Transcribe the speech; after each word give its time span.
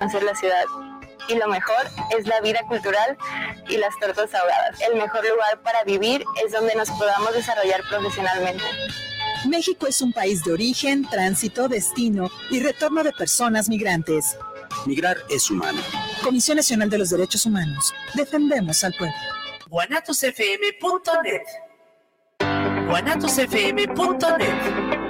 conocer 0.00 0.22
la 0.22 0.34
ciudad. 0.34 0.64
Y 1.28 1.34
lo 1.36 1.46
mejor 1.46 1.86
es 2.18 2.26
la 2.26 2.40
vida 2.40 2.60
cultural 2.66 3.16
y 3.68 3.76
las 3.76 3.96
tortas 4.00 4.34
ahogadas. 4.34 4.80
El 4.80 4.96
mejor 4.96 5.24
lugar 5.24 5.60
para 5.62 5.84
vivir 5.84 6.24
es 6.44 6.52
donde 6.52 6.74
nos 6.74 6.90
podamos 6.90 7.32
desarrollar 7.34 7.82
profesionalmente. 7.88 8.64
México 9.46 9.86
es 9.86 10.00
un 10.00 10.12
país 10.12 10.42
de 10.44 10.52
origen, 10.52 11.08
tránsito, 11.08 11.68
destino 11.68 12.30
y 12.50 12.60
retorno 12.60 13.04
de 13.04 13.12
personas 13.12 13.68
migrantes. 13.68 14.36
Migrar 14.86 15.18
es 15.28 15.50
humano. 15.50 15.80
Comisión 16.22 16.56
Nacional 16.56 16.90
de 16.90 16.98
los 16.98 17.10
Derechos 17.10 17.46
Humanos. 17.46 17.94
Defendemos 18.14 18.82
al 18.82 18.94
pueblo. 18.94 19.14
guanatosfm.net 19.68 21.42
guanatosfm.net 22.88 25.09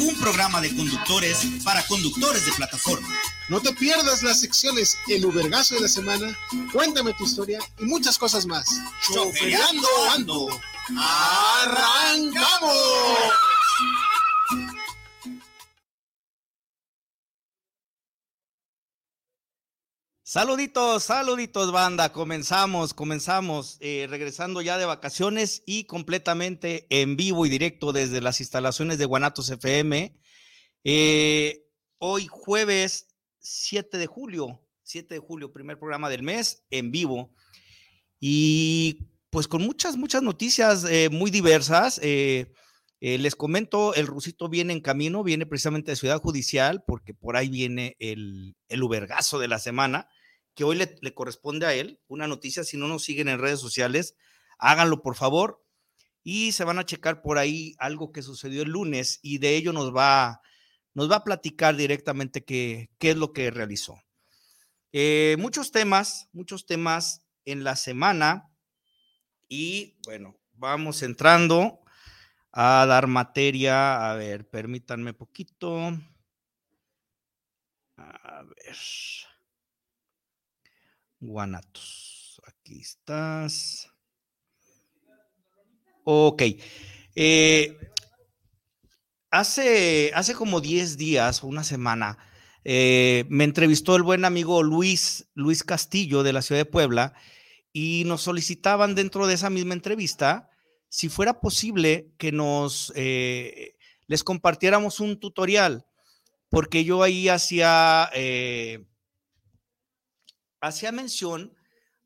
un 0.00 0.18
programa 0.18 0.60
de 0.60 0.74
conductores 0.74 1.46
para 1.64 1.86
conductores 1.86 2.44
de 2.46 2.52
plataforma. 2.52 3.08
No 3.48 3.60
te 3.60 3.72
pierdas 3.72 4.22
las 4.22 4.40
secciones 4.40 4.96
El 5.08 5.26
Ubergazo 5.26 5.74
de 5.74 5.82
la 5.82 5.88
Semana, 5.88 6.36
Cuéntame 6.72 7.12
tu 7.14 7.24
historia 7.24 7.58
y 7.78 7.84
muchas 7.84 8.18
cosas 8.18 8.46
más. 8.46 8.66
Choferiando 9.12 9.88
Ando. 10.12 10.48
¡Arrancamos! 11.62 12.76
Saluditos, 20.32 21.02
saluditos 21.02 21.72
banda, 21.72 22.12
comenzamos, 22.12 22.94
comenzamos, 22.94 23.78
eh, 23.80 24.06
regresando 24.08 24.62
ya 24.62 24.78
de 24.78 24.84
vacaciones 24.84 25.64
y 25.66 25.86
completamente 25.86 26.86
en 26.88 27.16
vivo 27.16 27.46
y 27.46 27.48
directo 27.48 27.92
desde 27.92 28.20
las 28.20 28.38
instalaciones 28.38 28.98
de 28.98 29.06
Guanatos 29.06 29.50
FM. 29.50 30.16
Eh, 30.84 31.66
hoy 31.98 32.28
jueves 32.30 33.08
7 33.40 33.98
de 33.98 34.06
julio, 34.06 34.64
7 34.84 35.14
de 35.14 35.18
julio, 35.18 35.52
primer 35.52 35.80
programa 35.80 36.08
del 36.08 36.22
mes 36.22 36.64
en 36.70 36.92
vivo. 36.92 37.34
Y 38.20 39.08
pues 39.30 39.48
con 39.48 39.62
muchas, 39.62 39.96
muchas 39.96 40.22
noticias 40.22 40.84
eh, 40.84 41.08
muy 41.10 41.32
diversas. 41.32 42.00
les 43.00 43.34
comento, 43.34 43.94
el 43.94 44.06
rusito 44.06 44.48
viene 44.48 44.74
en 44.74 44.80
camino, 44.80 45.24
viene 45.24 45.44
precisamente 45.44 45.90
de 45.90 45.96
Ciudad 45.96 46.20
Judicial, 46.20 46.84
porque 46.86 47.14
por 47.14 47.36
ahí 47.36 47.48
viene 47.48 47.96
el, 47.98 48.54
el 48.68 48.82
ubergazo 48.84 49.40
de 49.40 49.48
la 49.48 49.58
semana 49.58 50.08
que 50.54 50.64
hoy 50.64 50.76
le, 50.76 51.14
corresponde 51.14 51.66
a 51.66 51.74
él, 51.74 52.00
una 52.08 52.26
noticia, 52.26 52.64
si 52.64 52.76
no 52.76 52.88
nos 52.88 53.04
siguen 53.04 53.28
en 53.28 53.38
redes 53.38 53.60
sociales, 53.60 54.16
háganlo 54.58 55.02
por 55.02 55.14
favor 55.16 55.64
y 56.22 56.52
se 56.52 56.64
van 56.64 56.78
a 56.78 56.84
checar 56.84 57.22
por 57.22 57.38
ahí 57.38 57.74
algo 57.78 58.12
que 58.12 58.22
sucedió 58.22 58.62
el 58.62 58.70
lunes 58.70 59.20
y 59.22 59.38
de 59.38 59.56
ello 59.56 59.72
nos 59.72 59.94
va, 59.94 60.40
nos 60.94 61.10
va 61.10 61.16
a 61.16 61.24
platicar 61.24 61.76
directamente 61.76 62.44
qué, 62.44 62.90
qué 62.98 63.10
es 63.10 63.16
lo 63.16 63.32
que 63.32 63.50
realizó. 63.50 64.02
Eh, 64.92 65.36
muchos 65.38 65.70
temas, 65.70 66.28
muchos 66.32 66.66
temas 66.66 67.24
en 67.44 67.64
la 67.64 67.76
semana 67.76 68.50
y 69.48 69.96
bueno, 70.04 70.36
vamos 70.52 71.02
entrando 71.02 71.80
a 72.52 72.86
dar 72.86 73.06
materia. 73.06 74.10
A 74.10 74.14
ver, 74.14 74.48
permítanme 74.48 75.14
poquito. 75.14 75.92
A 77.96 78.42
ver. 78.42 78.76
Guanatos. 81.20 82.40
Aquí 82.46 82.80
estás. 82.80 83.88
Ok. 86.04 86.42
Eh, 87.14 87.78
hace, 89.30 90.10
hace 90.14 90.34
como 90.34 90.60
10 90.60 90.96
días, 90.96 91.42
una 91.42 91.62
semana, 91.62 92.18
eh, 92.64 93.24
me 93.28 93.44
entrevistó 93.44 93.96
el 93.96 94.02
buen 94.02 94.24
amigo 94.24 94.62
Luis, 94.62 95.28
Luis 95.34 95.62
Castillo 95.62 96.22
de 96.22 96.32
la 96.32 96.42
ciudad 96.42 96.60
de 96.60 96.66
Puebla 96.66 97.14
y 97.72 98.04
nos 98.06 98.22
solicitaban 98.22 98.94
dentro 98.94 99.26
de 99.26 99.34
esa 99.34 99.50
misma 99.50 99.74
entrevista 99.74 100.50
si 100.88 101.08
fuera 101.08 101.40
posible 101.40 102.12
que 102.18 102.32
nos 102.32 102.92
eh, 102.96 103.76
les 104.08 104.24
compartiéramos 104.24 104.98
un 104.98 105.20
tutorial, 105.20 105.86
porque 106.48 106.84
yo 106.84 107.02
ahí 107.02 107.28
hacía 107.28 108.10
hacía 110.60 110.92
mención 110.92 111.54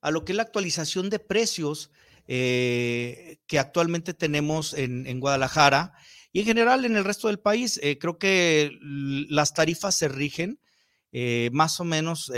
a 0.00 0.10
lo 0.10 0.24
que 0.24 0.32
es 0.32 0.36
la 0.36 0.42
actualización 0.42 1.10
de 1.10 1.18
precios 1.18 1.90
eh, 2.26 3.38
que 3.46 3.58
actualmente 3.58 4.14
tenemos 4.14 4.74
en, 4.74 5.20
Guadalajara 5.20 5.92
y 6.32 6.40
en 6.40 6.46
general 6.46 6.84
en 6.84 6.96
el 6.96 7.04
resto 7.04 7.28
del 7.28 7.38
país. 7.38 7.78
Eh, 7.82 7.98
creo 7.98 8.18
que 8.18 8.72
las 8.80 9.54
tarifas 9.54 9.94
se 9.94 10.08
rigen 10.08 10.58
eh, 11.12 11.50
más 11.52 11.80
o 11.80 11.84
menos 11.84 12.32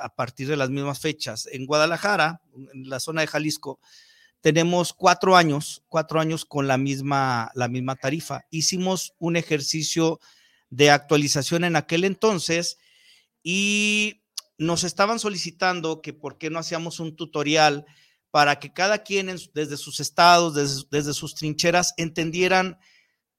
a 0.00 0.14
partir 0.14 0.48
de 0.48 0.56
las 0.56 0.70
mismas 0.70 1.00
fechas. 1.00 1.48
En 1.50 1.66
Guadalajara, 1.66 2.40
en 2.72 2.88
la 2.88 3.00
zona 3.00 3.22
de 3.22 3.26
Jalisco, 3.26 3.80
tenemos 4.40 4.92
cuatro 4.94 5.36
años, 5.36 5.82
cuatro 5.88 6.20
años 6.20 6.44
con 6.44 6.66
la 6.66 6.78
misma, 6.78 7.50
la 7.54 7.68
misma 7.68 7.96
tarifa. 7.96 8.46
Hicimos 8.50 9.14
un 9.18 9.36
ejercicio 9.36 10.18
de 10.70 10.90
actualización 10.90 11.64
en 11.64 11.76
aquel 11.76 12.04
entonces 12.04 12.78
y 13.42 14.19
nos 14.60 14.84
estaban 14.84 15.18
solicitando 15.18 16.02
que 16.02 16.12
por 16.12 16.36
qué 16.36 16.50
no 16.50 16.58
hacíamos 16.58 17.00
un 17.00 17.16
tutorial 17.16 17.86
para 18.30 18.58
que 18.58 18.74
cada 18.74 19.02
quien 19.02 19.34
desde 19.54 19.78
sus 19.78 20.00
estados, 20.00 20.54
desde, 20.90 21.14
sus 21.14 21.34
trincheras, 21.34 21.94
entendieran 21.96 22.78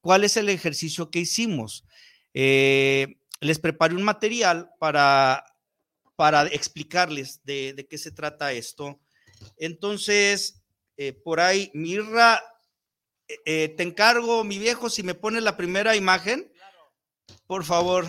cuál 0.02 0.24
es 0.24 0.36
el 0.36 0.50
ejercicio 0.50 1.12
que 1.12 1.20
hicimos. 1.20 1.86
Eh, 2.34 3.20
les 3.40 3.60
preparé 3.60 3.94
un 3.94 4.02
material 4.02 4.72
para, 4.80 5.46
para 6.16 6.48
explicarles 6.48 7.40
de, 7.44 7.86
qué 7.88 8.00
se 8.00 8.12
trata 8.12 8.52
esto. 8.52 9.00
Entonces, 9.58 10.64
eh, 10.98 11.14
por 11.14 11.40
ahí, 11.40 11.70
Mirra, 11.76 12.42
eh, 13.46 13.70
te 13.78 13.84
encargo, 13.84 14.44
mi 14.44 14.58
viejo, 14.58 14.90
si 14.90 15.04
me 15.04 15.14
pones 15.14 15.44
la 15.44 15.56
primera 15.56 15.96
imagen, 15.96 16.52
por 17.46 17.64
favor. 17.64 18.08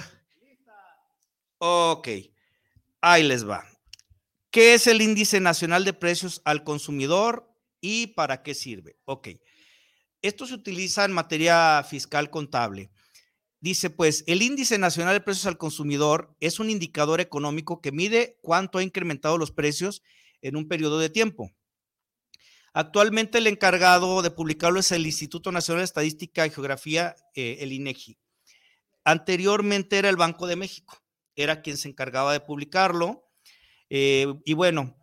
Ok. 1.59 2.31
Ahí 3.05 3.25
les 3.25 3.49
va. 3.49 3.67
¿Qué 4.53 4.75
es 4.75 4.87
el 4.87 5.03
índice 5.03 5.41
nacional 5.41 5.85
de 5.85 5.93
precios 5.93 6.41
al 6.45 6.63
consumidor 6.63 7.53
y 7.81 8.09
para 8.09 8.45
qué 8.45 8.55
sirve? 8.55 8.97
Ok. 9.07 9.29
Esto 10.23 10.47
se 10.47 10.55
utiliza 10.55 11.05
en 11.05 11.11
materia 11.11 11.83
fiscal 11.83 12.31
contable. 12.31 12.93
Dice, 13.61 13.91
pues, 13.91 14.23
el 14.29 14.41
índice 14.41 14.79
nacional 14.79 15.15
de 15.15 15.21
precios 15.21 15.47
al 15.47 15.59
consumidor 15.59 16.37
es 16.39 16.61
un 16.61 16.71
indicador 16.71 17.21
económico 17.21 17.81
que 17.81 17.91
mide 17.91 18.39
cuánto 18.41 18.79
ha 18.79 18.85
incrementado 18.85 19.37
los 19.37 19.51
precios 19.51 20.03
en 20.41 20.55
un 20.55 20.69
periodo 20.69 21.01
de 21.01 21.11
tiempo. 21.11 21.51
Actualmente 22.73 23.39
el 23.39 23.49
encargado 23.49 24.23
de 24.23 24.31
publicarlo 24.31 24.79
es 24.79 24.93
el 24.93 25.07
Instituto 25.07 25.51
Nacional 25.51 25.81
de 25.81 25.87
Estadística 25.87 26.47
y 26.47 26.51
Geografía, 26.51 27.17
eh, 27.35 27.57
el 27.61 27.73
INEGI. 27.73 28.17
Anteriormente 29.05 29.99
era 29.99 30.09
el 30.09 30.17
Banco 30.17 30.47
de 30.47 30.55
México 30.55 31.02
era 31.37 31.62
quien 31.62 31.76
se 31.76 31.88
encargaba 31.88 32.32
de 32.32 32.41
publicarlo. 32.41 33.28
Eh, 33.91 34.26
y 34.44 34.54
bueno, 34.54 34.97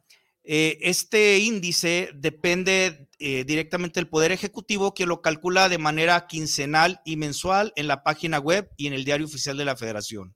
eh, 0.44 0.78
este 0.82 1.38
índice 1.40 2.10
depende 2.16 3.10
eh, 3.20 3.44
directamente 3.46 4.00
del 4.00 4.10
Poder 4.10 4.32
Ejecutivo, 4.32 4.94
que 4.94 5.06
lo 5.06 5.22
calcula 5.22 5.70
de 5.70 5.78
manera 5.78 6.28
quincenal 6.28 7.02
y 7.06 7.18
mensual 7.18 7.74
en 7.76 7.88
la 7.88 8.04
página 8.04 8.40
web 8.40 8.70
y 8.78 8.88
en 8.88 8.94
el 8.94 9.06
diario 9.06 9.26
oficial 9.26 9.58
de 9.58 9.66
la 9.66 9.76
Federación. 9.76 10.36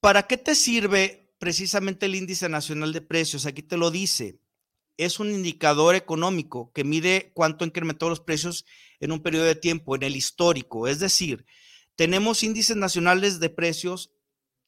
¿Para 0.00 0.26
qué 0.26 0.36
te 0.36 0.54
sirve 0.54 1.34
precisamente 1.38 2.06
el 2.06 2.14
índice 2.14 2.48
nacional 2.48 2.92
de 2.92 3.00
precios? 3.00 3.46
Aquí 3.46 3.62
te 3.62 3.78
lo 3.78 3.90
dice. 3.90 4.38
Es 4.98 5.18
un 5.18 5.30
indicador 5.30 5.94
económico 5.94 6.72
que 6.72 6.84
mide 6.84 7.32
cuánto 7.34 7.64
incrementó 7.64 8.08
los 8.08 8.20
precios 8.20 8.66
en 9.00 9.12
un 9.12 9.22
periodo 9.22 9.44
de 9.44 9.54
tiempo, 9.54 9.96
en 9.96 10.02
el 10.02 10.16
histórico. 10.16 10.88
Es 10.88 10.98
decir, 10.98 11.46
tenemos 11.98 12.44
índices 12.44 12.76
nacionales 12.76 13.40
de 13.40 13.50
precios 13.50 14.12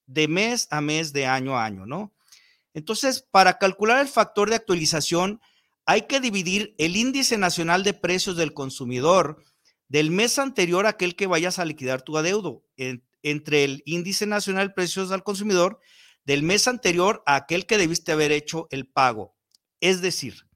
de 0.06 0.26
mes 0.26 0.66
a 0.72 0.80
mes, 0.80 1.12
de 1.12 1.26
año 1.26 1.56
a 1.56 1.64
año, 1.64 1.86
¿no? 1.86 2.12
Entonces, 2.74 3.22
para 3.22 3.56
calcular 3.58 4.00
el 4.00 4.08
factor 4.08 4.50
de 4.50 4.56
actualización, 4.56 5.40
hay 5.86 6.08
que 6.08 6.18
dividir 6.18 6.74
el 6.76 6.96
índice 6.96 7.38
nacional 7.38 7.84
de 7.84 7.94
precios 7.94 8.36
del 8.36 8.52
consumidor 8.52 9.44
del 9.86 10.10
mes 10.10 10.40
anterior 10.40 10.86
a 10.86 10.90
aquel 10.90 11.14
que 11.14 11.28
vayas 11.28 11.60
a 11.60 11.64
liquidar 11.64 12.02
tu 12.02 12.18
adeudo. 12.18 12.64
entre 13.22 13.62
el 13.62 13.84
índice 13.86 14.26
nacional 14.26 14.68
de 14.68 14.74
precios 14.74 15.12
al 15.12 15.22
consumidor 15.22 15.78
del 16.24 16.42
mes 16.42 16.66
anterior 16.66 17.22
a 17.26 17.36
aquel 17.36 17.64
que 17.64 17.78
debiste 17.78 18.10
haber 18.10 18.32
hecho 18.32 18.66
el 18.72 18.88
pago. 18.88 19.36
Es 19.78 20.00
decir, 20.00 20.48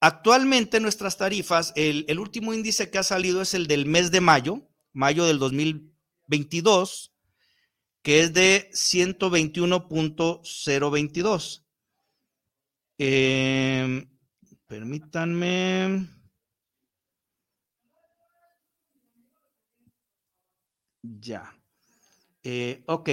actualmente 0.00 0.80
nuestras 0.80 1.16
tarifas, 1.16 1.72
el, 1.76 2.04
el 2.08 2.18
último 2.18 2.52
índice 2.52 2.90
que 2.90 2.98
ha 2.98 3.02
salido 3.02 3.40
es 3.40 3.54
el 3.54 3.68
del 3.68 3.86
mes 3.86 4.10
de 4.10 4.20
mayo, 4.20 4.68
mayo 4.92 5.24
del 5.26 5.38
2022, 5.38 7.12
que 8.02 8.20
es 8.20 8.32
de 8.32 8.70
121.022. 8.72 11.62
Eh, 12.98 14.06
permítanme. 14.66 16.06
Ya. 21.02 21.54
Eh, 22.44 22.82
ok. 22.86 23.08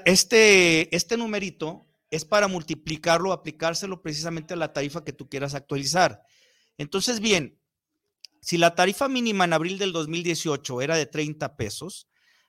Este, 0.06 0.96
este 0.96 1.18
numerito 1.18 1.86
es 2.10 2.24
para 2.24 2.48
multiplicarlo, 2.48 3.34
aplicárselo 3.34 4.02
precisamente 4.02 4.54
a 4.54 4.58
la 4.58 4.72
tarifa 4.72 5.04
que 5.04 5.12
tú 5.12 5.28
quieras 5.28 5.54
actualizar. 5.54 6.22
Entonces, 6.78 7.20
bien, 7.20 7.60
si 8.42 8.58
la 8.58 8.76
tarifa 8.76 9.10
mínima 9.10 9.44
en 9.44 9.52
abril 9.52 9.78
del 9.78 9.92
2018 9.92 10.82
era 10.82 10.96
de 10.96 11.06
30 11.06 11.58
pesos, 11.58 12.08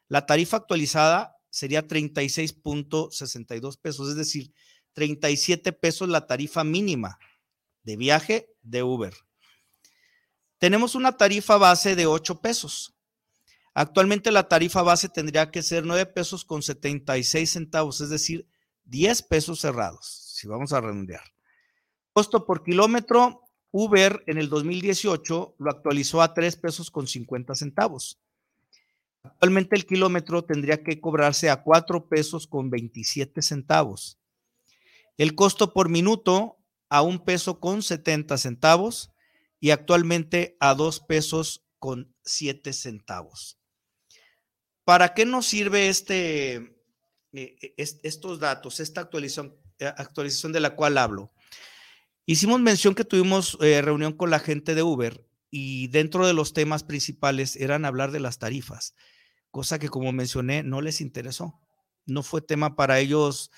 la 0.09 0.27
tarifa 0.27 0.59
actualizada 0.59 1.37
sería 1.51 1.85
36.62 1.87 3.81
pesos, 3.81 4.09
es 4.09 4.17
decir, 4.17 4.53
37 4.95 5.73
pesos 5.73 6.09
la 6.09 6.27
tarifa 6.27 6.65
mínima 6.65 7.19
de 7.83 7.97
viaje 7.97 8.49
de 8.63 8.83
Uber. 8.83 9.15
Tenemos 10.59 10.95
una 10.95 11.17
tarifa 11.17 11.57
base 11.57 11.97
de 11.97 12.07
8 12.07 12.41
pesos. 12.41 12.95
Actualmente 13.75 14.31
la 14.31 14.49
tarifa 14.49 14.83
base 14.83 15.09
tendría 15.09 15.51
que 15.51 15.63
ser 15.63 15.85
9 15.85 16.07
pesos 16.07 16.45
con 16.45 16.63
76 16.63 17.51
centavos, 17.51 18.01
es 18.01 18.11
decir, 18.11 18.47
10 18.85 19.23
pesos 19.23 19.61
cerrados, 19.61 20.07
si 20.37 20.47
vamos 20.47 20.73
a 20.73 20.81
redondear. 20.81 21.25
Costo 22.13 22.45
por 22.45 22.63
kilómetro, 22.63 23.43
Uber 23.71 24.23
en 24.27 24.37
el 24.37 24.51
2018 24.51 25.57
lo 25.59 25.71
actualizó 25.71 26.21
a 26.21 26.35
3 26.35 26.57
pesos 26.57 26.91
con 26.91 27.07
50 27.07 27.55
centavos. 27.55 28.21
Actualmente 29.23 29.77
el 29.77 29.87
kilómetro 29.87 30.45
tendría 30.45 30.83
que 30.83 31.01
cobrarse 31.01 31.49
a 31.49 31.63
4 31.63 32.09
pesos 32.09 32.47
con 32.47 32.71
27 32.71 33.41
centavos. 33.41 34.19
El 35.17 35.35
costo 35.35 35.73
por 35.73 35.89
minuto 35.89 36.59
a 36.89 37.03
un 37.03 37.25
peso 37.25 37.61
con 37.61 37.83
70 37.83 38.37
centavos 38.39 39.11
y 39.61 39.71
actualmente 39.71 40.57
a 40.61 40.75
dos 40.75 41.01
pesos 41.01 41.65
con 41.79 42.15
7 42.25 42.73
centavos. 42.73 43.59
¿Para 44.85 45.15
qué 45.15 45.25
nos 45.25 45.47
sirve 45.47 45.89
este, 45.89 46.55
eh, 47.33 47.57
eh, 47.63 47.75
estos 47.77 48.41
datos, 48.41 48.81
esta 48.81 49.01
actualización, 49.01 49.57
eh, 49.79 49.87
actualización 49.87 50.53
de 50.53 50.61
la 50.61 50.75
cual 50.75 50.99
hablo? 50.99 51.33
Hicimos 52.27 52.61
mención 52.61 52.95
que 52.95 53.05
tuvimos 53.05 53.59
reunión 53.59 54.13
con 54.13 54.31
la 54.31 54.39
gente 54.39 54.75
de 54.75 54.83
Uber 54.83 55.27
y 55.51 55.89
dentro 55.89 56.27
de 56.27 56.35
los 56.35 56.53
temas 56.53 56.85
principales 56.85 57.57
eran 57.57 57.85
hablar 57.85 58.11
de 58.11 58.21
las 58.21 58.39
tarifas, 58.39 58.95
cosa 59.51 59.79
que 59.79 59.89
como 59.89 60.13
mencioné 60.13 60.63
no 60.63 60.81
les 60.81 61.01
interesó. 61.01 61.59
No 62.05 62.23
fue 62.23 62.43
tema 62.43 62.77
para 62.77 63.01
ellos 63.01 63.51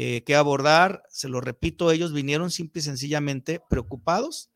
eh, 0.00 0.22
que 0.22 0.36
abordar. 0.36 1.02
Se 1.08 1.28
lo 1.28 1.40
repito, 1.40 1.90
ellos 1.90 2.12
vinieron 2.12 2.52
simple 2.52 2.78
y 2.78 2.84
sencillamente 2.84 3.60
preocupados 3.68 4.48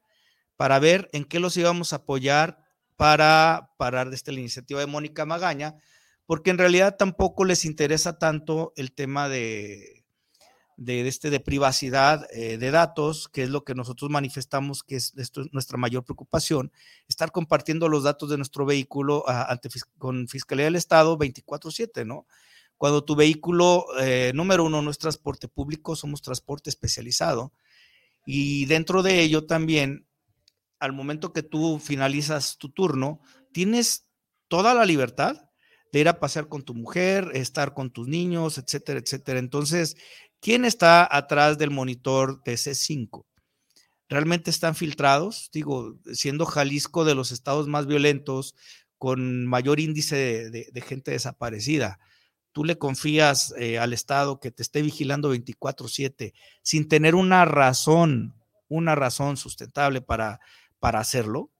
para 0.56 0.78
ver 0.78 1.10
en 1.12 1.24
qué 1.24 1.40
los 1.40 1.56
íbamos 1.56 1.92
a 1.92 1.96
apoyar 1.96 2.62
para 2.96 3.72
parar 3.76 4.10
desde 4.10 4.30
la 4.30 4.38
iniciativa 4.38 4.78
de 4.78 4.86
Mónica 4.86 5.26
Magaña, 5.26 5.74
porque 6.26 6.50
en 6.50 6.58
realidad 6.58 6.96
tampoco 6.96 7.44
les 7.44 7.64
interesa 7.64 8.20
tanto 8.20 8.72
el 8.76 8.92
tema 8.92 9.28
de, 9.28 10.04
de, 10.76 11.08
este, 11.08 11.28
de 11.28 11.40
privacidad 11.40 12.24
eh, 12.30 12.56
de 12.56 12.70
datos, 12.70 13.28
que 13.28 13.42
es 13.42 13.50
lo 13.50 13.64
que 13.64 13.74
nosotros 13.74 14.12
manifestamos 14.12 14.84
que 14.84 14.94
es 14.94 15.12
nuestra 15.50 15.76
mayor 15.76 16.04
preocupación, 16.04 16.70
estar 17.08 17.32
compartiendo 17.32 17.88
los 17.88 18.04
datos 18.04 18.30
de 18.30 18.36
nuestro 18.36 18.64
vehículo 18.64 19.24
ah, 19.26 19.58
con 19.98 20.28
Fiscalía 20.28 20.66
del 20.66 20.76
Estado 20.76 21.18
24/7, 21.18 22.06
¿no? 22.06 22.28
Cuando 22.82 23.04
tu 23.04 23.14
vehículo, 23.14 23.86
eh, 24.00 24.32
número 24.34 24.64
uno, 24.64 24.82
no 24.82 24.90
es 24.90 24.98
transporte 24.98 25.46
público, 25.46 25.94
somos 25.94 26.20
transporte 26.20 26.68
especializado. 26.68 27.52
Y 28.26 28.64
dentro 28.66 29.04
de 29.04 29.20
ello 29.20 29.46
también, 29.46 30.08
al 30.80 30.92
momento 30.92 31.32
que 31.32 31.44
tú 31.44 31.78
finalizas 31.78 32.58
tu 32.58 32.70
turno, 32.70 33.20
tienes 33.52 34.08
toda 34.48 34.74
la 34.74 34.84
libertad 34.84 35.36
de 35.92 36.00
ir 36.00 36.08
a 36.08 36.18
pasear 36.18 36.48
con 36.48 36.64
tu 36.64 36.74
mujer, 36.74 37.30
estar 37.34 37.72
con 37.72 37.92
tus 37.92 38.08
niños, 38.08 38.58
etcétera, 38.58 38.98
etcétera. 38.98 39.38
Entonces, 39.38 39.94
¿quién 40.40 40.64
está 40.64 41.08
atrás 41.08 41.58
del 41.58 41.70
monitor 41.70 42.42
de 42.42 42.54
C5? 42.54 43.24
¿Realmente 44.08 44.50
están 44.50 44.74
filtrados? 44.74 45.50
Digo, 45.52 46.00
siendo 46.12 46.46
Jalisco 46.46 47.04
de 47.04 47.14
los 47.14 47.30
estados 47.30 47.68
más 47.68 47.86
violentos, 47.86 48.56
con 48.98 49.46
mayor 49.46 49.78
índice 49.78 50.50
de 50.50 50.80
gente 50.80 51.12
desaparecida 51.12 52.00
tú 52.52 52.64
le 52.64 52.78
confías 52.78 53.54
eh, 53.58 53.78
al 53.78 53.92
Estado 53.92 54.40
que 54.40 54.50
te 54.50 54.62
esté 54.62 54.82
vigilando 54.82 55.34
24/7 55.34 56.34
sin 56.62 56.88
tener 56.88 57.14
una 57.14 57.44
razón, 57.44 58.34
una 58.68 58.94
razón 58.94 59.36
sustentable 59.36 60.00
para, 60.00 60.40
para 60.78 61.00
hacerlo, 61.00 61.50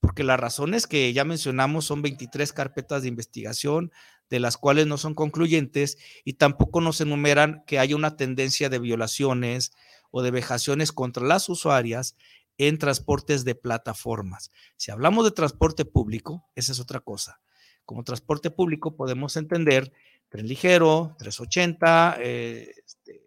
porque 0.00 0.24
las 0.24 0.38
razones 0.38 0.86
que 0.86 1.12
ya 1.12 1.24
mencionamos 1.24 1.86
son 1.86 2.02
23 2.02 2.52
carpetas 2.52 3.02
de 3.02 3.08
investigación, 3.08 3.90
de 4.28 4.40
las 4.40 4.56
cuales 4.56 4.86
no 4.86 4.98
son 4.98 5.14
concluyentes 5.14 5.96
y 6.24 6.34
tampoco 6.34 6.80
nos 6.80 7.00
enumeran 7.00 7.62
que 7.66 7.78
haya 7.78 7.96
una 7.96 8.16
tendencia 8.16 8.68
de 8.68 8.78
violaciones 8.78 9.72
o 10.10 10.22
de 10.22 10.30
vejaciones 10.30 10.92
contra 10.92 11.24
las 11.24 11.48
usuarias 11.48 12.16
en 12.58 12.78
transportes 12.78 13.44
de 13.44 13.54
plataformas. 13.54 14.50
Si 14.76 14.90
hablamos 14.90 15.24
de 15.24 15.32
transporte 15.32 15.84
público, 15.84 16.46
esa 16.54 16.72
es 16.72 16.80
otra 16.80 17.00
cosa. 17.00 17.40
Como 17.84 18.04
transporte 18.04 18.50
público 18.50 18.96
podemos 18.96 19.36
entender 19.36 19.92
tren 20.34 20.48
ligero, 20.48 21.14
380, 21.16 22.16
eh, 22.18 22.74
este, 22.84 23.22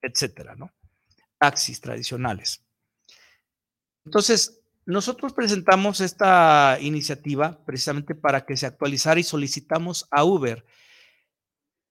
etcétera, 0.00 0.56
¿no? 0.56 0.72
Taxis 1.38 1.80
tradicionales. 1.80 2.64
Entonces, 4.04 4.60
nosotros 4.84 5.34
presentamos 5.34 6.00
esta 6.00 6.78
iniciativa 6.80 7.64
precisamente 7.64 8.16
para 8.16 8.44
que 8.44 8.56
se 8.56 8.66
actualizara 8.66 9.20
y 9.20 9.22
solicitamos 9.22 10.08
a 10.10 10.24
Uber 10.24 10.66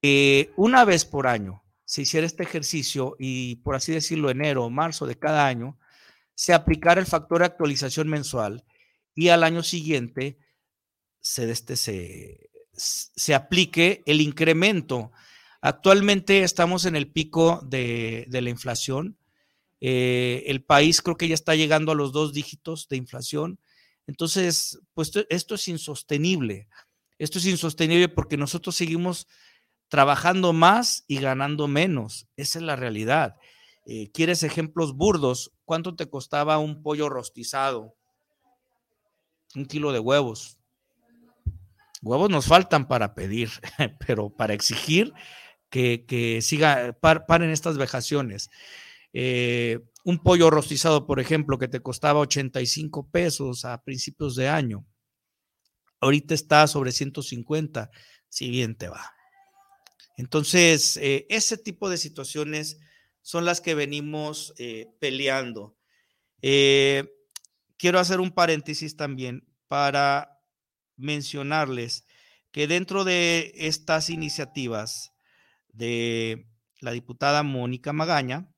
que 0.01 0.51
una 0.57 0.83
vez 0.83 1.05
por 1.05 1.27
año 1.27 1.63
se 1.85 2.01
hiciera 2.01 2.27
este 2.27 2.43
ejercicio 2.43 3.15
y, 3.17 3.55
por 3.63 3.75
así 3.75 3.93
decirlo, 3.93 4.29
enero 4.29 4.65
o 4.65 4.69
marzo 4.69 5.05
de 5.05 5.17
cada 5.17 5.47
año, 5.47 5.79
se 6.35 6.53
aplicara 6.53 6.99
el 6.99 7.07
factor 7.07 7.39
de 7.39 7.45
actualización 7.45 8.09
mensual 8.09 8.65
y 9.15 9.29
al 9.29 9.45
año 9.45 9.63
siguiente 9.63 10.39
se, 11.21 11.49
este, 11.49 11.77
se, 11.77 12.50
se 12.81 13.33
aplique 13.33 14.03
el 14.05 14.21
incremento. 14.21 15.11
Actualmente 15.61 16.43
estamos 16.43 16.85
en 16.85 16.95
el 16.95 17.11
pico 17.11 17.61
de, 17.63 18.27
la 18.29 18.49
inflación. 18.49 19.17
Eh, 19.79 20.43
el 20.47 20.63
país 20.63 21.01
creo 21.01 21.17
que 21.17 21.27
ya 21.27 21.33
está 21.33 21.55
llegando 21.55 21.91
a 21.91 21.95
los 21.95 22.11
dos 22.11 22.33
dígitos 22.33 22.87
de 22.89 22.97
inflación. 22.97 23.59
Entonces, 24.07 24.79
pues 24.93 25.11
esto 25.29 25.55
es 25.55 25.67
insostenible. 25.67 26.67
Esto 27.19 27.37
es 27.37 27.45
insostenible 27.45 28.09
porque 28.09 28.37
nosotros 28.37 28.75
seguimos 28.75 29.27
trabajando 29.87 30.53
más 30.53 31.03
y 31.07 31.17
ganando 31.19 31.67
menos. 31.67 32.27
Esa 32.37 32.59
es 32.59 32.65
la 32.65 32.75
realidad. 32.75 33.35
Eh, 33.85 34.09
¿Quieres 34.11 34.41
ejemplos 34.43 34.95
burdos? 34.95 35.51
¿Cuánto 35.65 35.95
te 35.95 36.09
costaba 36.09 36.57
un 36.57 36.81
pollo 36.81 37.09
rostizado? 37.09 37.95
Un 39.53 39.65
kilo 39.65 39.91
de 39.91 39.99
huevos 39.99 40.60
Huevos 42.01 42.29
nos 42.29 42.47
faltan 42.47 42.87
para 42.87 43.13
pedir, 43.13 43.49
pero 44.05 44.29
para 44.29 44.53
exigir 44.53 45.13
que, 45.69 46.39
siga, 46.41 46.97
paren 46.99 47.49
estas 47.49 47.77
vejaciones. 47.77 48.49
Eh, 49.13 49.79
un 50.03 50.19
pollo 50.19 50.49
rostizado, 50.49 51.05
por 51.05 51.19
ejemplo, 51.19 51.57
que 51.57 51.67
te 51.67 51.81
costaba 51.81 52.19
85 52.19 53.09
pesos 53.09 53.65
a 53.65 53.81
principios 53.83 54.35
de 54.35 54.49
año, 54.49 54.85
ahorita 55.99 56.33
está 56.33 56.67
sobre 56.67 56.91
150, 56.91 57.91
si 58.29 58.49
bien 58.49 58.75
te 58.75 58.89
va. 58.89 59.13
Entonces, 60.17 60.97
eh, 60.97 61.25
ese 61.29 61.57
tipo 61.57 61.89
de 61.89 61.97
situaciones 61.97 62.79
son 63.21 63.45
las 63.45 63.61
que 63.61 63.75
venimos 63.75 64.53
eh, 64.57 64.87
peleando. 64.99 65.77
quiero 66.41 67.99
hacer 67.99 68.19
un 68.19 68.31
paréntesis 68.31 68.95
también 68.95 69.47
para 69.67 70.40
mencionarles 71.01 72.05
que 72.51 72.67
dentro 72.67 73.03
de 73.03 73.51
estas 73.55 74.09
iniciativas 74.09 75.13
de 75.69 76.47
la 76.79 76.91
diputada 76.91 77.43
Mónica 77.43 77.93
Magaña, 77.93 78.51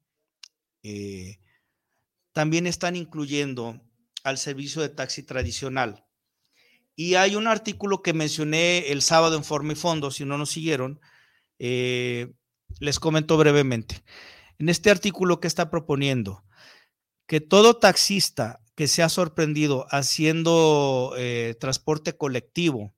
eh, 0.81 1.39
también 2.31 2.65
están 2.65 2.95
incluyendo 2.95 3.81
al 4.23 4.37
servicio 4.37 4.81
de 4.81 4.89
taxi 4.89 5.23
tradicional. 5.23 6.05
Y 6.95 7.15
hay 7.15 7.35
un 7.35 7.47
artículo 7.47 8.01
que 8.01 8.13
mencioné 8.13 8.91
el 8.91 9.01
sábado 9.01 9.35
en 9.35 9.43
Forma 9.43 9.73
y 9.73 9.75
Fondo, 9.75 10.11
si 10.11 10.25
no 10.25 10.37
nos 10.37 10.51
siguieron, 10.51 10.99
eh, 11.59 12.33
les 12.79 12.99
comento 12.99 13.37
brevemente. 13.37 14.03
En 14.57 14.69
este 14.69 14.89
artículo 14.89 15.39
que 15.39 15.47
está 15.47 15.69
proponiendo 15.69 16.43
que 17.27 17.41
todo 17.41 17.77
taxista 17.77 18.62
que 18.75 18.87
se 18.87 19.03
ha 19.03 19.09
sorprendido 19.09 19.85
haciendo 19.89 21.13
eh, 21.17 21.55
transporte 21.59 22.17
colectivo 22.17 22.95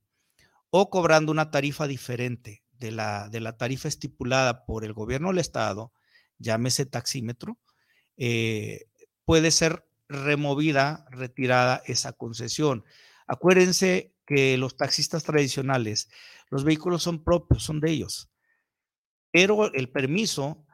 o 0.70 0.90
cobrando 0.90 1.32
una 1.32 1.52
tarifa 1.52 1.88
diferente 1.88 2.64
de 2.74 2.92
la, 2.92 3.30
de 3.30 3.40
la 3.40 3.58
tarifa 3.58 3.88
estipulada 3.88 4.66
por 4.66 4.84
el 4.86 4.94
gobierno 4.94 5.30
del 5.30 5.40
estado, 5.40 5.94
llámese 6.38 6.86
taxímetro, 6.86 7.58
eh, 8.18 8.86
puede 9.26 9.52
ser 9.52 9.88
removida, 10.08 11.06
retirada 11.10 11.82
esa 11.86 12.14
concesión. 12.14 12.84
Acuérdense 13.28 14.14
que 14.26 14.58
los 14.58 14.78
taxistas 14.78 15.24
tradicionales, 15.24 16.10
los 16.50 16.64
vehículos 16.64 17.04
son 17.04 17.24
propios, 17.24 17.64
son 17.64 17.80
de 17.80 17.92
ellos, 17.92 18.30
pero 19.32 19.74
el 19.74 19.90
permiso 19.90 20.65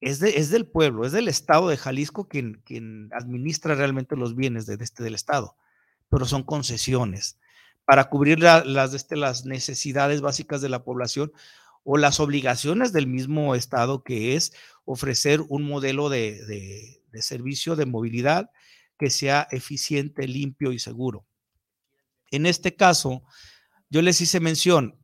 es, 0.00 0.20
de, 0.20 0.38
es 0.38 0.50
del 0.50 0.66
pueblo, 0.66 1.04
es 1.04 1.12
del 1.12 1.28
estado 1.28 1.68
de 1.68 1.76
Jalisco 1.76 2.28
quien, 2.28 2.62
quien 2.64 3.10
administra 3.12 3.74
realmente 3.74 4.16
los 4.16 4.36
bienes 4.36 4.66
de, 4.66 4.76
este 4.80 5.02
del 5.02 5.14
estado, 5.14 5.56
pero 6.08 6.26
son 6.26 6.42
concesiones 6.42 7.38
para 7.86 8.10
cubrir 8.10 8.40
las, 8.40 8.92
este, 8.94 9.16
las 9.16 9.46
necesidades 9.46 10.20
básicas 10.20 10.60
de 10.60 10.68
la 10.68 10.84
población 10.84 11.32
o 11.84 11.96
las 11.96 12.18
obligaciones 12.18 12.92
del 12.92 13.06
mismo 13.06 13.54
Estado, 13.54 14.02
que 14.02 14.34
es 14.34 14.52
ofrecer 14.84 15.40
un 15.48 15.62
modelo 15.62 16.08
de, 16.08 17.00
servicio 17.20 17.76
de 17.76 17.86
movilidad 17.86 18.50
que 18.98 19.08
sea 19.08 19.46
eficiente, 19.52 20.26
limpio 20.26 20.72
y 20.72 20.80
seguro. 20.80 21.26
En 22.32 22.44
este 22.44 22.74
caso, 22.74 23.22
yo 23.88 24.02
les 24.02 24.20
hice 24.20 24.40
mención, 24.40 24.98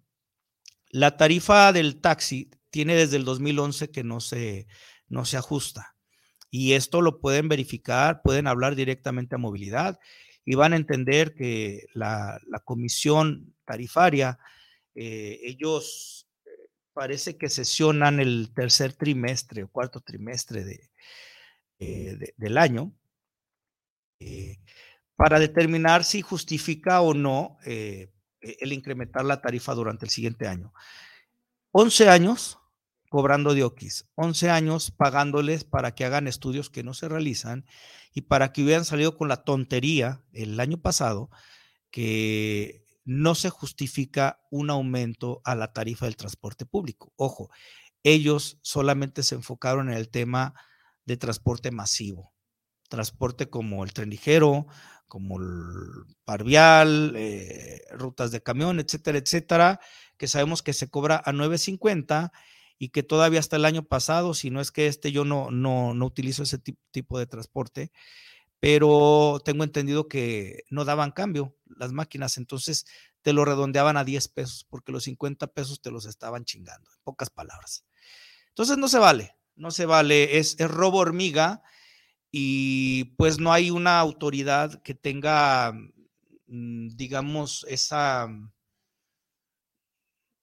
la 0.91 1.17
tarifa 1.17 1.73
del 1.73 2.01
taxi 2.01 2.51
tiene 2.73 2.97
desde 2.97 3.19
el 3.19 3.25
2011 3.25 3.91
que 3.91 4.03
no 4.03 4.19
se, 4.21 4.67
no 5.07 5.25
se 5.25 5.37
ajusta. 5.37 5.95
Y 6.51 6.73
esto 6.73 7.01
lo 7.01 7.21
pueden 7.21 7.49
verificar, 7.49 8.23
pueden 8.23 8.47
hablar 8.47 8.75
directamente 8.75 9.37
a 9.37 9.39
movilidad 9.39 10.01
y 10.45 10.55
van 10.55 10.73
a 10.73 10.77
entender 10.77 11.35
que 11.35 11.87
la, 11.95 12.41
comisión 12.65 13.55
tarifaria, 13.65 14.39
eh, 14.95 15.39
ellos 15.45 16.27
eh, 16.45 16.51
parece 16.93 17.37
que 17.37 17.49
sesionan 17.49 18.21
el 18.21 18.53
tercer 18.55 18.95
trimestre 18.95 19.63
o 19.63 19.69
cuarto 19.69 20.01
trimestre 20.01 20.65
de, 20.65 20.91
eh, 21.79 22.33
del 22.37 22.59
año 22.59 22.93
para 25.17 25.41
determinar 25.41 26.05
si 26.05 26.23
justifica 26.23 27.01
o 27.01 27.13
no 27.13 27.59
el 27.65 28.73
incrementar 28.73 29.25
la 29.25 29.41
tarifa 29.41 29.75
durante 29.75 30.05
el 30.05 30.11
siguiente 30.11 30.47
año. 30.47 30.73
11 31.73 32.09
años 32.09 32.62
cobrando 33.13 33.53
dioquis, 33.53 34.07
11 34.15 34.49
años 34.49 34.91
pagándoles 34.91 35.65
para 35.65 35.95
que 35.95 36.07
hagan 36.07 36.27
estudios 36.27 36.71
que 36.71 36.83
no 36.83 36.95
se 36.95 37.11
realizan 37.11 37.67
y 38.15 38.23
para 38.23 38.55
que 38.55 38.63
hubieran 38.63 38.87
salido 38.87 39.19
con 39.19 39.29
la 39.29 39.45
tontería 39.45 40.25
el 40.33 40.59
año 40.59 40.81
pasado 40.81 41.29
que 41.91 42.87
no 43.05 43.35
se 43.35 43.51
justifica 43.51 44.41
un 44.51 44.71
aumento 44.71 45.43
a 45.45 45.55
la 45.55 45.75
tarifa 45.75 46.07
del 46.07 46.17
transporte 46.17 46.65
público. 46.65 47.13
Ojo, 47.17 47.51
ellos 48.03 48.59
solamente 48.63 49.23
se 49.23 49.35
enfocaron 49.35 49.91
en 49.91 49.99
el 49.99 50.09
tema 50.09 50.55
de 51.05 51.19
transporte 51.19 51.71
masivo, 51.71 52.33
transporte 52.89 53.51
como 53.51 53.85
el 53.85 53.93
tren 53.93 54.09
ligero, 54.09 54.69
como 55.07 55.39
el 55.39 56.17
parvial, 56.25 57.13
eh, 57.15 57.83
rutas 57.91 58.31
de 58.31 58.43
camión, 58.43 58.81
etcétera, 58.81 59.19
etcétera, 59.19 59.81
que 60.17 60.29
sabemos 60.29 60.63
que 60.63 60.73
se 60.73 60.89
cobra 60.89 61.21
a 61.23 61.31
9.50 61.33 62.33
y 62.83 62.89
que 62.89 63.05
todavía 63.05 63.39
hasta 63.39 63.55
el 63.55 63.65
año 63.65 63.85
pasado, 63.85 64.35
si 64.35 64.51
no 64.51 64.61
es 64.61 64.73
que 64.73 64.89
este 64.89 65.13
yo 65.13 65.25
no, 65.25 65.53
no, 65.53 65.95
no 65.95 66.05
utilizo 66.05 66.43
ese 66.43 66.59
tipo 66.59 67.17
de 67.17 67.27
transporte, 67.29 67.93
pero 68.59 69.41
tengo 69.45 69.63
entendido 69.63 70.09
que 70.09 70.65
no 70.69 70.85
daban 70.85 71.13
cambio 71.13 71.57
las 71.65 71.93
máquinas, 71.93 72.39
entonces 72.39 72.85
te 73.23 73.33
lo 73.33 73.45
redondeaban 73.45 73.97
a 73.97 74.03
10 74.03 74.27
pesos, 74.27 74.67
porque 74.69 74.91
los 74.91 75.05
50 75.05 75.47
pesos 75.53 75.81
te 75.81 75.93
los 75.93 76.07
estaban 76.07 76.45
chingando, 76.45 76.91
en 76.91 76.99
pocas 77.05 77.31
palabras. 77.31 77.85
Entonces 78.49 78.77
no 78.79 78.89
se 78.89 78.99
vale, 78.99 79.37
no 79.55 79.71
se 79.71 79.87
vale, 79.87 80.39
es, 80.39 80.59
es 80.59 80.69
robo 80.69 80.99
hormiga 80.99 81.63
y 82.33 83.15
pues 83.17 83.39
no 83.39 83.53
hay 83.53 83.71
una 83.71 84.01
autoridad 84.01 84.83
que 84.83 84.95
tenga, 84.95 85.73
mm, 86.49 86.89
digamos, 86.97 87.65
esa, 87.69 88.27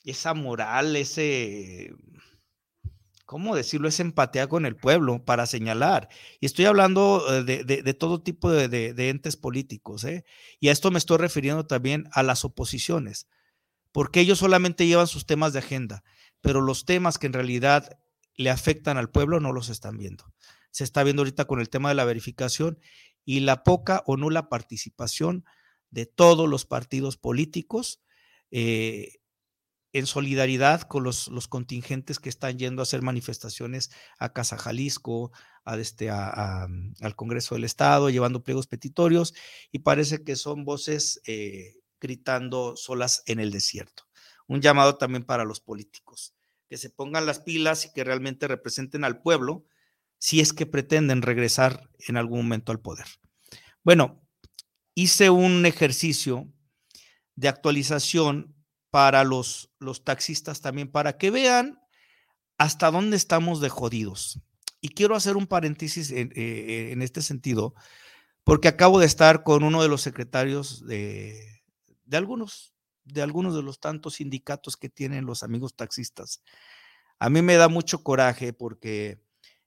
esa 0.06 0.34
moral, 0.34 0.96
ese 0.96 1.94
¿cómo 3.30 3.56
decirlo? 3.56 3.88
Es 3.88 4.00
empatía 4.00 4.50
con 4.50 4.66
el 4.66 4.76
pueblo 4.76 5.24
para 5.24 5.46
señalar. 5.46 6.10
Y 6.40 6.48
estoy 6.48 6.66
hablando 6.66 7.24
eh, 7.32 7.44
de, 7.44 7.94
todo 7.94 8.24
tipo 8.24 8.50
de, 8.50 9.10
entes 9.10 9.38
políticos, 9.38 10.04
¿eh? 10.04 10.26
Y 10.60 10.70
a 10.70 10.72
esto 10.72 10.90
me 10.90 10.98
estoy 10.98 11.20
refiriendo 11.20 11.68
también 11.68 12.10
a 12.12 12.24
las 12.24 12.44
oposiciones, 12.44 13.28
porque 13.92 14.22
ellos 14.22 14.40
solamente 14.40 14.88
llevan 14.88 15.06
sus 15.06 15.28
temas 15.28 15.54
de 15.54 15.60
agenda, 15.60 16.04
pero 16.42 16.60
los 16.60 16.86
temas 16.86 17.20
que 17.20 17.28
en 17.28 17.34
realidad 17.34 18.00
le 18.34 18.50
afectan 18.50 18.98
al 18.98 19.12
pueblo 19.12 19.40
no 19.40 19.54
los 19.54 19.70
están 19.70 20.00
viendo. 20.00 20.34
Se 20.72 20.84
está 20.84 21.04
viendo 21.04 21.22
ahorita 21.22 21.46
con 21.46 21.60
el 21.60 21.70
tema 21.70 21.90
de 21.90 21.96
la 21.96 22.06
verificación 22.06 22.80
y 23.26 23.42
la 23.42 23.64
poca 23.64 24.02
o 24.08 24.18
nula 24.18 24.50
participación 24.50 25.46
de 25.92 26.08
todos 26.08 26.50
los 26.50 26.66
partidos 26.66 27.18
políticos 27.18 28.02
eh, 28.50 29.19
en 29.92 30.06
solidaridad 30.06 30.82
con 30.82 31.04
los, 31.04 31.30
contingentes 31.50 32.20
que 32.20 32.30
están 32.30 32.58
yendo 32.58 32.82
a 32.82 32.84
hacer 32.84 33.02
manifestaciones 33.02 33.92
a 34.18 34.34
Casa 34.34 34.58
Jalisco, 34.58 35.32
a 35.66 35.78
este, 35.78 36.12
mm, 36.12 36.94
al 37.02 37.16
Congreso 37.16 37.56
del 37.56 37.64
Estado, 37.64 38.10
llevando 38.10 38.44
pliegos 38.44 38.68
petitorios, 38.68 39.34
y 39.72 39.80
parece 39.80 40.24
que 40.24 40.36
son 40.36 40.64
voces 40.64 41.22
eh, 41.26 41.76
gritando 42.00 42.76
solas 42.76 43.24
en 43.26 43.40
el 43.40 43.52
desierto. 43.52 44.04
Un 44.48 44.62
llamado 44.62 44.98
también 44.98 45.24
para 45.24 45.44
los 45.44 45.60
políticos, 45.60 46.34
que 46.70 46.78
se 46.78 46.90
pongan 46.90 47.26
las 47.26 47.40
pilas 47.40 47.86
y 47.86 47.94
que 47.94 48.04
realmente 48.04 48.48
representen 48.48 49.04
al 49.04 49.22
pueblo, 49.22 49.66
si 50.20 50.40
es 50.40 50.54
que 50.54 50.66
pretenden 50.66 51.22
regresar 51.22 51.90
en 52.08 52.18
algún 52.18 52.40
momento 52.40 52.72
al 52.72 52.82
poder. 52.82 53.06
Bueno, 53.84 54.22
hice 54.94 55.30
un 55.30 55.66
ejercicio 55.66 56.48
de 57.36 57.48
actualización 57.48 58.59
para 58.92 59.24
los, 59.24 59.72
los 59.80 60.04
taxistas 60.04 60.62
también, 60.62 60.92
para 60.92 61.18
que 61.18 61.32
vean 61.32 61.80
hasta 62.58 62.92
dónde 62.92 63.18
estamos 63.18 63.62
de 63.62 63.70
jodidos. 63.70 64.42
Y 64.82 64.90
quiero 64.90 65.16
hacer 65.16 65.38
un 65.38 65.48
paréntesis 65.48 66.12
en, 66.12 66.32
eh, 66.36 66.90
en, 66.92 67.02
este 67.02 67.22
sentido, 67.22 67.74
porque 68.44 68.68
acabo 68.68 69.00
de 69.00 69.06
estar 69.06 69.44
con 69.44 69.64
uno 69.64 69.82
de 69.82 69.90
los 69.90 70.02
secretarios 70.02 70.86
de, 70.86 71.62
de, 72.06 72.18
algunos, 72.18 72.74
de 73.04 73.22
algunos 73.22 73.56
de 73.56 73.62
los 73.62 73.80
tantos 73.80 74.16
sindicatos 74.16 74.78
que 74.78 74.90
tienen 74.90 75.26
los 75.26 75.44
amigos 75.44 75.76
taxistas. 75.76 76.42
A 77.20 77.30
mí 77.30 77.42
me 77.42 77.56
da 77.56 77.68
mucho 77.68 78.04
coraje 78.04 78.54
porque 78.54 79.22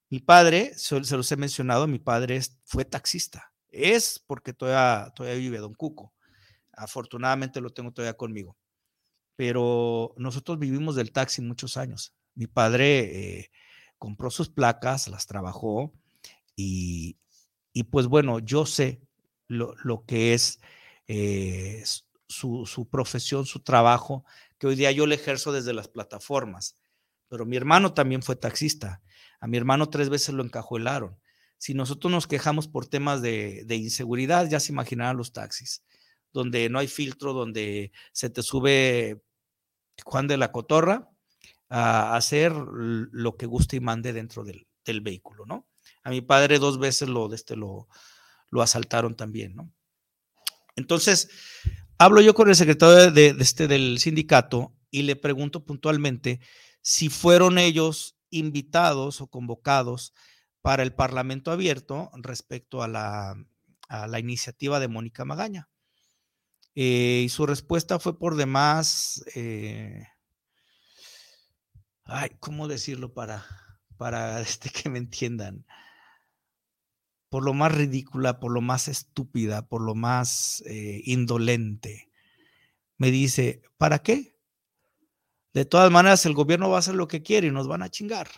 mi 0.08 0.20
padre, 0.20 0.72
se, 0.76 0.98
los 1.00 1.32
he 1.32 1.36
mencionado, 1.36 1.86
mi 1.86 1.98
padre 1.98 2.40
fue 2.64 2.84
taxista. 2.84 3.52
Es 3.68 4.22
porque 4.26 4.52
todavía, 4.52 5.12
todavía 5.14 5.38
vive 5.38 5.58
Don 5.58 5.74
Cuco. 5.74 6.12
Afortunadamente 6.72 7.60
lo 7.60 7.70
tengo 7.70 7.92
todavía 7.92 8.14
conmigo 8.14 8.56
pero 9.42 10.14
nosotros 10.18 10.60
vivimos 10.60 10.94
del 10.94 11.10
taxi 11.10 11.42
muchos 11.42 11.76
años. 11.76 12.14
Mi 12.36 12.46
padre 12.46 13.40
eh, 13.40 13.50
compró 13.98 14.30
sus 14.30 14.48
placas, 14.48 15.08
las 15.08 15.26
trabajó 15.26 15.92
y, 16.54 17.16
pues 17.90 18.06
bueno, 18.06 18.38
yo 18.38 18.66
sé 18.66 19.02
lo, 19.48 20.04
que 20.06 20.32
es 20.32 20.60
eh, 21.08 21.82
su, 22.28 22.66
su 22.66 22.88
profesión, 22.88 23.44
su 23.44 23.58
trabajo, 23.58 24.24
que 24.58 24.68
hoy 24.68 24.76
día 24.76 24.92
yo 24.92 25.08
le 25.08 25.16
ejerzo 25.16 25.50
desde 25.50 25.74
las 25.74 25.88
plataformas. 25.88 26.76
Pero 27.28 27.44
mi 27.44 27.56
hermano 27.56 27.94
también 27.94 28.22
fue 28.22 28.36
taxista. 28.36 29.02
A 29.40 29.48
mi 29.48 29.56
hermano 29.56 29.90
tres 29.90 30.08
veces 30.08 30.36
lo 30.36 30.44
encajuelaron. 30.44 31.18
Si 31.58 31.74
nosotros 31.74 32.12
nos 32.12 32.28
quejamos 32.28 32.68
por 32.68 32.86
temas 32.86 33.22
de, 33.22 33.64
de 33.66 33.74
inseguridad, 33.74 34.48
ya 34.48 34.60
se 34.60 34.70
imaginarán 34.70 35.16
los 35.16 35.32
taxis, 35.32 35.82
donde 36.32 36.68
no 36.68 36.78
hay 36.78 36.86
filtro, 36.86 37.32
donde 37.32 37.90
se 38.12 38.30
te 38.30 38.44
sube 38.44 39.20
Juan 40.04 40.26
de 40.26 40.36
la 40.36 40.52
Cotorra 40.52 41.10
a 41.68 42.16
hacer 42.16 42.52
lo 42.52 43.36
que 43.36 43.46
guste 43.46 43.76
y 43.76 43.80
mande 43.80 44.12
dentro 44.12 44.44
del, 44.44 44.66
vehículo, 45.00 45.46
¿no? 45.46 45.68
A 46.02 46.10
mi 46.10 46.20
padre 46.20 46.58
dos 46.58 46.78
veces 46.78 47.08
lo, 47.08 47.32
este, 47.32 47.56
lo, 47.56 47.88
lo 48.50 48.62
asaltaron 48.62 49.16
también, 49.16 49.54
¿no? 49.54 49.72
Entonces, 50.76 51.30
hablo 51.98 52.20
yo 52.20 52.34
con 52.34 52.48
el 52.48 52.56
secretario 52.56 53.10
de, 53.10 53.32
de, 53.32 53.42
este, 53.42 53.68
del 53.68 53.98
sindicato 53.98 54.74
y 54.90 55.02
le 55.02 55.16
pregunto 55.16 55.64
puntualmente 55.64 56.40
si 56.82 57.08
fueron 57.08 57.58
ellos 57.58 58.16
invitados 58.30 59.20
o 59.20 59.28
convocados 59.28 60.12
para 60.62 60.82
el 60.82 60.94
Parlamento 60.94 61.50
abierto 61.50 62.10
respecto 62.14 62.82
a 62.82 62.88
la, 62.88 63.34
a 63.88 64.06
la 64.06 64.18
iniciativa 64.18 64.80
de 64.80 64.88
Mónica 64.88 65.24
Magaña. 65.24 65.68
Eh, 66.74 67.22
y 67.24 67.28
su 67.28 67.46
respuesta 67.46 67.98
fue 67.98 68.18
por 68.18 68.36
demás, 68.36 69.22
eh, 69.34 70.06
ay, 72.04 72.30
¿cómo 72.40 72.66
decirlo 72.66 73.12
para, 73.12 73.44
para 73.96 74.40
este, 74.40 74.70
que 74.70 74.88
me 74.88 74.98
entiendan? 74.98 75.66
Por 77.28 77.44
lo 77.44 77.54
más 77.54 77.72
ridícula, 77.72 78.40
por 78.40 78.52
lo 78.52 78.60
más 78.60 78.88
estúpida, 78.88 79.66
por 79.66 79.82
lo 79.82 79.94
más 79.94 80.62
eh, 80.66 81.02
indolente. 81.04 82.10
Me 82.98 83.10
dice, 83.10 83.62
¿para 83.78 84.00
qué? 84.00 84.36
De 85.54 85.64
todas 85.64 85.90
maneras, 85.90 86.24
el 86.26 86.34
gobierno 86.34 86.70
va 86.70 86.76
a 86.76 86.78
hacer 86.80 86.94
lo 86.94 87.08
que 87.08 87.22
quiere 87.22 87.48
y 87.48 87.50
nos 87.50 87.68
van 87.68 87.82
a 87.82 87.90
chingar. 87.90 88.28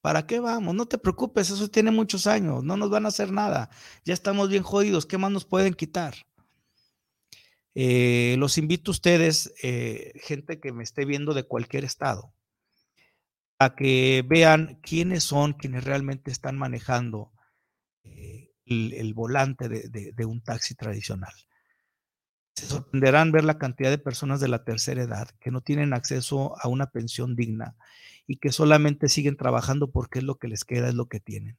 ¿Para 0.00 0.26
qué 0.26 0.40
vamos? 0.40 0.74
No 0.74 0.86
te 0.86 0.98
preocupes, 0.98 1.50
eso 1.50 1.68
tiene 1.68 1.90
muchos 1.90 2.26
años, 2.26 2.64
no 2.64 2.76
nos 2.76 2.90
van 2.90 3.04
a 3.04 3.08
hacer 3.08 3.32
nada. 3.32 3.70
Ya 4.04 4.14
estamos 4.14 4.48
bien 4.48 4.62
jodidos, 4.62 5.06
¿qué 5.06 5.18
más 5.18 5.30
nos 5.30 5.44
pueden 5.44 5.74
quitar? 5.74 6.14
Eh, 7.74 8.34
los 8.38 8.58
invito 8.58 8.90
a 8.90 8.92
ustedes, 8.92 9.54
eh, 9.62 10.12
gente 10.16 10.58
que 10.60 10.72
me 10.72 10.82
esté 10.82 11.04
viendo 11.04 11.34
de 11.34 11.44
cualquier 11.44 11.84
estado, 11.84 12.32
a 13.58 13.74
que 13.76 14.24
vean 14.26 14.80
quiénes 14.82 15.22
son 15.24 15.52
quienes 15.52 15.84
realmente 15.84 16.30
están 16.30 16.58
manejando 16.58 17.32
eh, 18.02 18.50
el, 18.64 19.14
volante 19.14 19.68
de, 19.68 20.24
un 20.24 20.42
taxi 20.42 20.74
tradicional. 20.74 21.32
Se 22.54 22.66
sorprenderán 22.66 23.32
ver 23.32 23.44
la 23.44 23.58
cantidad 23.58 23.90
de 23.90 23.98
personas 23.98 24.40
de 24.40 24.48
la 24.48 24.64
tercera 24.64 25.02
edad 25.02 25.30
que 25.40 25.50
no 25.50 25.60
tienen 25.60 25.92
acceso 25.92 26.56
a 26.60 26.68
una 26.68 26.86
pensión 26.90 27.36
digna 27.36 27.76
y 28.26 28.36
que 28.36 28.52
solamente 28.52 29.08
siguen 29.08 29.36
trabajando 29.36 29.90
porque 29.90 30.18
es 30.18 30.24
lo 30.24 30.36
que 30.36 30.48
les 30.48 30.64
queda, 30.64 30.88
es 30.88 30.94
lo 30.94 31.06
que 31.06 31.20
tienen. 31.20 31.56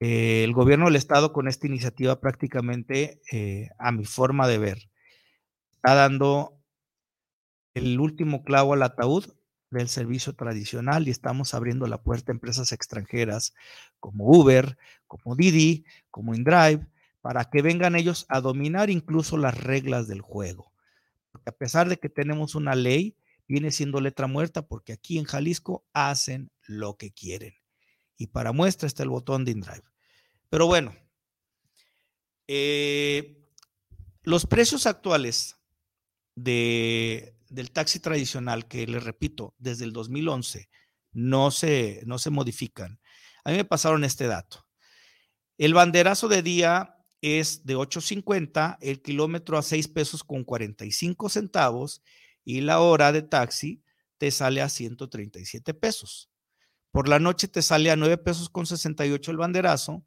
El 0.00 0.52
gobierno 0.52 0.86
del 0.86 0.96
estado 0.96 1.32
con 1.32 1.48
esta 1.48 1.66
iniciativa 1.66 2.20
prácticamente, 2.20 3.20
a 3.78 3.92
mi 3.92 4.04
forma 4.04 4.48
de 4.48 4.58
ver, 4.58 4.88
está 5.84 5.96
dando 5.96 6.62
el 7.74 8.00
último 8.00 8.42
clavo 8.42 8.72
al 8.72 8.82
ataúd 8.82 9.26
del 9.68 9.90
servicio 9.90 10.34
tradicional 10.34 11.06
y 11.06 11.10
estamos 11.10 11.52
abriendo 11.52 11.86
la 11.86 12.02
puerta 12.02 12.32
a 12.32 12.36
empresas 12.36 12.72
extranjeras 12.72 13.52
como 14.00 14.24
Uber, 14.24 14.78
como 15.06 15.36
Didi, 15.36 15.84
como 16.10 16.34
InDrive, 16.34 16.86
para 17.20 17.50
que 17.50 17.60
vengan 17.60 17.96
ellos 17.96 18.24
a 18.30 18.40
dominar 18.40 18.88
incluso 18.88 19.36
las 19.36 19.62
reglas 19.62 20.08
del 20.08 20.22
juego. 20.22 20.72
Porque 21.30 21.50
a 21.50 21.54
pesar 21.54 21.90
de 21.90 21.98
que 21.98 22.08
tenemos 22.08 22.54
una 22.54 22.74
ley, 22.74 23.14
viene 23.46 23.70
siendo 23.70 24.00
letra 24.00 24.26
muerta 24.26 24.66
porque 24.66 24.94
aquí 24.94 25.18
en 25.18 25.26
Jalisco 25.26 25.84
hacen 25.92 26.50
lo 26.66 26.96
que 26.96 27.12
quieren. 27.12 27.52
Y 28.16 28.28
para 28.28 28.52
muestra 28.52 28.86
está 28.86 29.02
el 29.02 29.10
botón 29.10 29.44
de 29.44 29.50
InDrive. 29.50 29.84
Pero 30.48 30.66
bueno, 30.66 30.94
eh, 32.48 33.36
los 34.22 34.46
precios 34.46 34.86
actuales 34.86 35.58
de, 36.34 37.36
del 37.48 37.70
taxi 37.70 38.00
tradicional, 38.00 38.66
que 38.66 38.86
les 38.86 39.02
repito, 39.02 39.54
desde 39.58 39.84
el 39.84 39.92
2011 39.92 40.68
no 41.12 41.50
se, 41.50 42.02
no 42.06 42.18
se 42.18 42.30
modifican. 42.30 43.00
A 43.44 43.50
mí 43.50 43.56
me 43.56 43.64
pasaron 43.64 44.04
este 44.04 44.26
dato. 44.26 44.66
El 45.56 45.74
banderazo 45.74 46.28
de 46.28 46.42
día 46.42 46.96
es 47.20 47.64
de 47.64 47.76
8.50, 47.76 48.76
el 48.80 49.00
kilómetro 49.00 49.56
a 49.56 49.62
6 49.62 49.88
pesos 49.88 50.24
con 50.24 50.44
45 50.44 51.28
centavos 51.28 52.02
y 52.44 52.60
la 52.60 52.80
hora 52.80 53.12
de 53.12 53.22
taxi 53.22 53.82
te 54.18 54.30
sale 54.30 54.60
a 54.60 54.68
137 54.68 55.72
pesos. 55.74 56.30
Por 56.90 57.08
la 57.08 57.18
noche 57.18 57.48
te 57.48 57.62
sale 57.62 57.90
a 57.90 57.96
9 57.96 58.18
pesos 58.18 58.48
con 58.50 58.66
68 58.66 59.30
el 59.30 59.36
banderazo, 59.36 60.04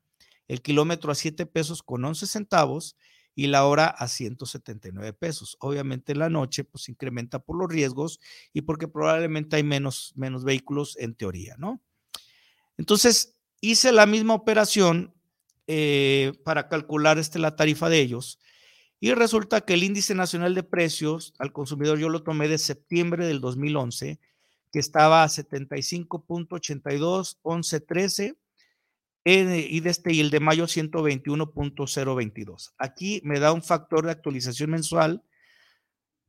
el 0.48 0.62
kilómetro 0.62 1.12
a 1.12 1.16
7 1.16 1.46
pesos 1.46 1.82
con 1.82 2.04
11 2.06 2.28
centavos 2.28 2.98
y 3.38 3.46
la 3.46 3.66
hora 3.68 3.86
a 3.86 4.08
179 4.08 5.14
pesos. 5.14 5.58
Obviamente 5.60 6.16
la 6.16 6.28
noche 6.28 6.64
pues 6.64 6.90
incrementa 6.90 7.38
por 7.38 7.56
los 7.56 7.70
riesgos 7.70 8.20
y 8.52 8.62
porque 8.62 8.88
probablemente 8.88 9.58
hay 9.58 9.64
menos, 9.64 10.12
menos 10.16 10.44
vehículos 10.44 10.98
en 10.98 11.14
teoría, 11.14 11.56
¿no? 11.60 11.80
Entonces 12.80 13.36
hice 13.62 13.92
la 13.92 14.08
misma 14.08 14.34
operación 14.34 15.14
eh, 15.68 16.34
para 16.44 16.68
calcular 16.68 17.20
este, 17.20 17.38
la 17.38 17.56
tarifa 17.56 17.90
de 17.90 18.00
ellos 18.00 18.40
y 19.00 19.14
resulta 19.14 19.62
que 19.62 19.76
el 19.76 19.84
índice 19.84 20.16
nacional 20.16 20.56
de 20.56 20.64
precios 20.64 21.36
al 21.38 21.54
consumidor 21.54 22.00
yo 22.00 22.10
lo 22.10 22.24
tomé 22.24 22.48
de 22.48 22.58
septiembre 22.58 23.28
del 23.28 23.40
2011 23.40 24.20
que 24.72 24.80
estaba 24.80 25.24
a 25.24 25.28
75.82, 25.28 27.38
11.13 27.44 28.36
y, 29.28 29.80
de 29.82 29.90
este, 29.90 30.14
y 30.14 30.22
el 30.22 30.30
de 30.30 30.40
mayo 30.40 30.68
121.022. 30.68 32.72
Aquí 32.78 33.20
me 33.26 33.40
da 33.40 33.52
un 33.52 33.62
factor 33.62 34.06
de 34.06 34.12
actualización 34.12 34.70
mensual, 34.70 35.22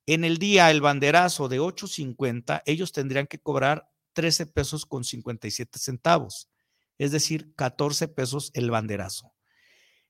En 0.06 0.24
el 0.24 0.38
día, 0.38 0.70
el 0.70 0.80
banderazo 0.80 1.48
de 1.48 1.60
8.50, 1.60 2.62
ellos 2.64 2.92
tendrían 2.92 3.26
que 3.26 3.40
cobrar 3.40 3.90
13 4.14 4.46
pesos 4.46 4.86
con 4.86 5.04
57 5.04 5.78
centavos, 5.78 6.48
es 6.98 7.12
decir, 7.12 7.54
14 7.56 8.08
pesos 8.08 8.50
el 8.54 8.70
banderazo. 8.70 9.34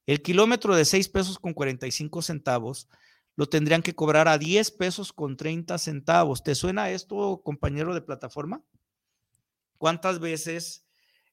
El 0.06 0.22
kilómetro 0.22 0.74
de 0.74 0.84
6 0.84 1.08
pesos 1.08 1.38
con 1.38 1.54
45 1.54 2.22
centavos 2.22 2.88
lo 3.36 3.48
tendrían 3.48 3.82
que 3.82 3.94
cobrar 3.94 4.28
a 4.28 4.38
10 4.38 4.70
pesos 4.72 5.12
con 5.12 5.36
30 5.36 5.78
centavos. 5.78 6.42
¿Te 6.42 6.54
suena 6.54 6.90
esto, 6.90 7.40
compañero 7.42 7.94
de 7.94 8.02
plataforma? 8.02 8.62
¿Cuántas 9.78 10.18
veces 10.18 10.84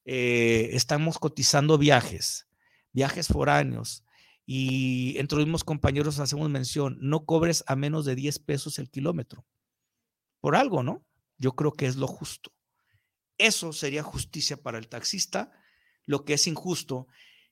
eh, 0.04 0.70
estamos 0.72 1.18
cotizando 1.18 1.76
viajes, 1.76 2.48
viajes 2.92 3.28
foráneos? 3.28 4.04
Y 4.46 5.18
entre 5.18 5.36
los 5.36 5.46
mismos 5.46 5.64
compañeros 5.64 6.18
hacemos 6.18 6.48
mención, 6.48 6.96
no 7.00 7.26
cobres 7.26 7.62
a 7.66 7.76
menos 7.76 8.06
de 8.06 8.14
10 8.14 8.38
pesos 8.38 8.78
el 8.78 8.88
kilómetro. 8.88 9.44
Por 10.40 10.56
algo, 10.56 10.82
¿no? 10.82 11.04
Yo 11.36 11.52
creo 11.52 11.72
que 11.72 11.84
es 11.84 11.96
lo 11.96 12.06
justo. 12.06 12.50
Eso 13.36 13.74
sería 13.74 14.02
justicia 14.02 14.56
para 14.62 14.78
el 14.78 14.88
taxista. 14.88 15.52
Lo 16.06 16.24
que 16.24 16.32
es 16.34 16.46
injusto 16.46 17.08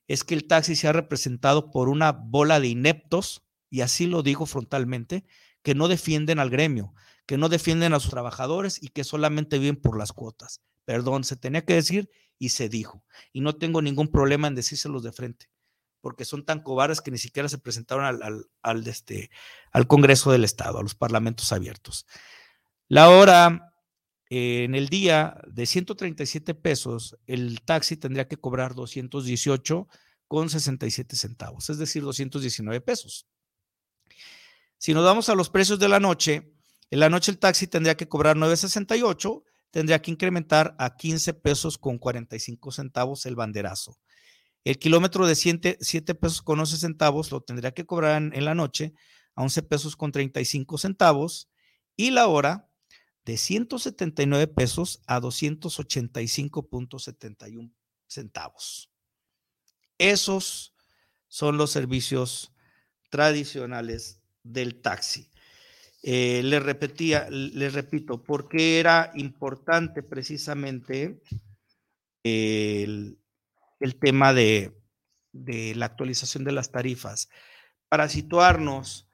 es 0.07 0.23
que 0.23 0.35
el 0.35 0.47
taxi 0.47 0.75
se 0.75 0.87
ha 0.87 0.93
representado 0.93 1.71
por 1.71 1.89
una 1.89 2.11
bola 2.11 2.59
de 2.59 2.67
ineptos, 2.67 3.43
y 3.69 3.81
así 3.81 4.07
lo 4.07 4.23
digo 4.23 4.45
frontalmente, 4.45 5.25
que 5.61 5.75
no 5.75 5.87
defienden 5.87 6.39
al 6.39 6.49
gremio, 6.49 6.93
que 7.25 7.37
no 7.37 7.49
defienden 7.49 7.93
a 7.93 7.99
sus 7.99 8.11
trabajadores 8.11 8.81
y 8.81 8.87
que 8.87 9.03
solamente 9.03 9.59
viven 9.59 9.75
por 9.75 9.97
las 9.97 10.13
cuotas. 10.13 10.61
Perdón, 10.85 11.25
se 11.25 11.35
tenía 11.35 11.65
que 11.65 11.73
decir 11.73 12.09
y 12.39 12.49
se 12.49 12.69
dijo. 12.69 13.03
Y 13.33 13.41
no 13.41 13.57
tengo 13.57 13.81
ningún 13.81 14.07
problema 14.07 14.47
en 14.47 14.55
decírselos 14.55 15.03
de 15.03 15.11
frente, 15.11 15.49
porque 15.99 16.23
son 16.23 16.45
tan 16.45 16.61
cobardes 16.61 17.01
que 17.01 17.11
ni 17.11 17.17
siquiera 17.17 17.49
se 17.49 17.57
presentaron 17.57 18.05
al, 18.05 18.45
al, 18.61 18.87
este, 18.87 19.29
al 19.71 19.87
Congreso 19.87 20.31
del 20.31 20.45
Estado, 20.45 20.79
a 20.79 20.83
los 20.83 20.95
parlamentos 20.95 21.51
abiertos. 21.51 22.05
La 22.87 23.09
hora 23.09 23.73
en 24.29 24.75
el 24.75 24.89
día 24.89 25.39
de 25.47 25.65
137 25.65 26.53
pesos, 26.53 27.17
el 27.27 27.61
taxi 27.61 27.95
tendría 27.95 28.27
que 28.27 28.37
cobrar 28.37 28.75
218 28.75 29.87
con 30.27 30.49
67 30.49 31.15
centavos, 31.15 31.69
es 31.69 31.77
decir, 31.77 32.03
219 32.03 32.81
pesos. 32.81 33.27
Si 34.77 34.93
nos 34.93 35.05
vamos 35.05 35.29
a 35.29 35.35
los 35.35 35.49
precios 35.49 35.79
de 35.79 35.87
la 35.87 35.99
noche, 35.99 36.53
en 36.91 36.99
la 36.99 37.09
noche 37.09 37.31
el 37.31 37.39
taxi 37.39 37.67
tendría 37.67 37.95
que 37.95 38.09
cobrar 38.09 38.35
9.68, 38.35 39.43
tendría 39.71 40.01
que 40.01 40.11
incrementar 40.11 40.75
a 40.77 40.95
15 40.95 41.33
pesos 41.35 41.77
con 41.77 41.97
45 41.97 42.71
centavos 42.71 43.25
el 43.25 43.35
banderazo. 43.35 43.97
El 44.63 44.77
kilómetro 44.77 45.25
de 45.25 45.35
7, 45.35 45.77
7 45.79 46.15
pesos 46.15 46.41
con 46.41 46.59
11 46.59 46.77
centavos 46.77 47.31
lo 47.31 47.41
tendría 47.41 47.71
que 47.71 47.85
cobrar 47.85 48.21
en, 48.21 48.35
en 48.35 48.43
la 48.43 48.53
noche 48.53 48.93
a 49.35 49.43
11 49.43 49.63
pesos 49.63 49.95
con 49.95 50.11
35 50.11 50.77
centavos 50.77 51.49
y 51.95 52.11
la 52.11 52.27
hora 52.27 52.66
de 53.27 53.37
179 53.37 54.47
pesos 54.47 55.01
a 55.05 55.19
285.71 55.19 57.73
centavos. 58.07 58.89
Esos 59.97 60.73
son 61.27 61.57
los 61.57 61.71
servicios 61.71 62.53
tradicionales 63.09 64.21
del 64.43 64.81
taxi. 64.81 65.29
Eh, 66.03 66.41
les 66.41 66.63
repetía, 66.63 67.29
les 67.29 67.73
repito, 67.73 68.23
porque 68.23 68.79
era 68.79 69.11
importante 69.15 70.03
precisamente 70.03 71.21
el, 72.23 73.19
tema 73.99 74.33
de, 74.33 74.79
de 75.33 75.75
la 75.75 75.87
actualización 75.87 76.45
de 76.45 76.53
las 76.53 76.71
tarifas. 76.71 77.27
Para 77.89 78.07
situarnos, 78.07 79.06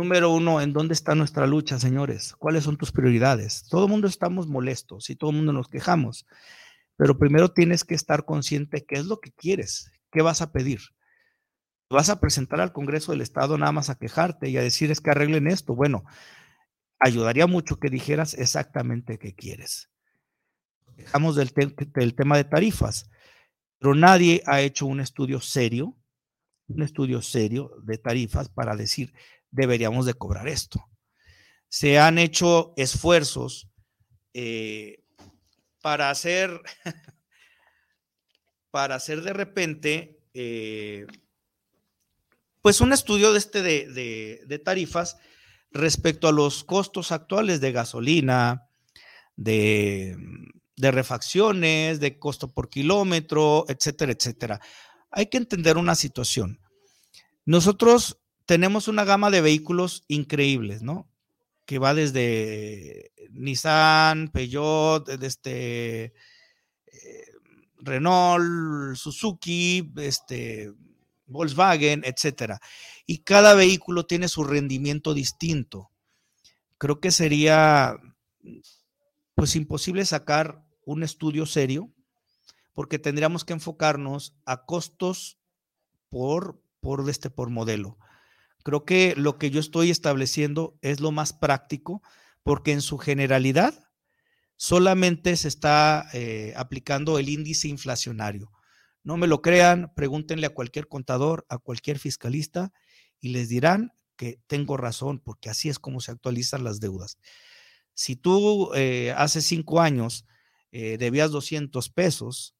número 0.00 0.32
uno, 0.32 0.60
¿en 0.60 0.72
dónde 0.72 0.94
está 0.94 1.14
nuestra 1.14 1.46
lucha, 1.46 1.78
señores? 1.78 2.34
¿Cuáles 2.38 2.64
son 2.64 2.76
tus 2.76 2.92
prioridades? 2.92 3.64
Todo 3.68 3.84
el 3.84 3.90
mundo 3.90 4.08
estamos 4.08 4.46
molestos 4.46 5.10
y 5.10 5.16
todo 5.16 5.30
el 5.30 5.36
mundo 5.36 5.52
nos 5.52 5.68
quejamos, 5.68 6.26
pero 6.96 7.18
primero 7.18 7.52
tienes 7.52 7.84
que 7.84 7.94
estar 7.94 8.24
consciente 8.24 8.84
qué 8.84 8.96
es 8.96 9.06
lo 9.06 9.20
que 9.20 9.32
quieres, 9.32 9.92
qué 10.10 10.22
vas 10.22 10.42
a 10.42 10.52
pedir 10.52 10.80
vas 11.90 12.08
a 12.08 12.20
presentar 12.20 12.60
al 12.60 12.72
Congreso 12.72 13.12
del 13.12 13.20
Estado 13.20 13.58
nada 13.58 13.72
más 13.72 13.90
a 13.90 13.98
quejarte 13.98 14.48
y 14.48 14.56
a 14.56 14.62
decir 14.62 14.90
es 14.90 15.00
que 15.00 15.10
arreglen 15.10 15.48
esto. 15.48 15.74
Bueno, 15.74 16.04
ayudaría 17.00 17.46
mucho 17.46 17.76
que 17.76 17.90
dijeras 17.90 18.34
exactamente 18.34 19.18
qué 19.18 19.34
quieres. 19.34 19.90
Dejamos 20.96 21.34
del, 21.34 21.52
del 21.92 22.14
tema 22.14 22.36
de 22.36 22.44
tarifas, 22.44 23.10
pero 23.78 23.94
nadie 23.94 24.42
ha 24.46 24.60
hecho 24.60 24.86
un 24.86 25.00
estudio 25.00 25.40
serio, 25.40 25.96
un 26.68 26.82
estudio 26.82 27.20
serio 27.22 27.72
de 27.82 27.98
tarifas 27.98 28.48
para 28.48 28.76
decir 28.76 29.12
deberíamos 29.50 30.06
de 30.06 30.14
cobrar 30.14 30.48
esto. 30.48 30.84
Se 31.68 31.98
han 31.98 32.18
hecho 32.18 32.72
esfuerzos 32.76 33.68
eh, 34.34 35.02
para 35.80 36.10
hacer, 36.10 36.60
para 38.70 38.96
hacer 38.96 39.22
de 39.22 39.32
repente 39.32 40.20
eh, 40.34 41.06
pues 42.62 42.80
un 42.80 42.92
estudio 42.92 43.32
de 43.32 43.38
este 43.38 43.62
de, 43.62 44.62
tarifas 44.64 45.16
respecto 45.70 46.28
a 46.28 46.32
los 46.32 46.64
costos 46.64 47.12
actuales 47.12 47.60
de 47.60 47.72
gasolina, 47.72 48.68
de, 49.36 50.16
de, 50.76 50.90
refacciones, 50.90 52.00
de 52.00 52.18
costo 52.18 52.52
por 52.52 52.68
kilómetro, 52.68 53.64
etcétera, 53.68 54.12
etcétera. 54.12 54.60
Hay 55.10 55.26
que 55.26 55.38
entender 55.38 55.78
una 55.78 55.94
situación. 55.94 56.60
Nosotros 57.46 58.18
tenemos 58.50 58.88
una 58.88 59.04
gama 59.04 59.30
de 59.30 59.42
vehículos 59.42 60.02
increíbles, 60.08 60.82
¿no? 60.82 61.08
Que 61.66 61.78
va 61.78 61.94
desde 61.94 63.12
Nissan, 63.30 64.26
Peugeot, 64.26 65.08
este, 65.22 66.06
eh, 66.06 66.12
Renault, 67.78 68.96
Suzuki, 68.96 69.92
este, 69.98 70.72
Volkswagen, 71.26 72.02
etcétera. 72.04 72.58
Y 73.06 73.18
cada 73.18 73.54
vehículo 73.54 74.04
tiene 74.04 74.26
su 74.26 74.42
rendimiento 74.42 75.14
distinto. 75.14 75.92
Creo 76.76 76.98
que 76.98 77.12
sería 77.12 77.98
pues 79.36 79.54
imposible 79.54 80.04
sacar 80.06 80.60
un 80.84 81.04
estudio 81.04 81.46
serio 81.46 81.88
porque 82.72 82.98
tendríamos 82.98 83.44
que 83.44 83.52
enfocarnos 83.52 84.34
a 84.44 84.64
costos 84.64 85.38
por 86.08 86.60
por 86.80 87.08
este 87.08 87.30
por 87.30 87.48
modelo. 87.50 87.96
Creo 88.62 88.84
que 88.84 89.14
lo 89.16 89.38
que 89.38 89.50
yo 89.50 89.60
estoy 89.60 89.90
estableciendo 89.90 90.78
es 90.82 91.00
lo 91.00 91.12
más 91.12 91.32
práctico 91.32 92.02
porque 92.42 92.72
en 92.72 92.82
su 92.82 92.98
generalidad 92.98 93.74
solamente 94.56 95.36
se 95.36 95.48
está 95.48 96.06
eh, 96.12 96.52
aplicando 96.56 97.18
el 97.18 97.28
índice 97.28 97.68
inflacionario. 97.68 98.50
No 99.02 99.16
me 99.16 99.26
lo 99.26 99.40
crean, 99.40 99.92
pregúntenle 99.94 100.46
a 100.46 100.54
cualquier 100.54 100.88
contador, 100.88 101.46
a 101.48 101.58
cualquier 101.58 101.98
fiscalista 101.98 102.72
y 103.18 103.30
les 103.30 103.48
dirán 103.48 103.92
que 104.16 104.38
tengo 104.46 104.76
razón, 104.76 105.18
porque 105.18 105.48
así 105.48 105.70
es 105.70 105.78
como 105.78 106.00
se 106.00 106.12
actualizan 106.12 106.62
las 106.62 106.78
deudas. 106.80 107.16
Si 107.94 108.16
tú 108.16 108.72
eh, 108.74 109.14
hace 109.16 109.40
cinco 109.40 109.80
años 109.80 110.26
eh, 110.72 110.98
debías 110.98 111.30
200 111.30 111.88
pesos 111.88 112.54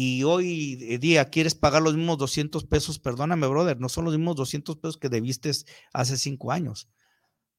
y 0.00 0.22
hoy 0.22 0.76
día 0.98 1.28
quieres 1.28 1.56
pagar 1.56 1.82
los 1.82 1.96
mismos 1.96 2.18
200 2.18 2.64
pesos, 2.66 3.00
perdóname, 3.00 3.48
brother, 3.48 3.80
no 3.80 3.88
son 3.88 4.04
los 4.04 4.16
mismos 4.16 4.36
200 4.36 4.76
pesos 4.76 4.96
que 4.96 5.08
debiste 5.08 5.50
hace 5.92 6.16
cinco 6.16 6.52
años. 6.52 6.88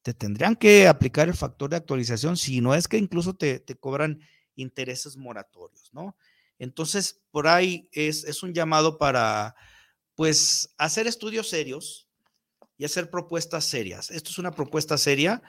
Te 0.04 0.14
tendrían 0.14 0.56
que 0.56 0.88
aplicar 0.88 1.28
el 1.28 1.34
factor 1.34 1.70
de 1.70 1.76
actualización, 1.76 2.38
si 2.38 2.62
no 2.62 2.76
es 2.76 2.88
que 2.88 2.98
incluso 2.98 3.36
te, 3.36 3.60
te 3.60 3.76
cobran 3.76 4.22
intereses 4.56 5.18
moratorios, 5.18 5.90
¿no? 5.92 6.16
Entonces, 6.60 7.22
por 7.30 7.50
ahí 7.50 7.90
es, 7.92 8.42
un 8.42 8.54
llamado 8.54 8.98
para, 8.98 9.54
pues, 10.16 10.74
hacer 10.78 11.08
estudios 11.08 11.50
serios 11.50 12.08
y 12.78 12.86
hacer 12.86 13.10
propuestas 13.10 13.66
serias. 13.66 14.12
Esto 14.12 14.30
es 14.30 14.38
una 14.38 14.52
propuesta 14.52 14.98
seria 14.98 15.44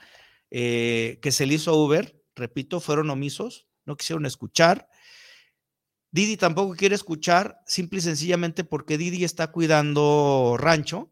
eh, 0.49 1.19
que 1.21 1.31
se 1.31 1.45
le 1.45 1.53
hizo 1.53 1.71
a 1.71 1.75
Uber, 1.75 2.21
repito, 2.35 2.81
fueron 2.81 3.09
omisos, 3.09 3.65
no 3.85 3.95
quisieron 3.95 4.25
escuchar. 4.25 4.89
Didi 6.11 6.35
tampoco 6.35 6.75
quiere 6.75 6.95
escuchar, 6.95 7.61
simple 7.65 7.99
y 7.99 8.01
sencillamente 8.01 8.63
porque 8.63 8.97
Didi 8.97 9.23
está 9.23 9.51
cuidando 9.51 10.57
rancho 10.59 11.11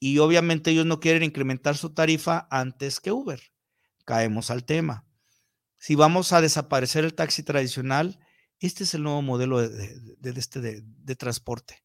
y 0.00 0.18
obviamente 0.18 0.72
ellos 0.72 0.86
no 0.86 0.98
quieren 0.98 1.22
incrementar 1.22 1.76
su 1.76 1.90
tarifa 1.90 2.48
antes 2.50 2.98
que 2.98 3.12
Uber. 3.12 3.40
Caemos 4.04 4.50
al 4.50 4.64
tema. 4.64 5.06
Si 5.78 5.94
vamos 5.94 6.32
a 6.32 6.40
desaparecer 6.40 7.04
el 7.04 7.14
taxi 7.14 7.44
tradicional, 7.44 8.18
este 8.58 8.82
es 8.82 8.94
el 8.94 9.04
nuevo 9.04 9.22
modelo 9.22 9.60
de, 9.60 10.30
este, 10.36 10.60
de, 10.60 11.16
transporte, 11.16 11.84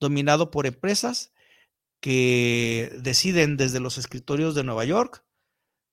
dominado 0.00 0.50
por 0.50 0.66
empresas 0.66 1.32
que 2.00 2.94
deciden 3.00 3.56
desde 3.56 3.80
los 3.80 3.96
escritorios 3.96 4.54
de 4.54 4.64
Nueva 4.64 4.84
York, 4.84 5.24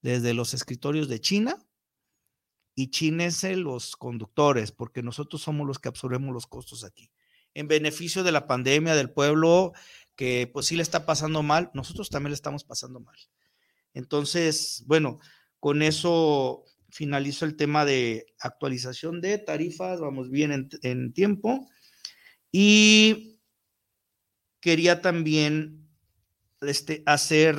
desde 0.02 0.34
los 0.34 0.54
escritorios 0.54 1.08
de 1.08 1.22
China, 1.22 1.58
y 2.76 2.90
chinese 2.90 3.56
los 3.56 3.96
conductores, 3.96 4.72
porque 4.72 5.04
nosotros 5.04 5.42
somos 5.42 5.68
los 5.68 5.80
que 5.80 5.90
absorbemos 5.90 6.34
los 6.34 6.48
costos 6.48 6.84
aquí. 6.84 7.12
En 7.54 7.68
beneficio 7.68 8.24
de 8.24 8.32
la 8.32 8.48
pandemia, 8.48 8.96
del 8.96 9.12
pueblo, 9.12 9.74
que 10.16 10.50
pues 10.52 10.68
sí 10.68 10.76
le 10.76 10.84
está 10.84 11.06
pasando 11.06 11.44
mal, 11.44 11.70
nosotros 11.74 12.10
también 12.10 12.32
le 12.32 12.36
estamos 12.36 12.64
pasando 12.64 13.00
mal. 13.00 13.18
Entonces, 13.94 14.84
bueno, 14.88 15.20
con 15.60 15.82
eso 15.82 16.66
finalizo 16.90 17.46
el 17.46 17.56
tema 17.56 17.86
de 17.86 18.26
actualización 18.40 19.22
de 19.22 19.38
tarifas, 19.38 20.00
vamos 20.00 20.30
bien 20.30 20.70
en, 20.82 21.14
tiempo. 21.14 21.68
Y 22.52 23.40
quería 24.60 25.02
también 25.02 25.88
este, 26.62 27.04
hacer, 27.06 27.58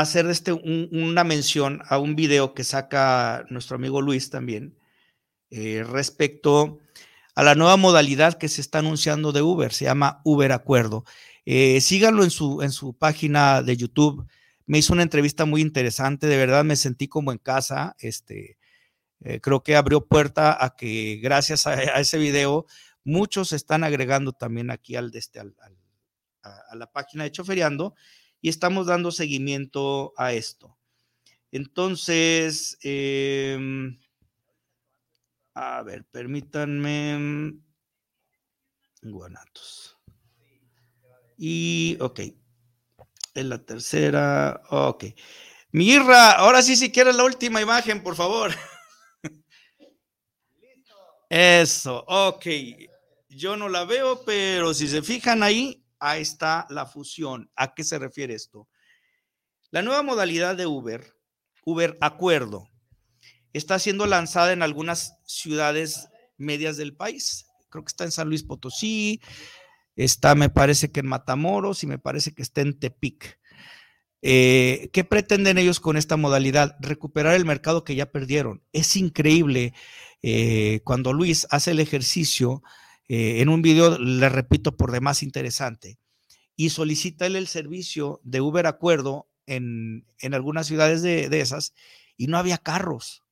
hacer 0.00 0.26
este, 0.26 0.52
una 0.52 1.24
mención 1.24 1.82
a 1.88 1.98
un 1.98 2.16
video 2.16 2.54
que 2.54 2.64
saca 2.64 3.44
nuestro 3.50 3.76
amigo 3.76 4.00
Luis 4.00 4.30
también 4.30 4.76
eh, 5.50 5.84
respecto 5.88 6.80
a 7.34 7.42
la 7.42 7.54
nueva 7.54 7.76
modalidad 7.76 8.38
que 8.38 8.48
se 8.48 8.60
está 8.60 8.78
anunciando 8.78 9.32
de 9.32 9.42
Uber, 9.42 9.72
se 9.72 9.84
llama 9.84 10.20
Uber 10.24 10.52
Acuerdo. 10.52 11.04
Eh, 11.44 11.80
síganlo 11.80 12.24
en 12.24 12.30
su, 12.30 12.62
en 12.62 12.72
su 12.72 12.94
página 12.94 13.62
de 13.62 13.76
YouTube 13.76 14.26
me 14.66 14.78
hizo 14.78 14.92
una 14.92 15.02
entrevista 15.02 15.44
muy 15.44 15.60
interesante, 15.60 16.26
de 16.26 16.36
verdad 16.36 16.64
me 16.64 16.76
sentí 16.76 17.08
como 17.08 17.32
en 17.32 17.38
casa, 17.38 17.94
este, 18.00 18.58
eh, 19.20 19.40
creo 19.40 19.62
que 19.62 19.76
abrió 19.76 20.04
puerta 20.04 20.62
a 20.62 20.74
que 20.76 21.20
gracias 21.22 21.66
a, 21.66 21.74
ese 22.00 22.18
video 22.18 22.66
muchos 23.04 23.52
están 23.52 23.84
agregando 23.84 24.32
también 24.32 24.70
aquí 24.70 24.96
al, 24.96 25.14
este, 25.14 25.38
al, 25.38 25.54
a, 26.42 26.74
la 26.74 26.90
página 26.90 27.24
de 27.24 27.32
Choferiando 27.32 27.94
y 28.46 28.48
estamos 28.48 28.86
dando 28.86 29.10
seguimiento 29.10 30.14
a 30.16 30.32
esto. 30.32 30.78
Entonces, 31.50 32.78
em, 32.80 33.98
a 35.52 35.82
ver, 35.82 36.04
permítanme. 36.04 37.58
Guanatos. 39.02 39.98
Y, 41.36 41.98
ok, 41.98 42.20
en 43.34 43.48
la 43.48 43.58
tercera. 43.64 44.62
Ok. 44.70 45.06
Mirra, 45.72 46.30
ahora 46.30 46.62
sí, 46.62 46.76
si 46.76 46.92
quieres 46.92 47.16
la 47.16 47.24
última 47.24 47.60
imagen, 47.60 48.00
por 48.00 48.14
favor. 48.14 48.52
Eso, 51.28 52.04
ok. 52.06 52.46
Yo 53.28 53.56
no 53.56 53.68
la 53.68 53.84
veo, 53.84 54.24
pero 54.24 54.72
si 54.72 54.86
se 54.86 55.02
fijan 55.02 55.42
ahí, 55.42 55.82
ahí 55.98 56.22
está 56.22 56.66
la 56.70 56.86
fusión. 56.86 57.50
¿A 57.56 57.74
qué 57.74 57.84
se 57.84 57.98
refiere 57.98 58.34
esto? 58.34 58.68
La 59.70 59.82
nueva 59.82 60.02
modalidad 60.02 60.56
de 60.56 60.66
Uber, 60.66 61.14
Uber 61.64 61.96
Acuerdo, 62.00 62.68
está 63.52 63.78
siendo 63.78 64.06
lanzada 64.06 64.52
en 64.52 64.62
algunas 64.62 65.18
ciudades 65.24 66.08
medias 66.36 66.76
del 66.76 66.96
país. 66.96 67.46
Creo 67.68 67.84
que 67.84 67.90
está 67.90 68.04
en 68.04 68.12
San 68.12 68.28
Luis 68.28 68.42
Potosí, 68.42 69.20
Está, 69.96 70.34
me 70.34 70.50
parece 70.50 70.92
que 70.92 71.00
en 71.00 71.06
Matamoros 71.06 71.82
y 71.82 71.86
me 71.86 71.98
parece 71.98 72.32
que 72.32 72.42
está 72.42 72.60
en 72.60 72.78
Tepic. 72.78 73.40
Eh, 74.20 74.90
¿Qué 74.92 75.04
pretenden 75.04 75.56
ellos 75.56 75.80
con 75.80 75.96
esta 75.96 76.18
modalidad? 76.18 76.76
Recuperar 76.80 77.34
el 77.34 77.46
mercado 77.46 77.82
que 77.82 77.94
ya 77.94 78.12
perdieron. 78.12 78.62
Es 78.72 78.94
increíble 78.96 79.72
eh, 80.22 80.80
cuando 80.84 81.14
Luis 81.14 81.46
hace 81.50 81.70
el 81.70 81.80
ejercicio, 81.80 82.62
eh, 83.08 83.40
en 83.40 83.48
un 83.48 83.62
video, 83.62 83.98
le 83.98 84.28
repito, 84.28 84.76
por 84.76 84.92
demás 84.92 85.22
interesante, 85.22 85.98
y 86.56 86.70
solicita 86.70 87.26
él 87.26 87.36
el 87.36 87.46
servicio 87.46 88.20
de 88.24 88.40
Uber 88.40 88.66
Acuerdo 88.66 89.28
en, 89.46 90.06
algunas 90.32 90.66
ciudades 90.66 91.02
de, 91.02 91.28
de 91.28 91.40
esas, 91.40 91.74
y 92.16 92.26
no 92.26 92.38
había 92.38 92.58
carros. 92.58 93.22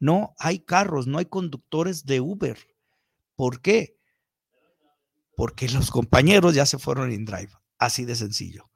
No 0.00 0.34
hay 0.38 0.58
carros, 0.58 1.06
no 1.06 1.18
hay 1.18 1.26
conductores 1.26 2.04
de 2.04 2.20
Uber. 2.20 2.58
¿Por 3.36 3.60
qué? 3.60 3.96
Porque 5.36 5.68
los 5.68 5.90
compañeros 5.90 6.54
ya 6.54 6.66
se 6.66 6.78
fueron 6.78 7.12
en 7.12 7.24
Drive. 7.24 7.52
Así 7.78 8.04
de 8.04 8.16
sencillo. 8.16 8.70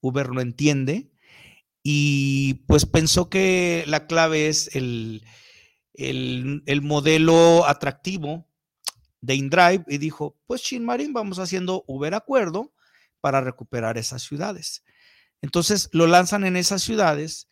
Uber 0.00 0.30
no 0.30 0.40
entiende 0.40 1.10
y 1.82 2.54
pues 2.66 2.86
pensó 2.86 3.30
que 3.30 3.84
la 3.86 4.06
clave 4.06 4.48
es 4.48 4.74
el, 4.74 5.24
el, 5.94 6.82
modelo 6.82 7.66
atractivo 7.66 8.49
de 9.20 9.34
InDrive 9.34 9.84
y 9.88 9.98
dijo, 9.98 10.36
pues 10.46 10.62
Chinmarín, 10.62 11.12
vamos 11.12 11.38
haciendo 11.38 11.84
Uber 11.86 12.14
Acuerdo 12.14 12.72
para 13.20 13.40
recuperar 13.40 13.98
esas 13.98 14.22
ciudades. 14.22 14.84
Entonces 15.42 15.88
lo 15.92 16.06
lanzan 16.06 16.44
en 16.44 16.56
esas 16.56 16.82
ciudades 16.82 17.48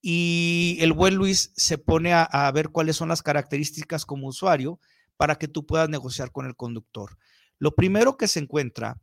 y 0.00 0.78
el 0.80 0.92
buen 0.92 1.16
Luis 1.16 1.52
se 1.56 1.78
pone 1.78 2.12
a, 2.14 2.50
ver 2.52 2.68
cuáles 2.70 2.96
son 2.96 3.08
las 3.08 3.22
características 3.22 4.06
como 4.06 4.28
usuario 4.28 4.80
para 5.16 5.36
que 5.36 5.48
tú 5.48 5.66
puedas 5.66 5.88
negociar 5.88 6.30
con 6.32 6.46
el 6.46 6.56
conductor. 6.56 7.18
Lo 7.58 7.74
primero 7.74 8.16
que 8.16 8.28
se 8.28 8.40
encuentra 8.40 9.00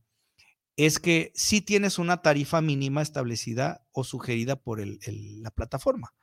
es 0.78 1.00
que 1.00 1.32
si 1.36 1.62
tienes 1.62 2.00
una 2.00 2.22
tarifa 2.22 2.62
mínima 2.62 3.02
establecida 3.02 3.86
o 3.92 4.04
sugerida 4.04 4.56
por 4.56 4.82
la 4.82 5.52
plataforma. 5.52 6.14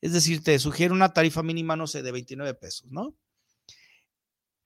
Es 0.00 0.12
decir, 0.12 0.42
te 0.44 0.58
sugiere 0.58 0.94
una 0.94 1.12
tarifa 1.12 1.42
mínima, 1.42 1.74
no 1.74 1.88
sé, 1.88 2.02
de 2.02 2.12
29 2.12 2.54
pesos, 2.54 2.90
¿no? 2.92 3.16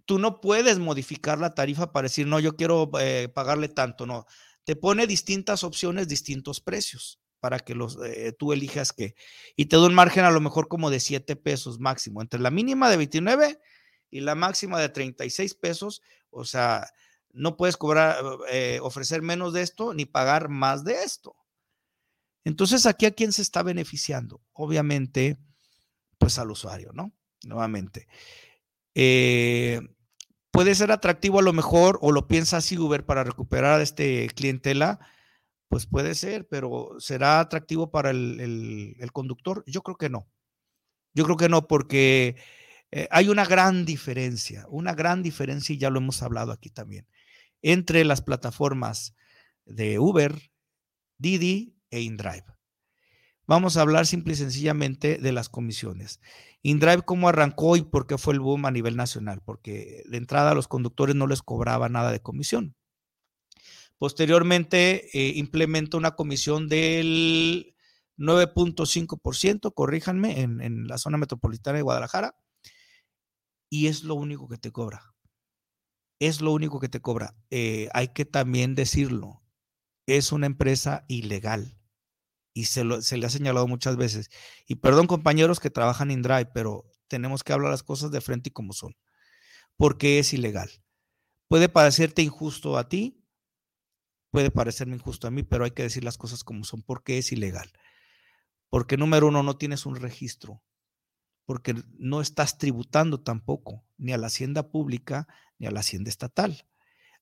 Tú 0.06 0.18
no 0.18 0.40
puedes 0.40 0.78
modificar 0.78 1.38
la 1.38 1.54
tarifa 1.54 1.92
para 1.92 2.06
decir, 2.06 2.26
no, 2.26 2.40
yo 2.40 2.56
quiero 2.56 2.90
eh, 3.00 3.28
pagarle 3.28 3.68
tanto, 3.68 4.06
no. 4.06 4.26
Te 4.64 4.76
pone 4.76 5.06
distintas 5.06 5.64
opciones, 5.64 6.08
distintos 6.08 6.60
precios 6.60 7.20
para 7.40 7.58
que 7.58 7.74
los, 7.74 7.98
eh, 8.04 8.32
tú 8.38 8.52
elijas 8.52 8.92
qué. 8.92 9.16
Y 9.56 9.66
te 9.66 9.76
da 9.76 9.86
un 9.86 9.94
margen 9.94 10.24
a 10.24 10.30
lo 10.30 10.40
mejor 10.40 10.68
como 10.68 10.90
de 10.90 11.00
7 11.00 11.34
pesos 11.34 11.80
máximo, 11.80 12.22
entre 12.22 12.38
la 12.38 12.50
mínima 12.52 12.88
de 12.88 12.96
29 12.96 13.58
y 14.10 14.20
la 14.20 14.36
máxima 14.36 14.80
de 14.80 14.88
36 14.88 15.54
pesos. 15.54 16.02
O 16.30 16.44
sea, 16.44 16.88
no 17.32 17.56
puedes 17.56 17.76
cobrar, 17.76 18.16
eh, 18.48 18.78
ofrecer 18.80 19.22
menos 19.22 19.52
de 19.52 19.62
esto 19.62 19.92
ni 19.92 20.04
pagar 20.04 20.50
más 20.50 20.84
de 20.84 21.02
esto. 21.02 21.34
Entonces, 22.44 22.86
aquí 22.86 23.06
a 23.06 23.10
quién 23.10 23.32
se 23.32 23.42
está 23.42 23.64
beneficiando? 23.64 24.40
Obviamente, 24.52 25.38
pues 26.18 26.38
al 26.38 26.50
usuario, 26.50 26.92
¿no? 26.92 27.12
Nuevamente. 27.44 28.06
Eh, 28.94 29.80
puede 30.50 30.74
ser 30.74 30.92
atractivo 30.92 31.38
a 31.38 31.42
lo 31.42 31.52
mejor, 31.52 31.98
o 32.02 32.12
lo 32.12 32.28
piensa 32.28 32.58
así 32.58 32.78
Uber 32.78 33.04
para 33.04 33.24
recuperar 33.24 33.80
este 33.80 34.28
clientela, 34.34 35.00
pues 35.68 35.86
puede 35.86 36.14
ser, 36.14 36.46
pero 36.48 36.96
¿será 36.98 37.40
atractivo 37.40 37.90
para 37.90 38.10
el, 38.10 39.10
conductor? 39.12 39.64
Yo 39.66 39.82
creo 39.82 39.96
que 39.96 40.10
no. 40.10 40.28
Yo 41.14 41.24
creo 41.24 41.36
que 41.36 41.48
no, 41.48 41.66
porque 41.68 42.36
eh, 42.90 43.08
hay 43.10 43.28
una 43.28 43.44
gran 43.44 43.84
diferencia, 43.84 44.66
una 44.68 44.94
gran 44.94 45.22
diferencia, 45.22 45.74
y 45.74 45.78
ya 45.78 45.90
lo 45.90 45.98
hemos 45.98 46.22
hablado 46.22 46.52
aquí 46.52 46.70
también 46.70 47.06
entre 47.62 48.04
las 48.04 48.20
plataformas 48.20 49.14
de 49.64 49.98
Uber, 49.98 50.50
Didi 51.18 51.76
e 51.90 52.00
InDrive. 52.00 52.44
Vamos 53.46 53.76
a 53.76 53.82
hablar 53.82 54.06
simple 54.06 54.34
y 54.34 54.36
sencillamente 54.36 55.18
de 55.18 55.32
las 55.32 55.48
comisiones. 55.48 56.20
InDrive, 56.62 57.02
¿cómo 57.02 57.28
arrancó 57.28 57.76
y 57.76 57.82
por 57.82 58.06
qué 58.06 58.18
fue 58.18 58.34
el 58.34 58.40
boom 58.40 58.66
a 58.66 58.70
nivel 58.70 58.96
nacional? 58.96 59.42
Porque 59.44 60.02
de 60.08 60.16
entrada 60.16 60.54
los 60.54 60.68
conductores 60.68 61.16
no 61.16 61.26
les 61.26 61.42
cobraba 61.42 61.88
nada 61.88 62.12
de 62.12 62.20
comisión. 62.20 62.76
Posteriormente 63.98 65.10
eh, 65.16 65.32
implementa 65.36 65.96
una 65.96 66.12
comisión 66.12 66.68
del 66.68 67.74
9.5%, 68.18 69.74
corríjanme, 69.74 70.40
en, 70.40 70.60
en 70.60 70.86
la 70.86 70.98
zona 70.98 71.18
metropolitana 71.18 71.76
de 71.76 71.82
Guadalajara, 71.82 72.36
y 73.70 73.86
es 73.86 74.04
lo 74.04 74.14
único 74.14 74.48
que 74.48 74.58
te 74.58 74.70
cobra 74.70 75.12
es 76.28 76.40
lo 76.40 76.52
único 76.52 76.78
que 76.78 76.88
te 76.88 77.00
cobra. 77.00 77.34
Eh, 77.50 77.88
hay 77.94 78.08
que 78.08 78.24
también 78.24 78.76
decirlo, 78.76 79.42
es 80.06 80.30
una 80.30 80.46
empresa 80.46 81.04
ilegal 81.08 81.81
y 82.54 82.64
se, 82.66 82.84
le 82.84 83.26
ha 83.26 83.30
señalado 83.30 83.66
muchas 83.66 83.96
veces. 83.96 84.30
Y 84.66 84.76
perdón 84.76 85.06
compañeros 85.06 85.60
que 85.60 85.70
trabajan 85.70 86.10
en 86.10 86.22
Drive, 86.22 86.50
pero 86.52 86.84
tenemos 87.08 87.42
que 87.42 87.52
hablar 87.52 87.70
las 87.70 87.82
cosas 87.82 88.10
de 88.10 88.20
frente 88.20 88.50
y 88.50 88.52
como 88.52 88.72
son, 88.72 88.96
porque 89.76 90.18
es 90.18 90.32
ilegal. 90.32 90.70
Puede 91.48 91.68
parecerte 91.68 92.22
injusto 92.22 92.76
a 92.78 92.88
ti, 92.88 93.24
puede 94.30 94.50
parecerme 94.50 94.96
injusto 94.96 95.28
a 95.28 95.30
mí, 95.30 95.42
pero 95.42 95.64
hay 95.64 95.72
que 95.72 95.82
decir 95.82 96.04
las 96.04 96.18
cosas 96.18 96.44
como 96.44 96.64
son, 96.64 96.82
porque 96.82 97.18
es 97.18 97.32
ilegal. 97.32 97.70
Porque 98.70 98.96
número 98.96 99.28
uno, 99.28 99.42
no 99.42 99.58
tienes 99.58 99.84
un 99.84 99.96
registro, 99.96 100.62
porque 101.44 101.74
no 101.98 102.22
estás 102.22 102.56
tributando 102.56 103.20
tampoco, 103.20 103.84
ni 103.98 104.12
a 104.12 104.18
la 104.18 104.28
hacienda 104.28 104.70
pública, 104.70 105.28
ni 105.58 105.66
a 105.66 105.70
la 105.70 105.80
hacienda 105.80 106.08
estatal. 106.08 106.66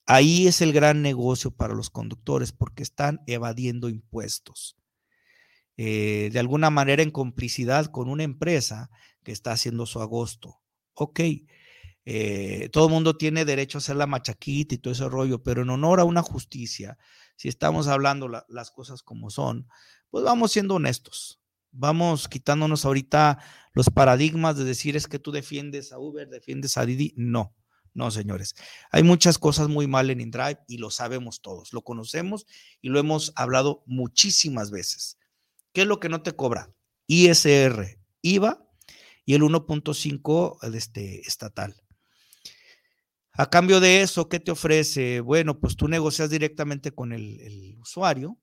Ahí 0.07 0.47
es 0.47 0.61
el 0.61 0.73
gran 0.73 1.03
negocio 1.03 1.51
para 1.51 1.75
los 1.75 1.90
conductores 1.90 2.53
porque 2.53 2.83
están 2.83 3.23
evadiendo 3.27 3.88
impuestos. 3.88 4.80
Eh, 5.83 6.29
de 6.31 6.38
alguna 6.38 6.69
manera 6.69 7.03
en 7.03 7.11
complicidad 7.11 7.87
con 7.87 8.11
una 8.11 8.23
empresa 8.23 8.90
que 9.25 9.33
está 9.33 9.53
haciendo 9.53 9.87
su 9.87 10.03
agosto. 10.03 10.61
Ok, 10.93 11.21
eh, 12.05 12.69
todo 12.71 12.88
el 12.88 12.93
mundo 12.93 13.16
tiene 13.16 13.47
derecho 13.47 13.79
a 13.79 13.81
hacer 13.81 13.97
la 13.97 14.07
machaquita 14.07 14.75
y 14.75 14.79
todo 14.79 14.93
ese 14.93 15.09
rollo, 15.09 15.43
pero 15.43 15.62
en 15.62 15.71
honor 15.71 16.01
a 16.01 16.05
una 16.05 16.21
justicia, 16.21 16.99
si 17.35 17.49
estamos 17.49 17.88
hablando 17.88 18.29
las 18.29 18.71
cosas 18.71 19.03
como 19.03 19.31
son, 19.31 19.69
pues 20.11 20.23
vamos 20.23 20.53
siendo 20.53 20.75
honestos. 20.75 21.40
Vamos 21.71 22.29
quitándonos 22.29 22.85
ahorita 22.85 23.38
los 23.73 23.88
paradigmas 23.88 24.59
de 24.59 24.64
decir 24.64 24.97
es 24.97 25.09
que 25.09 25.19
tú 25.19 25.33
defiendes 25.33 25.93
a 25.93 25.99
Uber, 25.99 26.29
defiendes 26.29 26.77
a 26.77 26.85
Didi. 26.85 27.14
No, 27.16 27.55
no, 27.95 28.11
señores. 28.11 28.55
Hay 28.93 29.03
muchas 29.03 29.38
cosas 29.38 29.69
muy 29.69 29.87
mal 29.87 30.11
en 30.11 30.21
InDrive 30.21 30.59
y 30.69 30.77
lo 30.77 30.90
sabemos 30.90 31.40
todos, 31.40 31.73
lo 31.73 31.81
conocemos 31.81 32.45
y 32.83 32.90
lo 32.90 32.99
hemos 32.99 33.33
hablado 33.35 33.83
muchísimas 33.87 34.71
veces. 34.71 35.16
¿Qué 35.73 35.83
es 35.83 35.87
lo 35.87 36.01
que 36.01 36.09
no 36.09 36.23
te 36.23 36.33
cobra? 36.33 36.71
ISR, 37.07 37.99
IVA 38.23 38.67
y 39.25 39.35
el 39.35 39.43
1.5 39.43 40.75
este, 40.75 41.21
estatal. 41.21 41.83
A 43.33 43.49
cambio 43.49 43.81
de 43.81 44.03
eso, 44.03 44.29
¿qué 44.29 44.41
te 44.41 44.51
ofrece? 44.51 45.21
Bueno, 45.21 45.61
pues 45.61 45.77
tú 45.77 45.89
negocias 45.89 46.31
directamente 46.31 46.93
con 46.93 47.13
el, 47.13 47.77
usuario, 47.81 48.39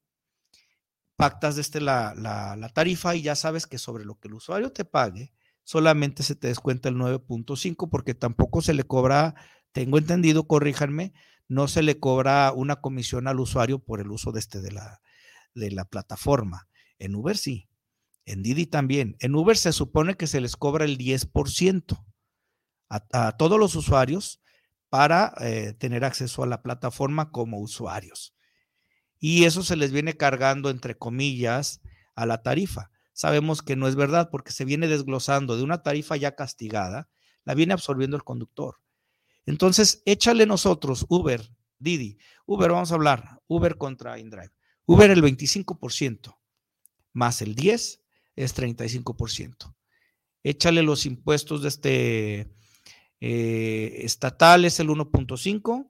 pactas 1.16 1.56
desde 1.56 1.82
la, 1.82 2.14
la 2.16 2.70
tarifa 2.70 3.16
y 3.16 3.22
ya 3.22 3.36
sabes 3.36 3.68
que 3.68 3.78
sobre 3.78 4.06
lo 4.06 4.20
que 4.20 4.28
el 4.28 4.36
usuario 4.36 4.72
te 4.72 4.86
pague, 4.86 5.34
solamente 5.68 6.24
se 6.24 6.36
te 6.36 6.48
descuenta 6.48 6.88
el 6.88 6.96
9.5 6.96 7.90
porque 7.90 8.14
tampoco 8.14 8.62
se 8.62 8.74
le 8.74 8.86
cobra, 8.86 9.36
tengo 9.74 9.98
entendido, 9.98 10.48
corríjanme, 10.48 11.12
no 11.50 11.68
se 11.68 11.84
le 11.84 12.00
cobra 12.00 12.54
una 12.54 12.78
comisión 12.78 13.28
al 13.28 13.42
usuario 13.42 13.80
por 13.80 14.00
el 14.00 14.10
uso 14.10 14.32
de, 14.32 14.40
este, 14.40 14.62
de, 14.62 14.72
la, 14.72 15.02
de 15.54 15.72
la 15.72 15.84
plataforma. 15.84 16.67
En 17.00 17.16
Uber 17.16 17.38
sí, 17.38 17.70
en 18.26 18.44
Didi 18.44 18.66
también. 18.66 19.16
En 19.20 19.36
Uber 19.36 19.58
se 19.58 19.74
supone 19.74 20.16
que 20.16 20.28
se 20.28 20.42
les 20.42 20.56
cobra 20.56 20.86
el 20.86 20.98
10% 20.98 22.04
a, 22.90 23.32
todos 23.38 23.60
los 23.60 23.76
usuarios 23.76 24.42
para 24.90 25.34
eh, 25.42 25.74
tener 25.74 26.06
acceso 26.06 26.44
a 26.44 26.48
la 26.48 26.62
plataforma 26.62 27.32
como 27.32 27.60
usuarios. 27.60 28.34
Y 29.20 29.46
eso 29.46 29.64
se 29.64 29.76
les 29.76 29.92
viene 29.92 30.16
cargando, 30.16 30.70
entre 30.70 30.98
comillas, 30.98 31.82
a 32.16 32.26
la 32.26 32.42
tarifa 32.42 32.92
sabemos 33.18 33.64
que 33.64 33.76
no 33.76 33.88
es 33.88 33.96
verdad 33.96 34.30
porque 34.30 34.52
se 34.52 34.64
viene 34.64 34.88
desglosando 34.88 35.58
de 35.58 35.64
una 35.64 35.82
tarifa 35.82 36.16
ya 36.18 36.36
castigada, 36.36 37.10
la 37.46 37.56
viene 37.56 37.74
absorbiendo 37.74 38.16
el 38.16 38.24
conductor. 38.24 38.76
Entonces, 39.48 40.04
échale 40.06 40.46
nosotros, 40.46 41.04
Uber, 41.10 41.42
Didi, 41.80 42.20
Uber, 42.46 42.72
vamos 42.72 42.92
a 42.92 42.96
hablar, 42.96 43.42
Uber 43.48 43.76
contra 43.78 44.20
InDrive. 44.20 44.52
Uber 44.86 45.10
el 45.10 45.24
25%, 45.24 46.38
más 47.14 47.42
el 47.42 47.56
10 47.56 48.02
es 48.36 48.56
35%. 48.56 49.76
Échale 50.44 50.84
los 50.84 51.06
impuestos 51.06 51.62
de 51.64 51.68
este 51.68 52.52
eh, 53.20 54.02
estatal 54.04 54.66
es 54.66 54.80
el 54.80 54.90
1.5, 54.90 55.90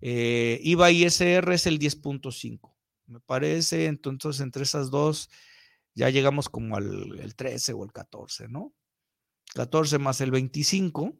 eh, 0.00 0.60
IVA 0.62 0.90
ISR 0.90 1.52
es 1.52 1.66
el 1.66 1.78
10.5. 1.78 2.74
Me 3.06 3.20
parece, 3.20 3.86
entonces, 3.86 4.40
entre 4.40 4.62
esas 4.62 4.90
dos, 4.90 5.30
ya 5.94 6.10
llegamos 6.10 6.48
como 6.48 6.76
al 6.76 7.18
el 7.18 7.34
13 7.34 7.72
o 7.72 7.84
el 7.84 7.92
14, 7.92 8.48
¿no? 8.48 8.72
14 9.54 9.98
más 9.98 10.20
el 10.20 10.30
25, 10.30 11.18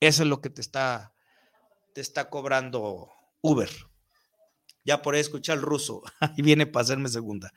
eso 0.00 0.22
es 0.22 0.28
lo 0.28 0.40
que 0.40 0.50
te 0.50 0.60
está, 0.60 1.14
te 1.94 2.00
está 2.00 2.30
cobrando 2.30 3.10
Uber. 3.40 3.70
Ya 4.84 5.00
por 5.00 5.14
ahí 5.14 5.20
escuché 5.20 5.52
al 5.52 5.62
ruso 5.62 6.02
y 6.36 6.42
viene 6.42 6.66
para 6.66 6.82
hacerme 6.82 7.08
segunda. 7.08 7.52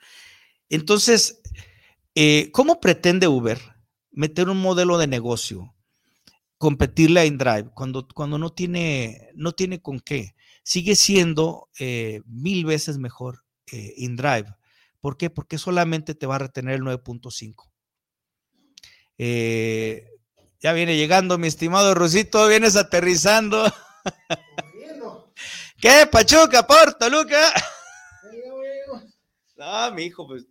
Entonces, 0.68 1.40
eh, 2.14 2.50
¿cómo 2.52 2.80
pretende 2.80 3.28
Uber 3.28 3.60
meter 4.10 4.48
un 4.48 4.60
modelo 4.60 4.98
de 4.98 5.06
negocio, 5.06 5.74
competirle 6.58 7.20
a 7.20 7.24
InDrive 7.24 7.70
cuando, 7.74 8.06
cuando 8.08 8.38
no, 8.38 8.50
tiene, 8.50 9.30
no 9.34 9.52
tiene 9.52 9.80
con 9.80 10.00
qué? 10.00 10.34
Sigue 10.64 10.96
siendo 10.96 11.68
eh, 11.78 12.20
mil 12.26 12.64
veces 12.64 12.98
mejor 12.98 13.44
eh, 13.72 13.94
InDrive. 13.96 14.54
¿Por 15.00 15.16
qué? 15.16 15.30
Porque 15.30 15.58
solamente 15.58 16.14
te 16.14 16.26
va 16.26 16.36
a 16.36 16.40
retener 16.40 16.74
el 16.74 16.82
9.5. 16.82 17.70
Eh, 19.18 20.08
ya 20.60 20.72
viene 20.72 20.96
llegando 20.96 21.38
mi 21.38 21.46
estimado 21.46 21.94
Rusito, 21.94 22.48
vienes 22.48 22.76
aterrizando. 22.76 23.64
¿Qué, 25.80 26.08
Pachuca, 26.10 26.66
por 26.66 26.94
Toluca? 26.94 27.52
No, 29.56 29.92
mi 29.92 30.04
hijo, 30.04 30.26
pues 30.26 30.46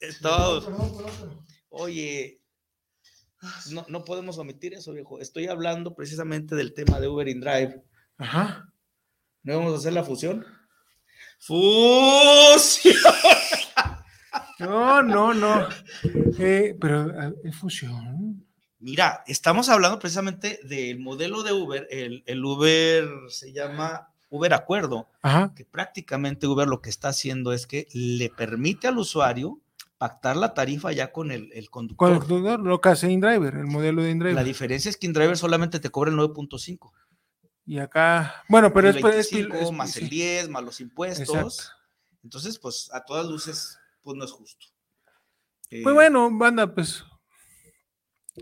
es 0.00 0.20
todo. 0.20 0.66
Oye, 1.70 2.40
no, 3.70 3.84
no 3.88 4.04
podemos 4.04 4.38
omitir 4.38 4.74
eso, 4.74 4.92
viejo. 4.92 5.20
Estoy 5.20 5.46
hablando 5.46 5.94
precisamente 5.94 6.54
del 6.54 6.74
tema 6.74 7.00
de 7.00 7.08
Uber 7.08 7.28
in 7.28 7.40
Drive. 7.40 7.82
Ajá. 8.16 8.72
¿No 9.42 9.58
vamos 9.58 9.74
a 9.74 9.76
hacer 9.78 9.92
la 9.92 10.04
fusión? 10.04 10.44
¡Fusión! 11.38 12.94
No, 14.58 15.02
no, 15.02 15.32
no. 15.32 15.68
Eh, 16.36 16.76
pero 16.80 17.12
ah, 17.16 17.30
es 17.44 17.54
fusión. 17.56 18.44
Mira, 18.80 19.22
estamos 19.28 19.68
hablando 19.68 20.00
precisamente 20.00 20.58
del 20.64 20.98
modelo 20.98 21.44
de 21.44 21.52
Uber. 21.52 21.86
El, 21.90 22.24
el 22.26 22.44
Uber 22.44 23.08
se 23.28 23.52
llama 23.52 24.12
Uber 24.30 24.52
Acuerdo, 24.54 25.08
Ajá. 25.22 25.52
que 25.54 25.64
prácticamente 25.64 26.48
Uber 26.48 26.66
lo 26.66 26.80
que 26.80 26.90
está 26.90 27.08
haciendo 27.08 27.52
es 27.52 27.68
que 27.68 27.86
le 27.92 28.30
permite 28.30 28.88
al 28.88 28.98
usuario 28.98 29.60
pactar 29.98 30.36
la 30.36 30.54
tarifa 30.54 30.92
ya 30.92 31.12
con 31.12 31.30
el, 31.32 31.50
el 31.52 31.68
Con 31.70 31.84
el 31.84 31.96
conductor. 31.96 32.18
conductor, 32.20 32.60
lo 32.60 32.80
que 32.80 32.88
hace 32.88 33.10
InDriver, 33.10 33.54
el 33.54 33.66
modelo 33.66 34.00
de 34.02 34.08
La 34.08 34.12
InDriver. 34.12 34.44
diferencia 34.44 34.88
es 34.88 34.96
que 34.96 35.06
InDriver 35.06 35.36
solamente 35.36 35.80
te 35.80 35.90
cobra 35.90 36.10
el 36.10 36.16
9.5. 36.16 36.92
Y 37.66 37.78
acá, 37.80 38.44
bueno, 38.48 38.72
pero 38.72 38.88
el 38.88 38.96
es, 38.96 39.04
es- 39.04 39.30
25 39.32 39.56
es- 39.56 39.72
más 39.72 39.90
sí. 39.92 40.04
el 40.04 40.08
10 40.08 40.48
más 40.48 40.62
los 40.64 40.80
impuestos. 40.80 41.28
Exacto. 41.28 41.78
Entonces, 42.24 42.58
pues 42.58 42.90
a 42.92 43.04
todas 43.04 43.26
luces, 43.26 43.78
pues 44.02 44.16
no 44.16 44.24
es 44.24 44.30
justo. 44.32 44.66
Eh, 45.70 45.82
Pues 45.82 45.94
bueno, 45.94 46.30
banda, 46.30 46.72
pues 46.74 47.04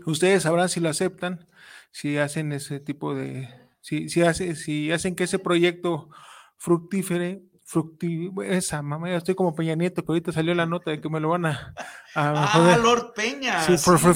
ustedes 0.05 0.43
sabrán 0.43 0.69
si 0.69 0.79
lo 0.79 0.89
aceptan, 0.89 1.47
si 1.91 2.17
hacen 2.17 2.51
ese 2.51 2.79
tipo 2.79 3.15
de, 3.15 3.49
si, 3.81 4.09
si, 4.09 4.21
hace, 4.21 4.55
si 4.55 4.91
hacen 4.91 5.15
que 5.15 5.23
ese 5.25 5.39
proyecto 5.39 6.09
fructífere, 6.57 7.43
fructi, 7.69 8.31
esa 8.45 8.81
mamá, 8.81 9.09
ya 9.09 9.17
estoy 9.17 9.35
como 9.35 9.53
Peña 9.53 9.75
Nieto, 9.75 10.03
que 10.05 10.11
ahorita 10.13 10.31
salió 10.31 10.55
la 10.55 10.65
nota 10.65 10.89
de 10.89 11.01
que 11.01 11.09
me 11.09 11.19
lo 11.19 11.27
van 11.29 11.45
a, 11.47 11.73
a 12.15 12.29
Ah, 12.43 12.47
joder, 12.53 12.79
Lord 12.79 13.13
Peña. 13.13 13.59
Sí, 13.61 13.73
fru- 13.73 13.97
ya, 13.97 14.09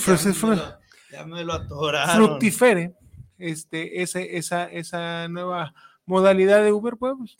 me 0.56 0.56
lo, 0.56 0.80
ya 1.12 1.26
me 1.26 1.44
lo 1.44 1.54
atoraron. 1.54 2.16
fructifere, 2.16 2.96
este, 3.38 4.02
ese, 4.02 4.38
esa, 4.38 4.64
esa 4.66 5.28
nueva 5.28 5.74
modalidad 6.06 6.64
de 6.64 6.72
Uber, 6.72 6.96
pues 6.98 7.38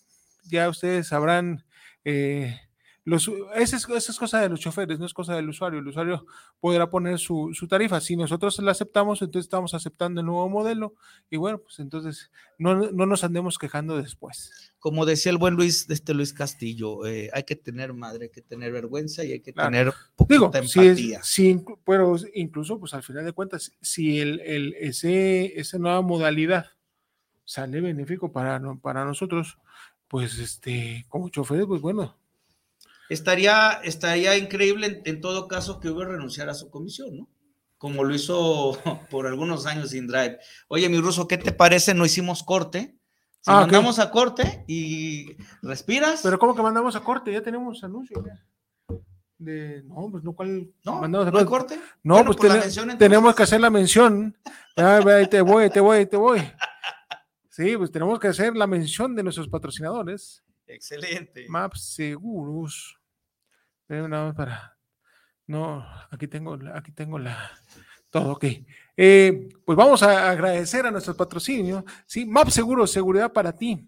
ya 0.50 0.68
ustedes 0.68 1.08
sabrán. 1.08 1.64
Eh, 2.04 2.60
los, 3.04 3.28
esa, 3.56 3.78
es, 3.78 3.90
esa 3.90 4.12
es 4.12 4.20
cosa 4.20 4.40
de 4.42 4.50
los 4.50 4.60
choferes, 4.60 5.00
no 5.00 5.08
es 5.08 5.14
cosa 5.14 5.36
del 5.36 5.50
usuario. 5.50 5.80
El 5.80 5.88
usuario 5.88 6.26
podrá 6.60 6.88
poner 6.90 7.18
su, 7.18 7.50
su 7.54 7.68
tarifa. 7.68 8.00
Si 8.00 8.16
nosotros 8.16 8.60
la 8.60 8.72
aceptamos, 8.72 9.22
entonces 9.24 9.48
estamos 9.48 9.74
aceptando 9.74 10.22
el 10.22 10.28
nuevo 10.28 10.48
modelo 10.50 10.94
y 11.30 11.38
bueno, 11.38 11.58
pues 11.58 11.80
entonces 11.80 12.30
no, 12.60 12.76
no 12.92 13.06
nos 13.08 13.24
andemos 13.24 13.58
quejando 13.58 13.98
después. 13.98 14.52
Como 14.78 15.06
decía 15.08 15.32
el 15.32 15.38
buen 15.40 15.56
Luis, 15.56 15.90
este 15.90 16.14
Luis 16.14 16.32
Castillo, 16.34 17.06
eh, 17.08 17.30
hay 17.34 17.44
que 17.44 17.56
tener 17.56 17.94
madre, 17.94 18.26
hay 18.26 18.30
que 18.32 18.42
tener 18.44 18.72
vergüenza 18.72 19.24
y 19.24 19.32
hay 19.32 19.40
que 19.40 19.54
Claro. 19.54 19.70
tener 19.72 19.86
Digo, 20.30 20.52
poquita 20.52 20.60
es- 20.60 20.76
empatía. 20.78 21.24
si 21.24 21.60
pero 21.86 22.16
incluso, 22.36 22.80
pues 22.80 22.94
al 22.94 23.02
final 23.04 23.26
de 23.26 23.34
cuentas, 23.34 23.72
si 23.82 24.20
el, 24.20 24.40
el- 24.42 24.76
ese, 24.80 25.60
esa 25.60 25.78
nueva 25.80 26.02
modalidad 26.04 26.68
sale 27.46 27.82
benéfico 27.82 28.32
para, 28.32 28.62
para 28.82 29.06
nosotros, 29.06 29.58
pues 30.08 30.38
este, 30.40 31.06
como 31.10 31.30
choferes, 31.30 31.66
pues 31.66 31.82
bueno, 31.82 32.16
Estaría, 33.12 33.72
estaría 33.84 34.38
increíble 34.38 34.88
en, 34.88 35.02
en 35.06 35.22
todo 35.22 35.48
caso 35.48 35.80
que 35.80 35.90
Uber 35.90 36.08
renunciara 36.08 36.52
a 36.54 36.56
su 36.56 36.70
comisión, 36.70 37.18
¿no? 37.18 37.30
Como 37.78 38.04
lo 38.04 38.16
hizo 38.16 38.78
por 39.10 39.28
algunos 39.28 39.66
años 39.66 39.90
sin 39.90 40.08
Drive. 40.08 40.38
Oye, 40.70 40.88
mi 40.88 41.00
ruso, 41.00 41.28
¿qué 41.28 41.38
te 41.38 41.52
parece? 41.52 41.94
No 41.94 42.06
hicimos 42.06 42.42
corte. 42.44 42.96
Si 43.42 43.50
Ah, 43.52 43.62
mandamos 43.62 43.98
a 44.00 44.12
corte 44.12 44.64
y 44.68 45.36
respiras. 45.64 46.22
pero 46.24 46.38
como 46.40 46.56
que 46.56 46.62
mandamos 46.62 46.96
a 46.96 47.02
corte, 47.04 47.32
ya 47.34 47.42
tenemos 47.42 47.84
anuncio. 47.84 48.24
ya. 48.26 48.40
De, 49.40 49.82
no, 49.88 50.08
pues 50.12 50.24
no, 50.24 50.34
¿cuál? 50.34 50.72
no, 50.86 51.02
mandamos 51.02 51.28
a 51.28 51.32
¿no 51.32 51.38
corte? 51.46 51.76
corte. 51.76 51.80
No, 52.04 52.14
Bueno, 52.24 52.32
pues 52.36 52.54
mención, 52.54 52.98
tenemos 53.00 53.34
que 53.36 53.42
hacer 53.44 53.60
la 53.60 53.72
mención. 53.72 54.38
Ahí 54.76 55.28
te 55.28 55.42
voy, 55.42 55.70
te 55.72 55.80
voy, 55.82 56.06
te 56.06 56.16
voy. 56.18 56.40
Sí, 57.50 57.76
pues 57.76 57.92
tenemos 57.92 58.20
que 58.20 58.28
hacer 58.28 58.56
la 58.56 58.68
mención 58.68 59.16
de 59.16 59.24
nuestros 59.24 59.48
patrocinadores. 59.50 60.44
Excelente. 60.68 61.48
Maps 61.50 61.94
Seguros. 61.96 63.01
Para. 64.36 64.78
No, 65.48 65.86
aquí 66.12 66.28
tengo, 66.28 66.58
aquí 66.74 66.94
tengo 66.94 67.20
la. 67.20 67.52
Todo, 68.10 68.32
ok. 68.34 68.46
Eh, 68.96 69.50
pues 69.66 69.76
vamos 69.76 70.02
a 70.02 70.30
agradecer 70.30 70.86
a 70.86 70.92
nuestros 70.92 71.18
patrocinios. 71.18 71.84
Sí, 72.06 72.26
Maps 72.26 72.54
Seguros, 72.54 72.90
seguridad 72.92 73.34
para 73.34 73.52
ti. 73.52 73.86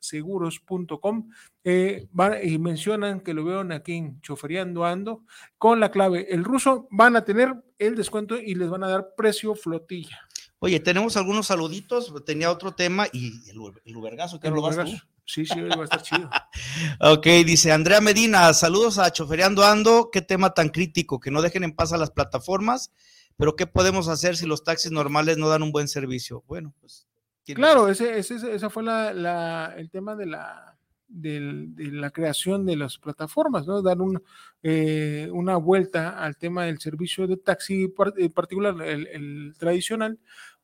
www.mapsseguros.com 0.00 1.30
eh, 1.64 2.06
van- 2.12 2.38
y 2.42 2.58
mencionan 2.58 3.20
que 3.20 3.34
lo 3.34 3.44
vieron 3.44 3.72
aquí 3.72 3.94
en 3.94 4.20
Choferiando 4.22 4.84
Ando 4.84 5.24
con 5.58 5.80
la 5.80 5.90
clave 5.90 6.28
el 6.32 6.44
ruso, 6.44 6.86
van 6.90 7.16
a 7.16 7.24
tener 7.24 7.54
el 7.78 7.96
descuento 7.96 8.38
y 8.38 8.54
les 8.54 8.70
van 8.70 8.84
a 8.84 8.88
dar 8.88 9.08
precio 9.16 9.54
flotilla. 9.54 10.20
Oye, 10.58 10.80
tenemos 10.80 11.18
algunos 11.18 11.48
saluditos. 11.48 12.14
Tenía 12.24 12.50
otro 12.50 12.72
tema 12.72 13.06
y 13.12 13.26
el, 13.50 13.58
el 13.84 13.96
Ubergazo, 13.96 14.40
que 14.40 14.48
El 14.48 14.54
lo 14.54 14.62
vas 14.62 14.76
tú. 14.76 14.86
Sí, 15.26 15.44
sí, 15.44 15.60
va 15.60 15.74
a 15.74 15.84
estar 15.84 16.00
chido. 16.02 16.30
Ok, 17.00 17.26
dice 17.44 17.72
Andrea 17.72 18.00
Medina, 18.00 18.54
saludos 18.54 18.98
a 18.98 19.10
Chofereando 19.12 19.64
Ando, 19.64 20.08
qué 20.10 20.22
tema 20.22 20.54
tan 20.54 20.68
crítico, 20.70 21.18
que 21.20 21.30
no 21.32 21.42
dejen 21.42 21.64
en 21.64 21.74
paz 21.74 21.92
a 21.92 21.98
las 21.98 22.10
plataformas, 22.12 22.92
pero 23.36 23.56
¿qué 23.56 23.66
podemos 23.66 24.08
hacer 24.08 24.36
si 24.36 24.46
los 24.46 24.64
taxis 24.64 24.90
normales 24.92 25.36
no 25.38 25.48
dan 25.48 25.62
un 25.62 25.72
buen 25.72 25.88
servicio? 25.88 26.42
Bueno, 26.46 26.72
pues 26.80 27.06
Claro, 27.54 27.88
ese, 27.88 28.18
ese, 28.18 28.34
ese 28.54 28.70
fue 28.70 28.82
la, 28.82 29.12
la, 29.14 29.72
el 29.76 29.88
tema 29.88 30.16
de 30.16 30.26
la, 30.26 30.76
del- 31.06 31.76
de 31.76 31.92
la 31.92 32.10
creación 32.10 32.66
de 32.66 32.74
las 32.74 32.98
plataformas, 32.98 33.68
¿no? 33.68 33.82
Dar 33.82 34.00
un, 34.00 34.20
eh, 34.64 35.28
una 35.32 35.56
vuelta 35.56 36.18
al 36.18 36.36
tema 36.36 36.64
del 36.64 36.80
servicio 36.80 37.28
de 37.28 37.36
taxi, 37.36 37.86
particular 38.34 38.74
el, 38.82 39.06
el 39.06 39.54
tradicional, 39.58 40.18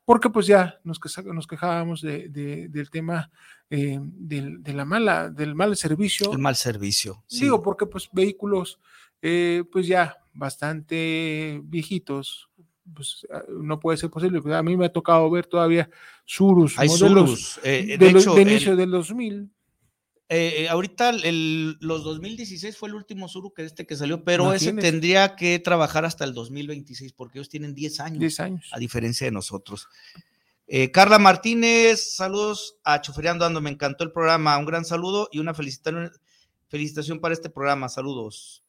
porque 0.05 0.29
pues 0.29 0.49
ya 0.49 0.81
nos, 0.83 0.99
nos 1.25 1.47
quejábamos 1.47 2.03
de- 2.03 2.29
de- 2.31 2.67
del 2.69 2.91
tema 2.91 3.31
eh, 3.71 4.01
del, 4.03 4.61
de 4.65 4.73
la 4.73 4.85
mala, 4.85 5.31
del 5.31 5.55
mal 5.55 5.77
servicio. 5.77 6.33
El 6.33 6.39
mal 6.41 6.57
servicio. 6.57 7.23
sí. 7.29 7.43
Digo, 7.43 7.63
porque 7.63 7.87
pues 7.87 8.09
vehículos 8.13 8.81
eh, 9.23 9.63
pues 9.71 9.87
ya 9.87 10.19
bastante 10.35 11.61
viejitos, 11.65 12.49
pues 12.95 13.27
ah, 13.33 13.43
no 13.49 13.79
puede 13.81 13.97
ser 13.99 14.11
posible. 14.11 14.41
Pues, 14.43 14.55
a 14.55 14.63
mí 14.63 14.77
me 14.77 14.87
ha 14.87 14.93
tocado 14.93 15.31
ver 15.31 15.47
todavía 15.47 15.89
Surus, 16.25 16.79
Hay 16.79 16.89
Surus. 16.89 17.61
eh, 17.63 17.97
de, 17.99 17.99
de 18.07 18.13
los- 18.13 18.27
el- 18.27 18.41
inicio 18.49 18.77
del 18.77 18.91
2000. 18.91 19.51
eh, 20.29 20.63
eh, 20.63 20.69
ahorita 20.69 21.11
el- 21.11 21.77
los 21.81 22.05
2016 22.05 22.77
fue 22.77 22.89
el 22.89 22.95
último 22.95 23.29
Suru 23.29 23.53
que 23.53 23.65
este 23.65 23.87
que 23.87 23.97
salió, 23.97 24.25
pero 24.25 24.53
ese 24.55 24.73
tendría 24.73 25.37
que 25.37 25.59
trabajar 25.59 26.05
hasta 26.07 26.25
el 26.25 26.33
2026 26.33 27.13
porque 27.13 27.39
ellos 27.39 27.49
tienen 27.51 27.75
10 27.75 28.01
años. 28.01 28.19
10 28.19 28.41
años. 28.41 28.69
a 28.73 28.79
diferencia 28.79 29.27
de 29.27 29.31
nosotros. 29.31 29.89
Eh, 30.67 30.91
Carla 30.91 31.19
Martínez, 31.19 32.15
saludos 32.17 32.77
a 32.83 33.01
Chofereando 33.03 33.45
Ando, 33.45 33.61
me 33.61 33.69
encantó 33.69 34.05
el 34.05 34.13
programa, 34.13 34.57
un 34.57 34.65
gran 34.65 34.87
saludo 34.87 35.29
y 35.31 35.39
una 35.39 35.53
felicitación, 35.53 36.11
felicitación 36.69 37.21
para 37.21 37.35
este 37.35 37.51
programa, 37.51 37.91
saludos. 37.91 38.62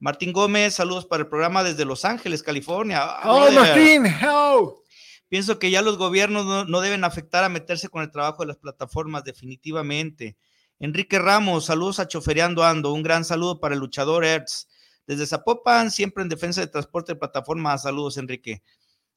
Martín 0.00 0.32
Gómez, 0.32 0.74
saludos 0.74 1.04
para 1.04 1.22
el 1.22 1.28
programa 1.28 1.62
desde 1.62 1.84
Los 1.84 2.06
Ángeles, 2.06 2.42
California. 2.42 3.00
Ah, 3.02 3.22
¡Oh, 3.26 3.42
brother. 3.42 3.60
Martín! 3.60 4.14
¡Oh! 4.26 4.82
Pienso 5.28 5.58
que 5.58 5.70
ya 5.70 5.82
los 5.82 5.98
gobiernos 5.98 6.46
no, 6.46 6.64
no 6.64 6.80
deben 6.80 7.04
afectar 7.04 7.44
a 7.44 7.50
meterse 7.50 7.90
con 7.90 8.02
el 8.02 8.10
trabajo 8.10 8.42
de 8.42 8.48
las 8.48 8.56
plataformas, 8.56 9.24
definitivamente. 9.24 10.38
Enrique 10.78 11.18
Ramos, 11.18 11.66
saludos 11.66 12.00
a 12.00 12.08
Chofereando 12.08 12.64
Ando, 12.64 12.94
un 12.94 13.02
gran 13.02 13.26
saludo 13.26 13.60
para 13.60 13.74
el 13.74 13.80
luchador 13.80 14.24
Hertz. 14.24 14.66
Desde 15.06 15.26
Zapopan, 15.26 15.90
siempre 15.90 16.22
en 16.22 16.30
defensa 16.30 16.62
de 16.62 16.68
transporte 16.68 17.12
de 17.12 17.18
plataforma, 17.18 17.76
saludos 17.76 18.16
Enrique. 18.16 18.62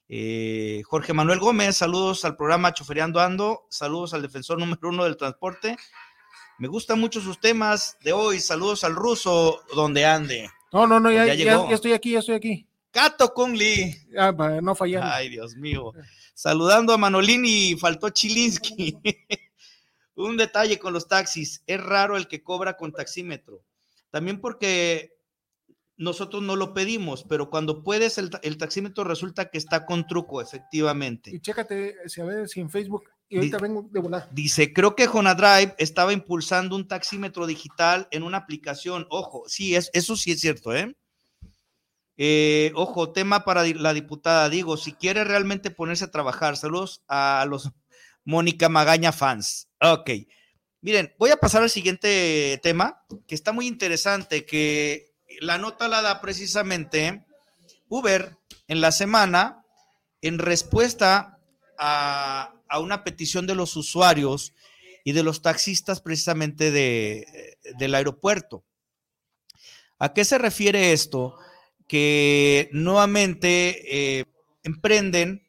Eh, 0.10 0.82
Jorge 0.86 1.14
Manuel 1.14 1.40
Gómez, 1.40 1.78
saludos 1.78 2.26
al 2.26 2.36
programa 2.36 2.74
Chofereando 2.74 3.22
Ando, 3.22 3.68
saludos 3.70 4.14
al 4.14 4.22
defensor 4.22 4.60
número 4.60 4.90
uno 4.90 5.06
del 5.06 5.16
transporte. 5.16 5.78
Me 6.60 6.68
gustan 6.68 7.00
mucho 7.00 7.22
sus 7.22 7.40
temas 7.40 7.98
de 8.02 8.12
hoy, 8.12 8.42
saludos 8.42 8.84
al 8.84 8.96
ruso 8.96 9.64
donde 9.74 10.06
ande. 10.06 10.50
No, 10.74 10.88
no, 10.88 11.00
no, 11.00 11.12
ya, 11.12 11.28
Ya 11.28 11.36
ya, 11.36 11.52
llegó. 11.52 11.70
ya 11.70 11.76
estoy 11.76 11.94
aquí, 11.94 12.12
ya 12.12 12.20
estoy 12.20 12.36
aquí. 12.36 12.68
Cato 12.92 13.32
Lee. 13.48 13.96
Ah, 14.18 14.32
no 14.62 14.76
fallar. 14.76 15.04
Ay, 15.04 15.30
Dios 15.30 15.56
mío. 15.56 15.94
Saludando 16.34 16.94
a 16.94 16.98
Manolini, 16.98 17.76
faltó 17.76 18.10
Chilinsky. 18.10 18.98
Un 20.16 20.38
detalle 20.38 20.78
con 20.78 20.94
los 20.94 21.08
taxis, 21.08 21.64
es 21.66 21.82
raro 21.82 22.18
el 22.18 22.28
que 22.28 22.44
cobra 22.44 22.76
con 22.78 22.92
taxímetro. 22.92 23.64
También 24.12 24.40
porque 24.40 25.16
nosotros 25.98 26.44
no 26.44 26.56
lo 26.56 26.74
pedimos, 26.74 27.24
pero 27.24 27.50
cuando 27.50 27.84
puedes, 27.84 28.18
el, 28.20 28.30
el 28.44 28.58
taxímetro 28.58 29.04
resulta 29.04 29.50
que 29.50 29.58
está 29.58 29.86
con 29.86 30.06
truco, 30.06 30.42
efectivamente. 30.42 31.32
Y 31.32 31.40
chécate 31.40 31.96
si 32.08 32.22
a 32.22 32.26
ver 32.26 32.48
si 32.48 32.60
en 32.60 32.70
Facebook. 32.70 33.06
Y 33.34 33.38
ahorita 33.38 33.58
Di- 33.58 33.64
vengo 33.64 33.88
de 33.92 34.00
volar. 34.00 34.30
Dice, 34.32 34.74
creo 34.74 34.96
que 34.96 35.08
Jonadrive 35.08 35.76
estaba 35.78 36.14
impulsando 36.14 36.76
un 36.76 36.88
taxímetro 36.88 37.48
digital 37.48 38.08
en 38.12 38.24
una 38.24 38.38
aplicación. 38.38 39.08
Ojo, 39.10 39.44
sí, 39.48 39.76
es, 39.76 39.90
eso 39.94 40.16
sí 40.16 40.32
es 40.32 40.40
cierto, 40.40 40.74
¿eh? 40.76 40.96
Eh, 42.16 42.72
ojo, 42.76 43.12
tema 43.12 43.44
para 43.44 43.66
la 43.66 43.94
diputada. 43.94 44.50
Digo, 44.50 44.78
si 44.78 44.94
quiere 44.94 45.24
realmente 45.24 45.72
ponerse 45.72 46.06
a 46.06 46.12
trabajar, 46.12 46.58
saludos 46.58 47.02
a 47.08 47.46
los 47.50 47.72
Mónica 48.24 48.70
Magaña 48.70 49.12
fans. 49.12 49.68
Ok. 49.82 50.12
Miren, 50.82 51.14
voy 51.18 51.32
a 51.32 51.38
pasar 51.38 51.64
al 51.64 51.70
siguiente 51.70 52.60
tema, 52.62 53.02
que 53.26 53.36
está 53.36 53.52
muy 53.52 53.68
interesante, 53.68 54.46
que 54.46 55.16
la 55.40 55.58
nota 55.58 55.88
la 55.88 56.02
da 56.02 56.22
precisamente 56.22 57.26
Uber 57.88 58.38
en 58.68 58.82
la 58.82 58.92
semana 58.92 59.64
en 60.22 60.38
respuesta 60.40 61.40
a, 61.80 62.53
a 62.70 62.80
una 62.80 63.04
petición 63.04 63.48
de 63.48 63.56
los 63.56 63.76
usuarios 63.76 64.54
y 65.04 65.12
de 65.12 65.24
los 65.24 65.42
taxistas 65.42 66.02
precisamente 66.02 66.72
de, 66.72 67.58
del 67.78 67.96
aeropuerto. 67.96 68.64
¿A 70.00 70.14
qué 70.14 70.26
se 70.26 70.38
refiere 70.38 70.94
esto? 70.94 71.38
Que 71.88 72.70
nuevamente 72.72 74.20
eh, 74.20 74.26
emprenden, 74.64 75.48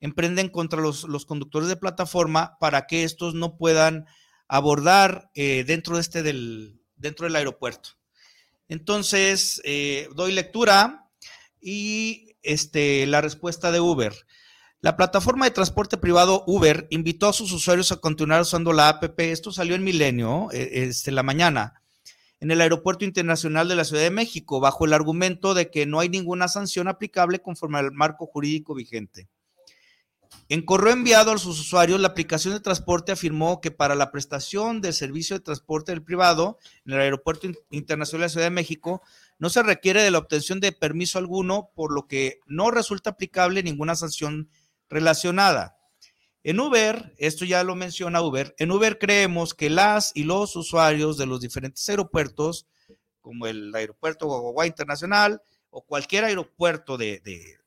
emprenden 0.00 0.48
contra 0.48 0.80
los, 0.80 1.26
conductores 1.26 1.68
de 1.68 1.76
plataforma 1.76 2.56
para 2.60 2.86
que 2.86 3.04
estos 3.04 3.34
no 3.34 3.56
puedan 3.56 4.06
abordar 4.48 5.30
eh, 5.34 5.64
dentro, 5.66 5.96
de 5.96 6.02
este 6.02 6.22
del, 6.22 6.80
dentro 6.96 7.24
del 7.24 7.36
aeropuerto. 7.36 7.90
Entonces, 8.68 9.60
eh, 9.64 10.08
doy 10.14 10.32
lectura 10.32 11.08
y 11.60 12.36
este, 12.42 13.06
la 13.06 13.20
respuesta 13.20 13.70
de 13.72 13.80
Uber. 13.80 14.14
La 14.82 14.96
plataforma 14.96 15.46
de 15.46 15.50
transporte 15.50 15.96
privado 15.96 16.44
Uber 16.46 16.86
invitó 16.90 17.28
a 17.28 17.32
sus 17.32 17.50
usuarios 17.52 17.92
a 17.92 17.96
continuar 17.96 18.42
usando 18.42 18.72
la 18.72 18.88
APP. 18.88 19.18
Esto 19.20 19.50
salió 19.50 19.74
en 19.74 19.82
Milenio, 19.82 20.48
eh, 20.52 20.84
este, 20.84 21.10
la 21.10 21.22
mañana, 21.22 21.82
en 22.40 22.50
el 22.50 22.60
Aeropuerto 22.60 23.04
Internacional 23.04 23.68
de 23.68 23.74
la 23.74 23.84
Ciudad 23.84 24.02
de 24.02 24.10
México, 24.10 24.60
bajo 24.60 24.84
el 24.84 24.92
argumento 24.92 25.54
de 25.54 25.70
que 25.70 25.86
no 25.86 25.98
hay 26.00 26.08
ninguna 26.10 26.48
sanción 26.48 26.88
aplicable 26.88 27.40
conforme 27.40 27.78
al 27.78 27.92
marco 27.92 28.26
jurídico 28.26 28.74
vigente. 28.74 29.28
En 30.48 30.62
correo 30.62 30.92
enviado 30.92 31.32
a 31.32 31.38
sus 31.38 31.58
usuarios, 31.58 31.98
la 32.00 32.08
aplicación 32.08 32.52
de 32.52 32.60
transporte 32.60 33.10
afirmó 33.10 33.60
que 33.60 33.70
para 33.70 33.94
la 33.94 34.12
prestación 34.12 34.80
del 34.82 34.92
servicio 34.92 35.36
de 35.36 35.42
transporte 35.42 35.92
del 35.92 36.02
privado 36.02 36.58
en 36.84 36.92
el 36.92 37.00
Aeropuerto 37.00 37.46
In- 37.46 37.56
Internacional 37.70 38.20
de 38.20 38.24
la 38.26 38.28
Ciudad 38.28 38.46
de 38.46 38.50
México 38.50 39.02
no 39.38 39.48
se 39.48 39.62
requiere 39.62 40.02
de 40.02 40.10
la 40.10 40.18
obtención 40.18 40.60
de 40.60 40.72
permiso 40.72 41.18
alguno, 41.18 41.70
por 41.74 41.92
lo 41.92 42.06
que 42.06 42.40
no 42.46 42.70
resulta 42.70 43.10
aplicable 43.10 43.62
ninguna 43.62 43.96
sanción 43.96 44.48
relacionada. 44.88 45.76
En 46.42 46.60
Uber, 46.60 47.12
esto 47.18 47.44
ya 47.44 47.64
lo 47.64 47.74
menciona 47.74 48.22
Uber, 48.22 48.54
en 48.58 48.70
Uber 48.70 48.98
creemos 48.98 49.52
que 49.54 49.68
las 49.68 50.12
y 50.14 50.22
los 50.24 50.54
usuarios 50.54 51.18
de 51.18 51.26
los 51.26 51.40
diferentes 51.40 51.88
aeropuertos, 51.88 52.66
como 53.20 53.46
el 53.48 53.74
aeropuerto 53.74 54.26
Guagua 54.26 54.66
Internacional 54.66 55.42
o 55.70 55.82
cualquier 55.82 56.24
aeropuerto 56.24 56.96
de, 56.96 57.20
de- 57.20 57.58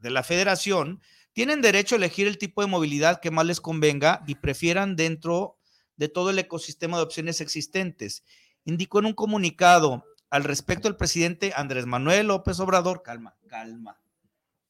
de 0.00 0.10
la 0.10 0.22
federación, 0.22 1.00
tienen 1.32 1.60
derecho 1.60 1.96
a 1.96 1.98
elegir 1.98 2.28
el 2.28 2.38
tipo 2.38 2.60
de 2.62 2.68
movilidad 2.68 3.20
que 3.20 3.32
más 3.32 3.44
les 3.44 3.60
convenga 3.60 4.22
y 4.28 4.36
prefieran 4.36 4.94
dentro 4.94 5.56
de 5.96 6.08
todo 6.08 6.30
el 6.30 6.38
ecosistema 6.38 6.96
de 6.96 7.02
opciones 7.02 7.40
existentes. 7.40 8.22
Indicó 8.64 9.00
en 9.00 9.06
un 9.06 9.14
comunicado 9.14 10.04
al 10.30 10.44
respecto 10.44 10.86
el 10.86 10.94
presidente 10.96 11.52
Andrés 11.56 11.86
Manuel 11.86 12.28
López 12.28 12.60
Obrador. 12.60 13.02
Calma, 13.02 13.34
calma, 13.48 14.00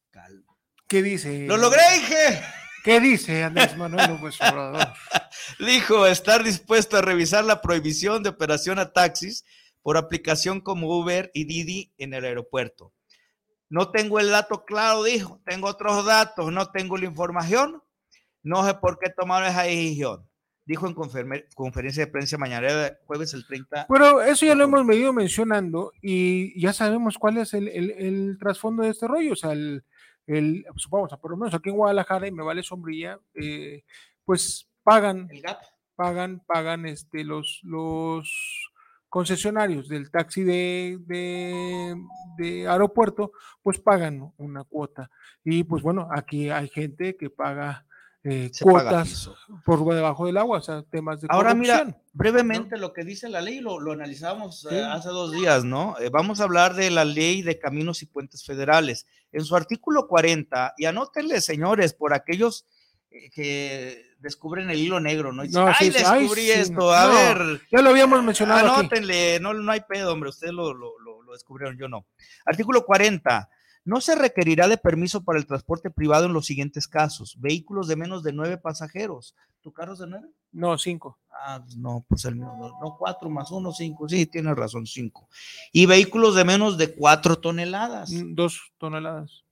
calma. 0.09 0.48
¿Qué 0.89 1.03
dice? 1.03 1.45
¡Lo 1.45 1.55
logré, 1.57 1.81
dije! 1.93 2.41
¿Qué 2.83 2.99
dice 2.99 3.43
Andrés 3.43 3.77
Manuel 3.77 4.09
López 4.09 4.39
Obrador? 4.41 4.87
Dijo 5.59 6.07
estar 6.07 6.43
dispuesto 6.43 6.97
a 6.97 7.01
revisar 7.01 7.43
la 7.43 7.61
prohibición 7.61 8.23
de 8.23 8.29
operación 8.29 8.79
a 8.79 8.91
taxis 8.93 9.45
por 9.81 9.97
aplicación 9.97 10.61
como 10.61 10.87
Uber 10.99 11.29
y 11.33 11.43
Didi 11.43 11.93
en 11.97 12.13
el 12.13 12.25
aeropuerto. 12.25 12.93
No 13.69 13.91
tengo 13.91 14.19
el 14.19 14.29
dato 14.31 14.63
claro, 14.65 15.03
dijo. 15.03 15.41
Tengo 15.45 15.67
otros 15.67 16.05
datos, 16.05 16.51
no 16.51 16.71
tengo 16.71 16.97
la 16.97 17.05
información. 17.05 17.83
No 18.41 18.65
sé 18.65 18.73
por 18.75 18.97
qué 18.97 19.09
tomaron 19.09 19.49
esa 19.49 19.63
decisión. 19.63 20.27
Dijo 20.65 20.87
en 20.87 20.93
conferencia 21.55 22.05
de 22.05 22.11
prensa 22.11 22.37
mañana 22.37 22.97
jueves 23.05 23.33
el 23.33 23.45
30. 23.45 23.87
Bueno, 23.89 24.21
eso 24.21 24.45
ya 24.45 24.55
lo 24.55 24.63
hemos 24.63 24.85
venido 24.87 25.11
mencionando 25.13 25.91
y 26.01 26.59
ya 26.61 26.73
sabemos 26.73 27.17
cuál 27.17 27.37
es 27.39 27.53
el, 27.53 27.67
el- 27.67 27.91
el 27.91 28.37
trasfondo 28.39 28.83
de 28.83 28.89
este 28.89 29.07
rollo. 29.07 29.33
O 29.33 29.35
sea, 29.35 29.51
el, 29.51 29.83
el- 30.29 30.65
supongamos, 30.75 31.19
por 31.19 31.31
lo 31.31 31.37
menos 31.37 31.53
aquí 31.53 31.69
en 31.69 31.75
Guadalajara, 31.75 32.27
y 32.27 32.31
me 32.31 32.43
vale 32.43 32.63
sombrilla, 32.63 33.19
eh, 33.33 33.83
pues 34.23 34.69
pagan, 34.83 35.27
El 35.31 35.41
GAP. 35.41 35.61
pagan, 35.95 36.41
pagan 36.45 36.85
este, 36.85 37.23
los, 37.23 37.59
los 37.63 38.71
concesionarios 39.09 39.89
del 39.89 40.11
taxi 40.11 40.43
de, 40.43 40.99
de, 41.07 41.95
de 42.37 42.67
aeropuerto, 42.67 43.31
pues 43.63 43.79
pagan 43.79 44.31
una 44.37 44.63
cuota. 44.63 45.09
Y 45.43 45.63
pues 45.63 45.81
bueno, 45.81 46.07
aquí 46.11 46.49
hay 46.51 46.67
gente 46.69 47.17
que 47.17 47.29
paga 47.31 47.85
eh, 48.23 48.51
cuotas 48.61 49.29
por 49.65 49.85
debajo 49.95 50.25
del 50.25 50.37
agua, 50.37 50.57
o 50.57 50.61
sea, 50.61 50.83
temas 50.83 51.21
de 51.21 51.27
Ahora 51.29 51.53
mira, 51.55 51.79
corrupción. 51.79 52.03
brevemente 52.13 52.77
lo 52.77 52.91
que 52.91 53.03
dice 53.05 53.29
la 53.29 53.41
ley, 53.41 53.59
lo, 53.61 53.79
lo 53.79 53.93
analizamos 53.93 54.65
eh, 54.65 54.69
Sí. 54.71 54.75
hace 54.79 55.09
dos 55.09 55.31
días, 55.31 55.63
¿no? 55.63 55.95
Eh, 55.99 56.09
vamos 56.09 56.41
a 56.41 56.43
hablar 56.43 56.75
de 56.75 56.89
la 56.91 57.05
ley 57.05 57.41
de 57.41 57.57
caminos 57.59 58.01
y 58.01 58.07
puentes 58.07 58.43
federales. 58.45 59.05
En 59.31 59.45
su 59.45 59.55
artículo 59.55 60.07
40, 60.07 60.73
y 60.77 60.85
anótenle, 60.85 61.39
señores, 61.39 61.93
por 61.93 62.13
aquellos 62.13 62.65
que 63.33 64.05
descubren 64.19 64.69
el 64.69 64.79
hilo 64.79 64.99
negro, 64.99 65.31
¿no? 65.31 65.43
Y 65.43 65.47
dicen, 65.47 65.61
No, 65.63 65.67
ay, 65.69 65.75
sí, 65.79 65.91
sí, 65.91 66.03
ay, 66.05 66.19
descubrí 66.21 66.41
sí, 66.43 66.51
esto, 66.51 66.73
no, 66.75 66.91
a 66.91 67.07
no, 67.07 67.13
ver. 67.13 67.61
Ya 67.71 67.81
lo 67.81 67.89
habíamos 67.89 68.23
mencionado 68.23 68.59
aquí. 68.67 68.79
Anótenle, 68.81 69.39
no, 69.39 69.53
no 69.53 69.71
hay 69.71 69.81
pedo, 69.87 70.13
hombre, 70.13 70.29
ustedes 70.29 70.53
lo, 70.53 70.73
lo- 70.73 70.99
lo- 70.99 71.21
lo 71.23 71.33
descubrieron, 71.33 71.77
yo 71.77 71.87
no. 71.87 72.05
Artículo 72.45 72.85
40. 72.85 73.49
No 73.85 74.01
se 74.01 74.15
requerirá 74.15 74.67
de 74.67 74.77
permiso 74.77 75.23
para 75.23 75.39
el 75.39 75.45
transporte 75.47 75.89
privado 75.89 76.25
en 76.25 76.33
los 76.33 76.45
siguientes 76.45 76.87
casos. 76.87 77.35
Vehículos 77.39 77.87
de 77.87 77.95
menos 77.95 78.23
de 78.23 78.33
nueve 78.33 78.57
pasajeros. 78.57 79.35
¿Tu 79.61 79.71
carro 79.73 79.93
es 79.93 79.99
de 79.99 80.07
nueve? 80.07 80.27
No, 80.51 80.77
cinco. 80.77 81.17
Ah, 81.31 81.63
no, 81.77 82.05
pues 82.07 82.25
el 82.25 82.35
mío, 82.35 82.51
no, 82.59 82.69
no, 82.81 82.95
cuatro 82.97 83.29
más 83.29 83.51
uno, 83.51 83.71
cinco. 83.71 84.07
Sí, 84.07 84.25
tienes 84.25 84.55
razón, 84.55 84.85
cinco. 84.85 85.27
Y 85.71 85.85
vehículos 85.85 86.35
de 86.35 86.45
menos 86.45 86.77
de 86.77 86.93
cuatro 86.93 87.37
toneladas 87.37 88.11
Mm, 88.11 88.35
Dos 88.35 88.59
toneladas. 88.77 89.43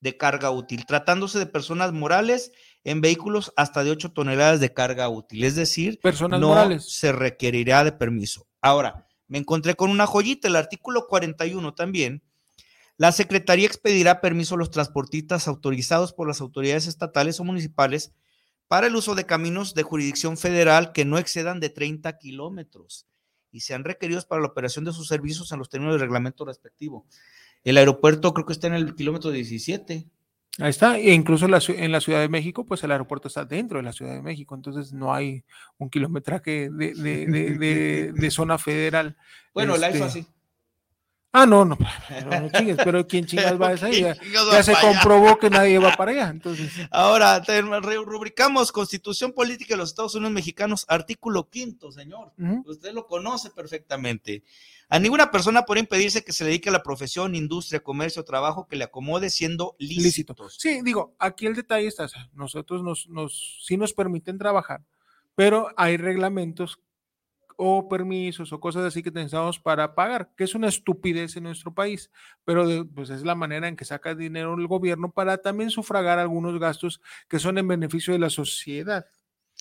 de 0.00 0.16
carga 0.18 0.50
útil, 0.50 0.84
tratándose 0.86 1.38
de 1.38 1.46
personas 1.46 1.92
morales 1.92 2.52
en 2.84 3.00
vehículos 3.00 3.52
hasta 3.56 3.82
de 3.82 3.90
8 3.90 4.12
toneladas 4.12 4.60
de 4.60 4.74
carga 4.74 5.08
útil. 5.08 5.44
Es 5.44 5.56
decir, 5.56 5.98
Personas 6.02 6.38
no 6.40 6.48
morales. 6.48 6.84
se 6.92 7.10
requerirá 7.12 7.82
de 7.84 7.92
permiso. 7.92 8.46
Ahora, 8.60 9.06
me 9.28 9.38
encontré 9.38 9.74
con 9.74 9.90
una 9.90 10.06
joyita, 10.06 10.48
el 10.48 10.56
artículo 10.56 11.06
41 11.08 11.72
también. 11.74 12.22
La 12.96 13.10
Secretaría 13.12 13.66
expedirá 13.66 14.20
permiso 14.20 14.54
a 14.54 14.58
los 14.58 14.70
transportistas 14.70 15.48
autorizados 15.48 16.12
por 16.12 16.28
las 16.28 16.40
autoridades 16.40 16.86
estatales 16.86 17.40
o 17.40 17.44
municipales 17.44 18.12
para 18.68 18.86
el 18.86 18.96
uso 18.96 19.14
de 19.14 19.26
caminos 19.26 19.74
de 19.74 19.82
jurisdicción 19.82 20.36
federal 20.36 20.92
que 20.92 21.04
no 21.04 21.18
excedan 21.18 21.60
de 21.60 21.70
30 21.70 22.16
kilómetros 22.18 23.06
y 23.50 23.60
sean 23.60 23.84
requeridos 23.84 24.24
para 24.26 24.40
la 24.42 24.48
operación 24.48 24.84
de 24.84 24.92
sus 24.92 25.08
servicios 25.08 25.50
en 25.52 25.58
los 25.58 25.68
términos 25.68 25.94
del 25.94 26.00
reglamento 26.02 26.44
respectivo. 26.44 27.06
El 27.62 27.78
aeropuerto 27.78 28.32
creo 28.32 28.46
que 28.46 28.52
está 28.52 28.66
en 28.68 28.74
el 28.74 28.94
kilómetro 28.94 29.30
17. 29.30 30.06
Ahí 30.58 30.70
está. 30.70 30.98
E 30.98 31.12
incluso 31.12 31.46
en 31.46 31.50
la, 31.50 31.60
en 31.68 31.90
la 31.92 32.00
Ciudad 32.00 32.20
de 32.20 32.28
México, 32.28 32.64
pues 32.64 32.82
el 32.84 32.92
aeropuerto 32.92 33.26
está 33.28 33.44
dentro 33.44 33.78
de 33.78 33.82
la 33.84 33.92
Ciudad 33.92 34.12
de 34.12 34.22
México. 34.22 34.54
Entonces 34.54 34.92
no 34.92 35.12
hay 35.12 35.44
un 35.78 35.90
kilometraje 35.90 36.70
de, 36.70 36.94
de- 36.94 37.26
de- 37.26 37.58
de- 37.58 38.12
de 38.12 38.30
zona 38.30 38.56
federal. 38.58 39.16
Bueno, 39.52 39.76
la 39.76 39.90
hizo 39.90 40.04
Este, 40.06 40.20
así. 40.20 40.26
Ah, 41.36 41.46
no, 41.46 41.64
no, 41.64 41.76
pero 42.08 42.30
no 42.40 42.48
chingues, 42.48 42.76
pero 42.84 43.04
¿quién 43.08 43.26
chingas 43.26 43.60
va 43.60 43.68
a 43.68 43.72
esa? 43.72 43.88
¿Quién 43.90 44.14
Ya, 44.32 44.52
ya 44.52 44.62
se 44.62 44.70
allá? 44.70 44.80
comprobó 44.80 45.36
que 45.36 45.50
nadie 45.50 45.78
va 45.80 45.96
para 45.96 46.12
allá. 46.12 46.28
Entonces, 46.28 46.70
Ahora, 46.92 47.42
te- 47.42 47.60
rubricamos 47.60 48.70
Constitución 48.70 49.32
Política 49.32 49.74
de 49.74 49.78
los 49.78 49.88
Estados 49.90 50.14
Unidos 50.14 50.32
Mexicanos, 50.32 50.84
artículo 50.88 51.50
quinto, 51.50 51.90
señor. 51.90 52.32
Usted 52.64 52.92
lo 52.92 53.06
conoce 53.08 53.50
perfectamente. 53.50 54.44
A 54.88 55.00
ninguna 55.00 55.32
persona 55.32 55.64
puede 55.64 55.80
impedirse 55.80 56.22
que 56.22 56.32
se 56.32 56.44
dedique 56.44 56.68
a 56.68 56.72
la 56.72 56.84
profesión, 56.84 57.34
industria, 57.34 57.80
comercio 57.80 58.22
trabajo 58.22 58.68
que 58.68 58.76
le 58.76 58.84
acomode 58.84 59.28
siendo 59.28 59.74
lícito. 59.80 60.02
lícitos. 60.34 60.56
Sí, 60.60 60.82
digo, 60.84 61.16
aquí 61.18 61.46
el 61.46 61.54
detalle 61.56 61.88
está, 61.88 62.06
nosotros 62.34 62.84
nos, 62.84 63.08
nos, 63.08 63.58
sí 63.64 63.76
nos 63.76 63.92
permiten 63.92 64.38
trabajar, 64.38 64.82
pero 65.34 65.68
hay 65.76 65.96
reglamentos 65.96 66.78
o 67.56 67.88
permisos 67.88 68.52
o 68.52 68.60
cosas 68.60 68.84
así 68.84 69.02
que 69.02 69.10
necesitamos 69.10 69.58
para 69.60 69.94
pagar, 69.94 70.30
que 70.36 70.44
es 70.44 70.54
una 70.54 70.68
estupidez 70.68 71.36
en 71.36 71.44
nuestro 71.44 71.72
país, 71.74 72.10
pero 72.44 72.66
de- 72.66 72.84
pues 72.84 73.10
es 73.10 73.22
la 73.22 73.34
manera 73.34 73.68
en 73.68 73.76
que 73.76 73.84
saca 73.84 74.14
dinero 74.14 74.54
el 74.54 74.66
gobierno 74.66 75.10
para 75.12 75.38
también 75.38 75.70
sufragar 75.70 76.18
algunos 76.18 76.58
gastos 76.58 77.00
que 77.28 77.38
son 77.38 77.58
en 77.58 77.68
beneficio 77.68 78.12
de 78.12 78.18
la 78.18 78.30
sociedad. 78.30 79.06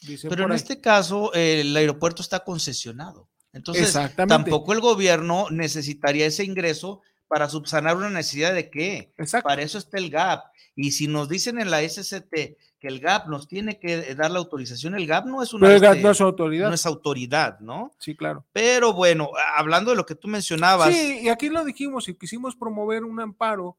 dicen 0.02 0.30
Pero 0.30 0.46
en 0.46 0.52
ahí. 0.52 0.56
este 0.58 0.82
caso, 0.82 1.34
eh, 1.34 1.62
el 1.62 1.76
aeropuerto 1.78 2.22
está 2.22 2.44
concesionado. 2.44 3.30
Entonces, 3.54 3.94
tampoco 4.28 4.74
el 4.74 4.80
gobierno 4.82 5.48
necesitaría 5.52 6.26
ese 6.26 6.44
ingreso 6.44 7.02
para 7.34 7.50
subsanar 7.50 7.98
una 7.98 8.12
necesidad 8.12 8.54
de 8.54 8.70
qué. 8.70 9.12
Exacto. 9.18 9.48
Para 9.50 9.64
eso 9.64 9.80
está 9.80 9.98
el 9.98 10.12
GAP. 10.12 10.46
Y 10.76 10.92
si 10.92 11.08
nos 11.08 11.28
dicen 11.28 11.60
en 11.60 11.72
la 11.72 11.82
SCT 11.82 12.32
que 12.80 12.88
el 12.88 13.00
GAP 13.00 13.26
nos 13.28 13.48
tiene 13.48 13.80
que 13.80 14.14
dar 14.14 14.30
la 14.30 14.38
autorización, 14.38 14.94
el 14.94 15.08
GAP 15.08 15.26
no 15.26 15.42
es 15.42 15.52
una 15.52 15.62
Pero 15.66 15.76
el 15.78 15.82
gas 15.82 15.96
este, 15.96 16.04
no 16.04 16.12
es 16.12 16.22
autoridad. 16.22 16.68
no 16.68 16.76
es 16.76 16.86
autoridad, 16.86 17.60
¿no? 17.60 17.92
Sí, 17.98 18.16
claro. 18.16 18.46
Pero 18.54 18.94
bueno, 18.94 19.32
hablando 19.56 19.90
de 19.90 19.98
lo 19.98 20.06
que 20.06 20.14
tú 20.14 20.28
mencionabas, 20.28 20.94
Sí, 20.94 21.22
y 21.24 21.30
aquí 21.30 21.50
lo 21.50 21.66
dijimos 21.66 22.08
y 22.08 22.14
quisimos 22.14 22.56
promover 22.56 23.04
un 23.04 23.20
amparo. 23.20 23.78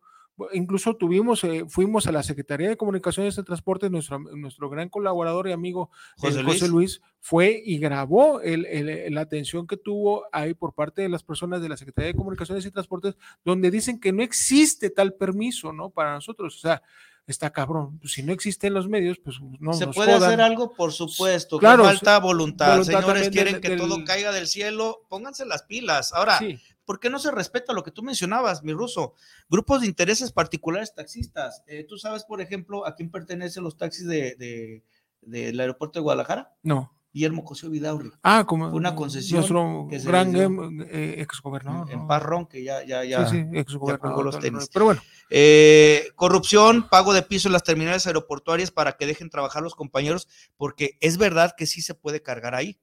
Incluso 0.53 0.97
tuvimos, 0.97 1.45
eh, 1.45 1.65
fuimos 1.69 2.07
a 2.09 2.13
la 2.13 2.23
Secretaría 2.25 2.69
de 2.69 2.77
Comunicaciones 2.77 3.39
y 3.39 3.43
Transportes, 3.45 3.91
nuestro, 3.91 4.19
nuestro 4.19 4.69
gran 4.69 4.89
colaborador 4.89 5.47
y 5.49 5.53
amigo 5.53 5.91
José 6.19 6.41
eh, 6.41 6.43
Luis. 6.43 6.61
José 6.61 6.69
Luis 6.73 7.01
fue 7.21 7.63
y 7.65 7.79
grabó 7.79 8.41
el- 8.41 8.67
el- 8.67 9.15
la 9.15 9.21
atención 9.21 9.67
que 9.69 9.77
tuvo 9.77 10.25
ahí 10.33 10.53
por 10.55 10.73
parte 10.75 11.03
de 11.03 11.09
las 11.09 11.23
personas 11.23 11.63
de 11.63 11.69
la 11.69 11.77
Secretaría 11.77 12.09
de 12.09 12.17
Comunicaciones 12.17 12.67
y 12.67 12.71
Transportes, 12.73 13.17
donde 13.45 13.71
dicen 13.71 14.01
que 14.01 14.13
no 14.13 14.23
existe 14.25 14.91
tal 14.91 15.15
permiso, 15.15 15.73
¿no? 15.73 15.91
Para 15.91 16.15
nosotros. 16.15 16.57
O 16.57 16.59
sea, 16.59 16.83
está 17.27 17.51
cabrón. 17.51 17.99
Pues, 18.01 18.13
si 18.13 18.23
no 18.23 18.33
existen 18.33 18.75
los 18.75 18.89
medios, 18.89 19.19
pues 19.19 19.37
no 19.61 19.73
se 19.73 19.87
nos 19.87 19.95
puede 19.95 20.13
jodan. 20.15 20.29
hacer 20.31 20.41
algo, 20.43 20.75
por 20.75 20.93
supuesto. 20.93 21.59
Claro, 21.59 21.85
que 21.85 21.91
falta 21.91 22.19
voluntad. 22.19 22.71
voluntad 22.79 23.01
Señores, 23.01 23.31
quieren 23.31 23.53
del- 23.55 23.63
que 23.63 23.69
del- 23.71 23.79
todo 23.79 24.05
caiga 24.05 24.33
del 24.33 24.47
cielo. 24.49 25.01
Pónganse 25.09 25.47
las 25.47 25.63
pilas. 25.63 26.13
Ahora, 26.13 26.39
Sí. 26.39 26.59
¿Por 26.85 27.01
qué 27.01 27.11
no 27.11 27.19
se 27.19 27.31
respeta 27.31 27.73
lo 27.73 27.83
que 27.83 27.91
tú 27.91 28.03
mencionabas, 28.03 28.63
mi 28.63 28.73
ruso? 28.73 29.15
Grupos 29.49 29.81
de 29.83 29.87
intereses 29.87 30.33
particulares 30.33 30.95
taxistas. 30.95 31.63
Eh, 31.67 31.85
¿Tú 31.89 31.97
sabes, 31.99 32.25
por 32.25 32.41
ejemplo, 32.41 32.87
a 32.87 32.95
quién 32.95 33.11
pertenecen 33.11 33.65
los 33.65 33.77
taxis 33.77 34.07
de, 34.07 34.35
de- 34.37 34.85
del 35.23 35.59
aeropuerto 35.61 35.99
de 35.99 36.03
Guadalajara? 36.03 36.55
No. 36.63 36.91
Guillermo 37.13 37.45
Cosío 37.45 37.71
Vidaurri. 37.71 38.11
Ah, 38.25 38.45
como 38.45 38.69
Fue 38.71 38.77
una 38.77 38.97
concesión 38.97 39.39
nuestro 39.39 39.87
que 39.89 40.01
se 40.01 40.09
gran 40.09 40.35
em- 40.35 40.81
eh, 40.91 41.15
exgobernador. 41.19 41.89
en. 41.93 42.09
Parrón, 42.09 42.47
que 42.47 42.65
ya, 42.65 42.83
ya, 42.85 43.05
ya. 43.05 43.25
sí, 43.29 43.37
sí, 43.37 43.43
pagó 43.45 43.59
exgobernador. 43.61 44.25
los 44.25 44.39
tenis. 44.41 44.69
Pero 44.73 44.87
bueno, 44.87 45.01
Eh, 45.31 46.09
corrupción, 46.17 46.89
pago 46.89 47.13
de 47.15 47.23
piso 47.23 47.49
en 47.49 47.53
las 47.53 47.63
terminales 47.63 48.07
aeroportuarias 48.09 48.73
para 48.73 48.93
que 48.97 49.07
dejen 49.07 49.31
trabajar 49.31 49.63
los 49.63 49.77
compañeros, 49.77 50.27
porque 50.57 50.99
es 51.01 51.17
verdad 51.17 51.55
que 51.57 51.67
sí 51.67 51.83
se 51.83 51.95
puede 51.95 52.21
cargar 52.21 52.55
ahí, 52.57 52.81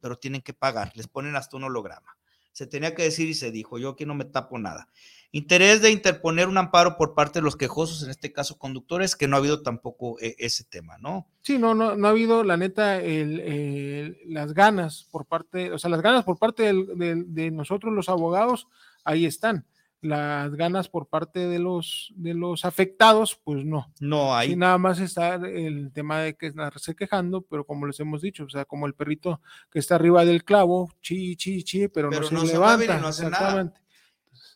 pero 0.00 0.16
tienen 0.16 0.40
que 0.40 0.54
pagar, 0.54 0.90
les 0.94 1.06
ponen 1.06 1.36
hasta 1.36 1.56
un 1.58 1.64
holograma. 1.64 2.16
Se 2.54 2.66
tenía 2.66 2.94
que 2.94 3.02
decir 3.02 3.28
y 3.28 3.34
se 3.34 3.50
dijo, 3.50 3.78
yo 3.78 3.90
aquí 3.90 4.06
no 4.06 4.14
me 4.14 4.24
tapo 4.24 4.58
nada. 4.58 4.88
Interés 5.32 5.82
de 5.82 5.90
interponer 5.90 6.46
un 6.46 6.56
amparo 6.56 6.96
por 6.96 7.12
parte 7.14 7.40
de 7.40 7.42
los 7.44 7.56
quejosos, 7.56 8.04
en 8.04 8.10
este 8.10 8.32
caso 8.32 8.56
conductores, 8.56 9.16
que 9.16 9.26
no 9.26 9.34
ha 9.34 9.40
habido 9.40 9.60
tampoco 9.62 10.16
eh, 10.20 10.36
ese 10.38 10.62
tema, 10.62 10.96
¿no? 10.98 11.26
sí, 11.42 11.58
no, 11.58 11.74
no, 11.74 11.96
no 11.96 12.06
ha 12.06 12.10
habido, 12.10 12.44
la 12.44 12.56
neta, 12.56 13.02
el- 13.02 13.40
el- 13.40 14.18
las 14.26 14.54
ganas 14.54 15.08
por 15.10 15.26
parte, 15.26 15.72
o 15.72 15.78
sea, 15.78 15.90
las 15.90 16.00
ganas 16.00 16.22
por 16.24 16.38
parte 16.38 16.62
del- 16.62 16.96
del- 16.96 17.34
de 17.34 17.50
nosotros 17.50 17.92
los 17.92 18.08
abogados, 18.08 18.68
ahí 19.04 19.26
están. 19.26 19.66
Las 20.04 20.54
ganas 20.54 20.88
por 20.90 21.06
parte 21.06 21.48
de 21.48 21.58
los, 21.58 22.12
de 22.16 22.34
los 22.34 22.64
afectados, 22.66 23.40
pues 23.42 23.64
no. 23.64 23.90
No 24.00 24.36
hay. 24.36 24.50
Sí, 24.50 24.56
nada 24.56 24.76
más 24.76 25.00
está 25.00 25.36
el 25.36 25.92
tema 25.94 26.20
de 26.20 26.36
que 26.36 26.48
estarse 26.48 26.94
quejando, 26.94 27.40
pero 27.40 27.64
como 27.64 27.86
les 27.86 27.98
hemos 28.00 28.20
dicho, 28.20 28.44
o 28.44 28.48
sea, 28.50 28.66
como 28.66 28.86
el 28.86 28.92
perrito 28.94 29.40
que 29.70 29.78
está 29.78 29.94
arriba 29.94 30.24
del 30.26 30.44
clavo, 30.44 30.92
chi, 31.00 31.36
chi, 31.36 31.62
chi, 31.64 31.88
pero, 31.88 32.10
Pero 32.10 32.20
no 32.22 32.28
se 32.28 32.34
no 32.34 32.40
se 32.42 32.52
levanta. 32.52 32.96
ni 32.96 33.00
no 33.00 33.08
hace 33.08 33.30
nada. 33.30 33.72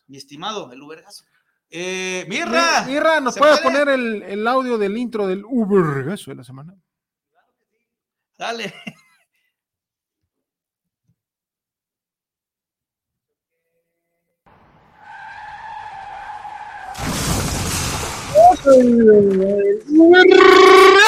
Mi 0.07 0.17
estimado, 0.17 0.71
el 0.71 0.81
Ubergazo. 0.81 1.23
Eh, 1.71 2.25
Mirra. 2.29 2.83
Mi- 2.85 2.93
Mirra, 2.93 3.19
¿nos 3.19 3.33
¿se 3.33 3.39
puedes 3.39 3.59
puede? 3.61 3.79
poner 3.79 3.93
el, 3.99 4.21
el 4.23 4.47
audio 4.47 4.77
del 4.77 4.97
intro 4.97 5.25
del 5.27 5.43
Uber 5.45 6.05
de 6.17 6.35
la 6.35 6.43
semana? 6.43 6.75
Dale. 8.37 8.73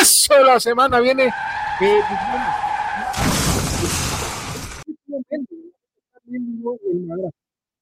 Eso 0.01 0.35
de 0.35 0.43
la 0.45 0.59
semana 0.59 0.99
viene. 1.01 1.25
eh. 1.25 2.01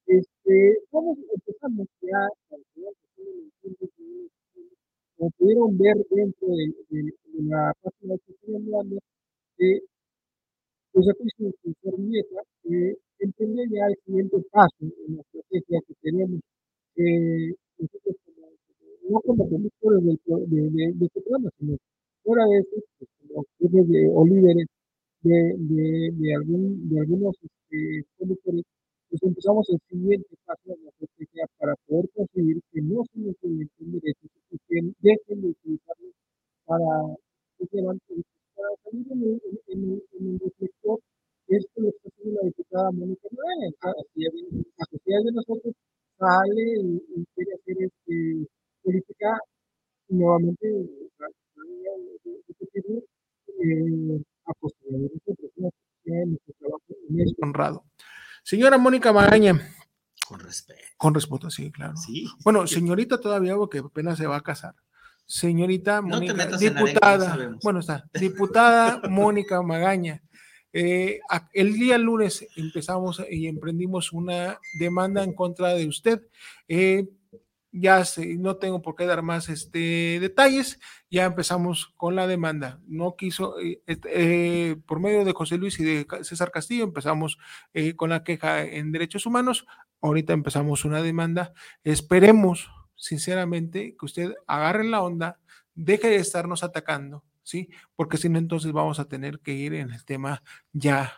Este, 0.06 0.78
vamos 0.90 1.18
empezando 1.32 1.84
ya 2.02 2.28
como 5.16 5.30
pudieron 5.38 5.78
ver 5.78 5.96
dentro 6.10 6.48
de, 6.48 6.74
la 7.44 7.72
página 7.80 8.16
que 8.26 8.32
estoy 8.32 8.56
hablando, 8.56 8.98
eh, 9.58 9.80
pues 10.92 11.06
aquí 11.10 11.28
su, 11.36 11.52
eh, 12.64 12.96
el 13.20 13.34
siguiente 14.04 14.36
paso 14.50 14.74
en 14.80 15.16
la 15.16 15.22
estrategia 15.22 15.80
que 15.86 15.94
tenemos 16.02 16.40
eh, 16.96 17.54
no 19.10 19.20
como 19.20 19.48
conductores 19.48 20.02
pro- 20.24 20.38
de, 20.46 20.60
de, 20.70 20.92
de 20.94 21.06
este 21.06 21.20
programa, 21.22 21.50
sino 21.58 21.76
fuera 22.22 22.44
de 22.46 22.58
eso, 22.58 22.76
pues, 22.98 23.10
como 23.28 23.44
de, 23.92 24.10
o 24.14 24.26
líderes 24.26 24.66
de, 25.22 25.54
de, 25.58 26.10
de, 26.14 26.34
algún, 26.34 26.88
de 26.88 27.00
algunos 27.00 27.34
este, 27.42 28.04
conductores, 28.18 28.64
pues 29.10 29.22
empezamos 29.22 29.68
el 29.70 29.80
siguiente 29.90 30.28
paso 30.46 30.74
en 30.74 30.84
la 30.84 30.90
estrategia 30.90 31.44
para 31.58 31.74
poder 31.86 32.08
conseguir 32.14 32.60
que 32.72 32.82
no 32.82 33.04
se 33.12 33.20
les 33.20 33.36
violenten 33.42 33.92
derechos 33.92 34.30
y 34.52 34.58
que 34.68 34.76
dejen 35.00 35.42
de 35.42 35.48
utilizarlos 35.48 36.14
para, 36.66 37.16
que 37.58 37.66
llevan, 37.72 37.98
para 38.56 38.68
salir 38.84 39.06
en 39.12 39.22
el, 39.22 39.42
en, 39.68 40.02
en 40.18 40.26
el, 40.34 40.38
reflector 40.40 41.00
esto 41.48 41.80
lo 41.82 41.88
está 41.88 42.08
haciendo 42.08 42.40
la 42.40 42.46
diputada 42.46 42.90
Mónica 42.92 43.28
Morales, 43.32 43.74
la 43.82 44.86
sociedad 44.90 45.22
de 45.24 45.32
nosotros 45.32 45.74
sale 46.18 46.64
y, 46.80 46.96
y 47.16 47.24
quiere 47.34 47.52
hacer 47.54 47.76
este, 47.82 48.46
política 48.90 49.38
nuevamente 50.08 50.66
eh, 53.62 54.22
a 54.46 54.52
posteriori 54.54 55.20
en 56.06 56.30
nuestro 56.30 56.54
trabajo 56.58 56.82
honrado. 57.42 57.84
Señora 58.42 58.78
Mónica 58.78 59.12
Magaña, 59.12 59.60
Con 60.26 60.40
respeto. 60.40 60.80
Con 60.96 61.14
respeto, 61.14 61.50
sí, 61.50 61.70
claro. 61.70 61.96
Sí. 61.96 62.26
Bueno, 62.44 62.66
señorita 62.66 63.20
todavía, 63.20 63.54
porque 63.56 63.78
apenas 63.78 64.18
se 64.18 64.26
va 64.26 64.36
a 64.36 64.42
casar. 64.42 64.74
Señorita 65.26 66.00
No 66.00 66.08
Mónica, 66.08 66.56
diputada, 66.56 67.56
bueno, 67.62 67.78
está, 67.80 68.08
diputada 68.14 69.00
Mónica 69.08 69.62
Magaña. 69.62 70.22
eh, 70.72 71.20
el 71.52 71.74
día 71.74 71.98
lunes 71.98 72.46
empezamos 72.56 73.22
y 73.30 73.46
emprendimos 73.46 74.12
una 74.12 74.58
demanda 74.78 75.22
en 75.22 75.34
contra 75.34 75.74
de 75.74 75.86
usted. 75.86 76.22
Eh, 76.66 77.06
ya 77.72 78.02
no 78.38 78.56
tengo 78.56 78.82
por 78.82 78.96
qué 78.96 79.06
dar 79.06 79.22
más 79.22 79.48
este, 79.48 80.18
detalles, 80.20 80.80
ya 81.10 81.24
empezamos 81.24 81.92
con 81.96 82.16
la 82.16 82.26
demanda. 82.26 82.80
No 82.86 83.14
quiso, 83.16 83.58
eh, 83.60 83.80
eh, 83.86 84.76
por 84.86 85.00
medio 85.00 85.24
de 85.24 85.32
José 85.32 85.56
Luis 85.58 85.78
y 85.80 85.84
de 85.84 86.06
César 86.22 86.50
Castillo, 86.50 86.84
empezamos 86.84 87.38
eh, 87.72 87.94
con 87.94 88.10
la 88.10 88.24
queja 88.24 88.64
en 88.64 88.92
derechos 88.92 89.26
humanos. 89.26 89.66
Ahorita 90.00 90.32
empezamos 90.32 90.84
una 90.84 91.00
demanda. 91.02 91.52
Esperemos, 91.84 92.68
sinceramente, 92.96 93.94
que 93.98 94.04
usted 94.06 94.34
agarre 94.46 94.84
la 94.84 95.02
onda, 95.02 95.38
deje 95.74 96.08
de 96.08 96.16
estarnos 96.16 96.62
atacando, 96.64 97.24
¿sí? 97.42 97.68
Porque 97.96 98.16
si 98.16 98.28
no, 98.28 98.38
entonces 98.38 98.72
vamos 98.72 98.98
a 98.98 99.06
tener 99.08 99.40
que 99.40 99.52
ir 99.54 99.74
en 99.74 99.90
el 99.92 100.04
tema 100.04 100.42
ya 100.72 101.12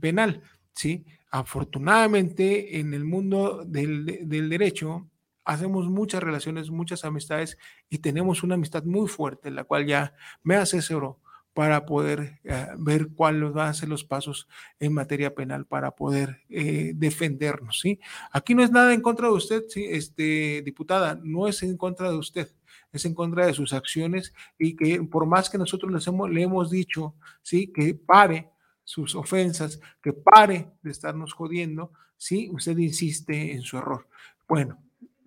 penal, 0.00 0.42
¿sí? 0.74 1.04
Afortunadamente, 1.30 2.78
en 2.80 2.94
el 2.94 3.04
mundo 3.04 3.62
del, 3.66 4.04
de- 4.06 4.20
del 4.24 4.48
derecho, 4.48 5.08
hacemos 5.48 5.88
muchas 5.88 6.22
relaciones, 6.22 6.70
muchas 6.70 7.06
amistades 7.06 7.56
y 7.88 7.98
tenemos 7.98 8.42
una 8.42 8.56
amistad 8.56 8.84
muy 8.84 9.08
fuerte, 9.08 9.50
la 9.50 9.64
cual 9.64 9.86
ya 9.86 10.14
me 10.42 10.56
asesoró 10.56 11.20
para 11.54 11.86
poder 11.86 12.38
eh, 12.44 12.66
ver 12.76 13.08
cuáles 13.14 13.52
van 13.54 13.68
a 13.68 13.74
ser 13.74 13.88
los 13.88 14.04
pasos 14.04 14.46
en 14.78 14.92
materia 14.92 15.34
penal 15.34 15.64
para 15.64 15.92
poder 15.92 16.42
eh, 16.50 16.92
defendernos, 16.94 17.80
¿sí? 17.80 17.98
Aquí 18.30 18.54
no 18.54 18.62
es 18.62 18.70
nada 18.70 18.92
en 18.92 19.00
contra 19.00 19.28
de 19.28 19.32
usted, 19.32 19.64
¿sí? 19.68 19.86
este, 19.88 20.60
diputada, 20.62 21.18
no 21.24 21.48
es 21.48 21.62
en 21.62 21.78
contra 21.78 22.10
de 22.10 22.18
usted, 22.18 22.52
es 22.92 23.06
en 23.06 23.14
contra 23.14 23.46
de 23.46 23.54
sus 23.54 23.72
acciones 23.72 24.34
y 24.58 24.76
que 24.76 25.02
por 25.02 25.24
más 25.24 25.48
que 25.48 25.56
nosotros 25.56 25.90
le 26.30 26.42
hemos 26.42 26.70
dicho, 26.70 27.14
¿sí? 27.40 27.72
Que 27.72 27.94
pare 27.94 28.50
sus 28.84 29.14
ofensas, 29.14 29.80
que 30.02 30.12
pare 30.12 30.72
de 30.82 30.90
estarnos 30.90 31.32
jodiendo, 31.32 31.92
¿sí? 32.18 32.50
Usted 32.52 32.76
insiste 32.76 33.52
en 33.52 33.62
su 33.62 33.78
error. 33.78 34.06
Bueno, 34.46 34.78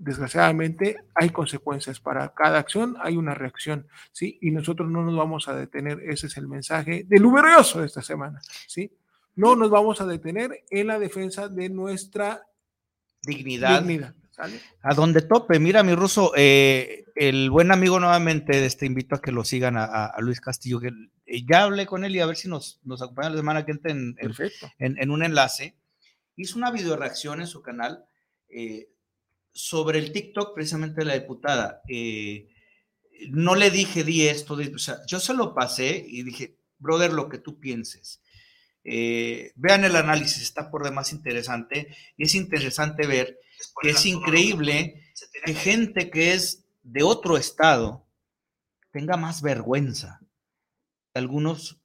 desgraciadamente 0.02 0.98
hay 1.16 1.30
consecuencias 1.30 2.00
para 2.00 2.34
cada 2.34 2.60
acción, 2.60 2.96
hay 3.02 3.18
una 3.18 3.34
reacción, 3.34 3.88
¿sí? 4.12 4.38
Y 4.42 4.52
nosotros 4.52 4.90
no 4.90 5.04
nos 5.04 5.16
vamos 5.16 5.48
a 5.48 5.56
detener, 5.56 6.00
ese 6.08 6.28
es 6.28 6.38
el 6.38 6.48
mensaje 6.48 7.04
del 7.08 7.26
uberioso 7.26 7.80
de 7.82 7.88
esta 7.88 8.02
semana, 8.02 8.42
¿sí? 8.68 8.92
No 9.36 9.56
nos 9.56 9.70
vamos 9.70 10.02
a 10.02 10.06
detener 10.06 10.64
en 10.70 10.88
la 10.88 11.00
defensa 11.00 11.48
de 11.48 11.70
nuestra 11.70 12.42
Dignidad. 13.24 13.80
dignidad, 13.82 14.16
¿sale? 14.32 14.60
A 14.82 14.94
donde 14.96 15.22
tope, 15.22 15.60
mira, 15.60 15.84
mi 15.84 15.94
ruso, 15.94 16.32
eh, 16.36 17.06
el 17.16 17.50
buen 17.52 17.72
amigo 17.72 18.00
nuevamente, 18.00 18.66
este, 18.66 18.86
invito 18.88 19.16
a 19.16 19.22
que 19.22 19.32
lo 19.32 19.44
sigan 19.44 19.78
a, 19.78 19.84
a- 19.86 20.06
a 20.08 20.22
Luis 20.22 20.42
Castillo, 20.42 20.80
que 20.80 20.88
eh, 21.28 21.46
ya 21.50 21.64
hablé 21.64 21.86
con 21.86 22.04
él 22.04 22.16
y 22.16 22.20
a 22.20 22.26
ver 22.26 22.36
si 22.36 22.48
nos, 22.50 22.80
nos 22.84 23.02
acompaña 23.02 23.30
la 23.30 23.38
semana 23.38 23.66
que 23.66 23.72
entra 23.74 23.92
en, 23.92 24.16
en- 24.18 24.28
Perfecto. 24.28 24.72
en- 24.80 24.98
en 25.00 25.12
un 25.12 25.24
enlace. 25.24 25.76
Hizo 26.36 26.58
una 26.58 26.72
video 26.72 26.96
reacción 26.98 27.42
en 27.42 27.48
su 27.48 27.62
canal 27.62 28.04
eh, 28.50 28.90
sobre 29.54 30.00
el 30.00 30.12
TikTok, 30.12 30.54
precisamente 30.56 31.06
la 31.06 31.14
diputada. 31.14 31.82
Eh, 31.90 32.48
no 33.30 33.56
le 33.56 33.70
dije, 33.70 34.04
di 34.04 34.28
esto, 34.28 34.56
di- 34.56 34.74
o 34.74 34.80
sea, 34.80 34.98
yo 35.08 35.20
se 35.20 35.34
lo 35.34 35.54
pasé 35.54 36.04
y 36.08 36.24
dije, 36.24 36.58
brother, 36.80 37.14
lo 37.14 37.30
que 37.30 37.38
tú 37.38 37.60
pienses. 37.60 38.22
Eh, 38.84 39.52
vean 39.56 39.84
el 39.84 39.96
análisis, 39.96 40.42
está 40.42 40.72
por 40.72 40.84
demás 40.84 41.12
interesante 41.12 41.96
y 42.18 42.24
es 42.24 42.34
interesante 42.34 43.06
ver 43.06 43.40
que 43.82 43.92
es 43.92 44.06
increíble 44.08 45.04
que 45.46 45.54
gente 45.54 46.10
que 46.10 46.34
es 46.34 46.66
de 46.82 47.04
otro 47.04 47.38
estado 47.38 48.08
tenga 48.92 49.18
más 49.18 49.44
vergüenza. 49.44 50.22
Algunos 51.14 51.81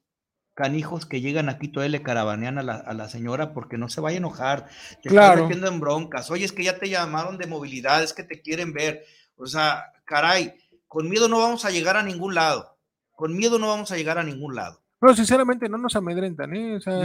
canijos 0.57 1.05
que 1.05 1.21
llegan 1.21 1.49
aquí 1.49 1.67
todavía 1.67 1.99
le 1.99 2.03
caravanean 2.03 2.57
a 2.57 2.63
la, 2.63 2.73
a 2.77 2.93
la 2.95 3.07
señora 3.07 3.53
porque 3.53 3.77
no 3.77 3.89
se 3.89 4.01
vaya 4.01 4.15
a 4.15 4.17
enojar. 4.17 4.67
Te 5.03 5.09
Claro. 5.09 5.43
metiendo 5.43 5.67
en 5.67 5.79
broncas. 5.79 6.31
Oye, 6.31 6.45
es 6.45 6.51
que 6.51 6.63
ya 6.63 6.79
te 6.79 6.89
llamaron 6.89 7.37
de 7.37 7.45
movilidad, 7.45 8.01
es 8.01 8.11
que 8.11 8.23
te 8.23 8.41
quieren 8.41 8.73
ver. 8.73 9.05
O 9.35 9.45
sea, 9.45 9.85
caray, 10.03 10.55
con 10.87 11.07
miedo 11.09 11.27
no 11.29 11.37
vamos 11.37 11.63
a 11.63 11.69
llegar 11.69 11.95
a 11.95 12.01
ningún 12.01 12.33
lado. 12.33 12.75
Con 13.11 13.35
miedo 13.37 13.59
no 13.59 13.67
vamos 13.67 13.91
a 13.91 13.97
llegar 13.97 14.17
a 14.17 14.23
ningún 14.23 14.55
lado. 14.55 14.81
Pero 14.99 15.15
sinceramente 15.15 15.69
no 15.69 15.77
nos 15.77 15.95
amedrentan, 15.95 16.55
¿eh? 16.55 16.75
O 16.77 16.81
sea, 16.81 16.97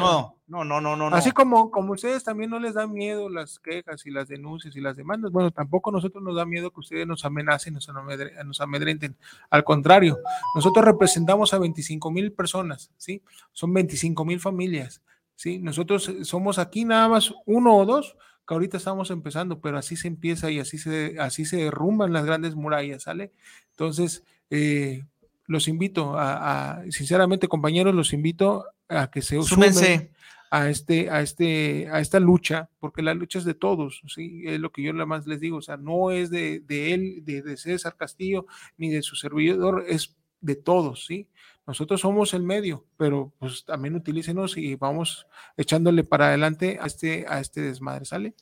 No, 0.47 0.65
no, 0.65 0.81
no, 0.81 0.97
no, 0.97 1.11
no. 1.11 1.15
Así 1.17 1.31
como, 1.31 1.71
como 1.71 1.93
ustedes 1.93 2.25
también 2.25 2.49
no 2.49 2.59
les 2.59 2.73
da 2.75 2.87
miedo 2.87 3.29
las 3.29 3.59
quejas 3.59 4.07
y 4.07 4.11
las 4.11 4.29
denuncias 4.29 4.75
y 4.77 4.81
las 4.81 4.97
demandas, 4.97 5.31
bueno, 5.31 5.51
tampoco 5.51 5.91
a 5.91 5.93
nosotros 5.93 6.25
nos 6.25 6.35
da 6.37 6.47
miedo 6.47 6.71
que 6.71 6.81
ustedes 6.81 7.07
nos 7.07 7.25
amenacen, 7.27 7.75
nos, 7.75 7.89
amedre- 7.91 8.33
nos 8.45 8.61
amedrenten. 8.63 9.17
Al 9.51 9.63
contrario, 9.65 10.19
nosotros 10.55 10.85
representamos 10.85 11.53
a 11.53 11.59
25 11.59 12.11
mil 12.11 12.33
personas, 12.33 12.91
¿sí? 12.97 13.23
Son 13.53 13.73
25 13.75 14.25
mil 14.25 14.41
familias, 14.41 15.03
¿sí? 15.35 15.59
Nosotros 15.59 16.11
somos 16.23 16.59
aquí 16.59 16.87
nada 16.87 17.09
más 17.09 17.35
uno 17.45 17.77
o 17.77 17.85
dos 17.85 18.17
que 18.49 18.55
ahorita 18.55 18.79
estamos 18.79 19.11
empezando, 19.11 19.61
pero 19.61 19.77
así 19.77 19.97
se 19.97 20.09
empieza 20.09 20.51
y 20.51 20.59
así 20.61 20.79
se, 20.79 21.17
así 21.21 21.45
se 21.45 21.59
derrumban 21.59 22.13
las 22.15 22.25
grandes 22.25 22.55
murallas, 22.57 23.03
¿sale? 23.03 23.33
Entonces, 23.71 24.25
eh, 24.51 25.05
los 25.47 25.69
invito 25.69 26.19
a, 26.19 26.73
a- 26.81 26.91
sinceramente, 26.91 27.49
compañeros, 27.49 27.95
los 27.95 28.13
invito 28.13 28.65
a 28.89 29.11
que 29.11 29.23
se 29.23 29.43
sumen 29.43 29.73
Súmense. 29.75 30.13
a 30.51 30.69
este, 30.71 31.11
a 31.11 31.21
este, 31.23 31.89
a 31.91 32.01
esta 32.01 32.21
lucha, 32.21 32.69
porque 32.79 33.03
la 33.03 33.15
lucha 33.15 33.39
es 33.39 33.45
de 33.45 33.55
todos, 33.55 34.03
sí, 34.07 34.43
es 34.47 34.61
lo 34.61 34.71
que 34.71 34.83
yo 34.83 34.93
nada 34.93 35.07
más 35.07 35.27
les 35.27 35.41
digo, 35.41 35.57
o 35.59 35.63
sea, 35.63 35.77
no 35.77 36.11
es 36.11 36.31
de, 36.31 36.61
de 36.61 36.93
él, 36.95 37.25
de, 37.25 37.43
de 37.43 37.57
César 37.57 37.97
Castillo, 37.97 38.47
ni 38.77 38.91
de 38.91 39.03
su 39.03 39.17
servidor, 39.17 39.85
es 39.89 40.15
de 40.41 40.57
todos, 40.57 41.07
sí. 41.07 41.29
Nosotros 41.65 42.01
somos 42.01 42.35
el 42.35 42.43
medio, 42.43 42.85
pero 42.97 43.33
pues 43.39 43.65
también 43.65 43.95
utilícenos 43.95 44.57
y 44.57 44.75
vamos 44.75 45.27
echándole 45.57 46.03
para 46.03 46.27
adelante 46.27 46.79
a 46.81 46.87
este, 46.87 47.25
a 47.29 47.39
este 47.41 47.61
desmadre, 47.61 48.05
¿sale? 48.05 48.35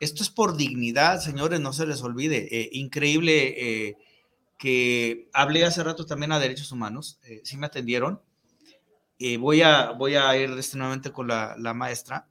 Esto 0.00 0.22
es 0.24 0.30
por 0.30 0.56
dignidad, 0.56 1.20
señores, 1.20 1.60
no 1.60 1.72
se 1.72 1.86
les 1.86 2.02
olvide. 2.02 2.48
Eh, 2.50 2.68
increíble 2.72 3.54
eh, 3.88 3.96
que 4.60 5.30
hablé 5.32 5.64
hace 5.64 5.82
rato 5.82 6.04
también 6.04 6.32
a 6.32 6.38
derechos 6.38 6.70
humanos, 6.70 7.18
eh, 7.24 7.40
sí 7.44 7.56
me 7.56 7.66
atendieron. 7.66 8.20
Eh, 9.18 9.38
voy, 9.38 9.62
a, 9.62 9.92
voy 9.92 10.16
a 10.16 10.36
ir 10.36 10.50
este, 10.50 10.76
nuevamente 10.76 11.10
con 11.12 11.28
la, 11.28 11.56
la 11.58 11.72
maestra 11.72 12.28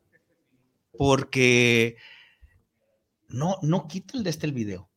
porque 0.95 1.97
no, 3.29 3.57
no 3.63 3.87
quita 3.87 4.15
el 4.15 4.23
de 4.23 4.29
este 4.29 4.45
el 4.45 4.53
video. 4.53 4.91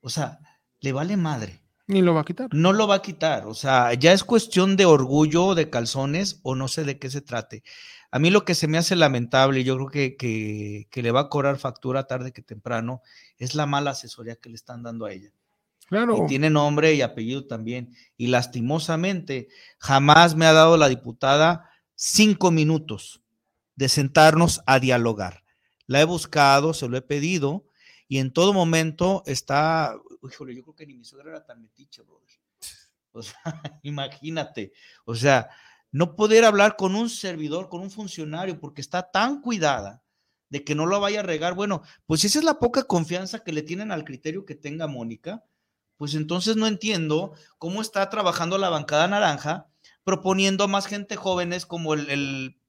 O 0.00 0.08
sea, 0.08 0.40
le 0.80 0.92
vale 0.92 1.16
madre. 1.16 1.62
Ni 1.86 2.02
lo 2.02 2.14
va 2.14 2.22
a 2.22 2.24
quitar. 2.24 2.48
No 2.52 2.72
lo 2.72 2.88
va 2.88 2.96
a 2.96 3.02
quitar. 3.02 3.46
O 3.46 3.54
sea, 3.54 3.94
ya 3.94 4.12
es 4.12 4.24
cuestión 4.24 4.76
de 4.76 4.84
orgullo, 4.84 5.54
de 5.54 5.70
calzones 5.70 6.40
o 6.42 6.56
no 6.56 6.66
sé 6.66 6.82
de 6.82 6.98
qué 6.98 7.10
se 7.10 7.20
trate. 7.20 7.62
A 8.10 8.18
mí 8.18 8.30
lo 8.30 8.44
que 8.44 8.56
se 8.56 8.66
me 8.66 8.78
hace 8.78 8.96
lamentable, 8.96 9.62
yo 9.62 9.76
creo 9.76 9.88
que, 9.88 10.16
que, 10.16 10.88
que 10.90 11.02
le 11.02 11.12
va 11.12 11.20
a 11.20 11.28
cobrar 11.28 11.58
factura 11.58 12.08
tarde 12.08 12.32
que 12.32 12.42
temprano, 12.42 13.02
es 13.38 13.54
la 13.54 13.66
mala 13.66 13.92
asesoría 13.92 14.34
que 14.34 14.48
le 14.48 14.56
están 14.56 14.82
dando 14.82 15.06
a 15.06 15.12
ella. 15.12 15.30
Y 15.92 16.26
tiene 16.26 16.50
nombre 16.50 16.94
y 16.94 17.02
apellido 17.02 17.46
también. 17.46 17.94
Y 18.16 18.28
lastimosamente, 18.28 19.48
jamás 19.78 20.34
me 20.34 20.46
ha 20.46 20.52
dado 20.52 20.76
la 20.76 20.88
diputada 20.88 21.70
cinco 21.94 22.50
minutos 22.50 23.22
de 23.76 23.88
sentarnos 23.88 24.62
a 24.66 24.80
dialogar. 24.80 25.44
La 25.86 26.00
he 26.00 26.04
buscado, 26.04 26.74
se 26.74 26.88
lo 26.88 26.96
he 26.96 27.02
pedido, 27.02 27.66
y 28.08 28.18
en 28.18 28.32
todo 28.32 28.52
momento 28.52 29.22
está, 29.26 29.94
híjole, 30.22 30.54
yo 30.54 30.62
creo 30.62 30.74
que 30.74 30.86
ni 30.86 30.94
mi 30.94 31.04
suegra 31.04 31.30
era 31.30 31.44
tan 31.44 31.60
metiche, 31.60 32.02
brother. 32.02 32.28
O 33.12 33.22
sea, 33.22 33.34
imagínate, 33.82 34.72
o 35.04 35.14
sea, 35.14 35.48
no 35.90 36.16
poder 36.16 36.44
hablar 36.44 36.76
con 36.76 36.94
un 36.94 37.10
servidor, 37.10 37.68
con 37.68 37.82
un 37.82 37.90
funcionario, 37.90 38.58
porque 38.58 38.80
está 38.80 39.10
tan 39.10 39.42
cuidada 39.42 40.02
de 40.48 40.64
que 40.64 40.74
no 40.74 40.86
lo 40.86 41.00
vaya 41.00 41.20
a 41.20 41.22
regar. 41.22 41.54
Bueno, 41.54 41.82
pues 42.06 42.24
esa 42.24 42.38
es 42.38 42.44
la 42.44 42.58
poca 42.58 42.84
confianza 42.84 43.42
que 43.44 43.52
le 43.52 43.62
tienen 43.62 43.92
al 43.92 44.04
criterio 44.04 44.44
que 44.44 44.54
tenga 44.54 44.86
Mónica. 44.86 45.44
Pues 46.02 46.16
entonces 46.16 46.56
no 46.56 46.66
entiendo 46.66 47.32
cómo 47.58 47.80
está 47.80 48.10
trabajando 48.10 48.58
la 48.58 48.70
bancada 48.70 49.06
naranja, 49.06 49.68
proponiendo 50.02 50.64
a 50.64 50.66
más 50.66 50.86
gente 50.86 51.14
jóvenes 51.14 51.64
como 51.64 51.94
el, 51.94 52.10
el 52.10 52.60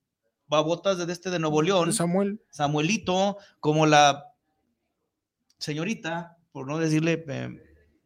babotas 0.45 1.03
de 1.03 1.11
este 1.11 1.31
de 1.31 1.39
Nuevo 1.39 1.63
León, 1.63 1.93
Samuel. 1.93 2.43
Samuelito, 2.51 3.39
como 3.59 3.87
la 3.87 4.35
señorita, 5.57 6.37
por 6.51 6.67
no 6.67 6.77
decirle 6.77 7.25
eh, 7.27 7.49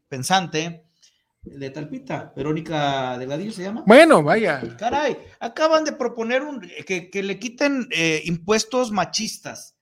pensante, 0.07 0.85
de 1.41 1.69
Talpita, 1.71 2.31
Verónica 2.33 3.17
Delgadillo 3.17 3.51
se 3.51 3.63
llama. 3.63 3.83
Bueno, 3.85 4.23
vaya. 4.23 4.61
Caray, 4.77 5.17
acaban 5.41 5.83
de 5.83 5.91
proponer 5.91 6.43
un, 6.43 6.61
que, 6.85 7.09
que 7.09 7.21
le 7.21 7.37
quiten 7.37 7.89
eh, 7.91 8.21
impuestos 8.23 8.93
machistas 8.93 9.75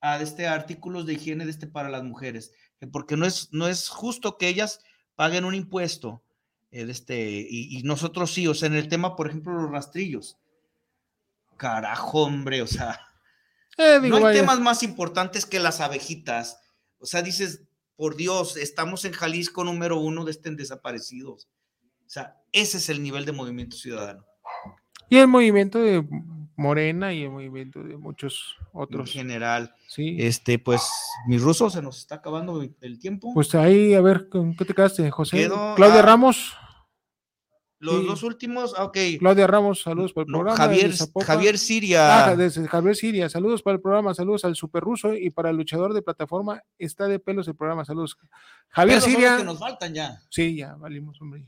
a 0.00 0.20
este 0.20 0.48
artículos 0.48 1.06
de 1.06 1.14
higiene 1.14 1.44
de 1.44 1.52
este 1.52 1.68
para 1.68 1.88
las 1.88 2.02
mujeres, 2.02 2.52
porque 2.86 3.16
no 3.16 3.26
es, 3.26 3.52
no 3.52 3.68
es 3.68 3.88
justo 3.88 4.36
que 4.38 4.48
ellas 4.48 4.80
paguen 5.16 5.44
un 5.44 5.54
impuesto 5.54 6.22
eh, 6.70 6.86
este, 6.88 7.46
y, 7.48 7.78
y 7.78 7.82
nosotros 7.82 8.32
sí, 8.32 8.46
o 8.48 8.54
sea, 8.54 8.66
en 8.66 8.74
el 8.74 8.88
tema, 8.88 9.16
por 9.16 9.28
ejemplo, 9.28 9.52
los 9.54 9.70
rastrillos. 9.70 10.38
Carajo, 11.56 12.24
hombre, 12.24 12.62
o 12.62 12.66
sea, 12.66 13.00
Eh, 13.76 13.98
no 14.02 14.16
hay 14.16 14.22
vaya. 14.22 14.40
temas 14.40 14.60
más 14.60 14.82
importantes 14.82 15.46
que 15.46 15.58
las 15.58 15.80
abejitas 15.80 16.60
O 16.98 17.06
sea, 17.06 17.22
dices, 17.22 17.62
por 17.96 18.16
Dios, 18.16 18.56
estamos 18.56 19.04
en 19.04 19.12
Jalisco 19.12 19.64
número 19.64 19.98
uno 19.98 20.24
de 20.24 20.30
estén 20.30 20.56
desaparecidos. 20.56 21.48
O 22.06 22.08
sea, 22.08 22.36
ese 22.52 22.78
es 22.78 22.88
el 22.88 23.02
nivel 23.02 23.24
de 23.24 23.32
movimiento 23.32 23.76
ciudadano. 23.76 24.24
Y 25.10 25.16
el 25.16 25.28
movimiento 25.28 25.80
de 25.80 26.06
Morena 26.56 27.12
y 27.12 27.22
el 27.24 27.30
movimiento 27.30 27.82
de 27.82 27.96
muchos 27.96 28.56
otros. 28.72 29.10
En 29.10 29.22
general. 29.22 29.74
Sí. 29.88 30.16
Este, 30.20 30.58
pues, 30.58 30.82
mi 31.26 31.38
ruso 31.38 31.70
se 31.70 31.82
nos 31.82 31.98
está 31.98 32.16
acabando 32.16 32.62
el 32.80 32.98
tiempo. 32.98 33.32
Pues 33.34 33.54
ahí, 33.54 33.94
a 33.94 34.00
ver, 34.00 34.28
¿con 34.28 34.54
qué 34.56 34.64
te 34.64 34.74
quedaste, 34.74 35.10
José? 35.10 35.36
Quedo 35.38 35.74
Claudia 35.74 36.00
a- 36.00 36.02
Ramos. 36.02 36.54
Los 37.80 38.00
sí. 38.00 38.06
dos 38.06 38.22
últimos, 38.22 38.72
ah, 38.78 38.84
ok. 38.84 38.96
Claudia 39.18 39.46
Ramos, 39.46 39.82
saludos 39.82 40.14
para 40.14 40.22
el 40.24 40.32
programa. 40.32 40.56
Javier. 40.56 40.92
Javier 41.26 41.58
Siria. 41.58 42.28
Ah, 42.28 42.36
desde 42.36 42.66
Javier 42.66 42.96
Siria, 42.96 43.28
saludos 43.28 43.60
para 43.62 43.74
el 43.76 43.82
programa, 43.82 44.14
saludos 44.14 44.44
al 44.46 44.56
super 44.56 44.82
ruso 44.82 45.12
y 45.14 45.28
para 45.28 45.50
el 45.50 45.56
luchador 45.56 45.92
de 45.92 46.00
plataforma, 46.00 46.62
está 46.78 47.08
de 47.08 47.18
pelos 47.18 47.46
el 47.46 47.56
programa, 47.56 47.84
saludos. 47.84 48.16
Javier 48.68 49.00
Pero 49.00 49.00
son 49.02 49.12
los 49.12 49.20
Siria, 49.20 49.36
que 49.36 49.44
nos 49.44 49.58
faltan 49.58 49.92
ya. 49.92 50.18
sí, 50.30 50.56
ya 50.56 50.76
valimos, 50.76 51.20
hombre. 51.20 51.44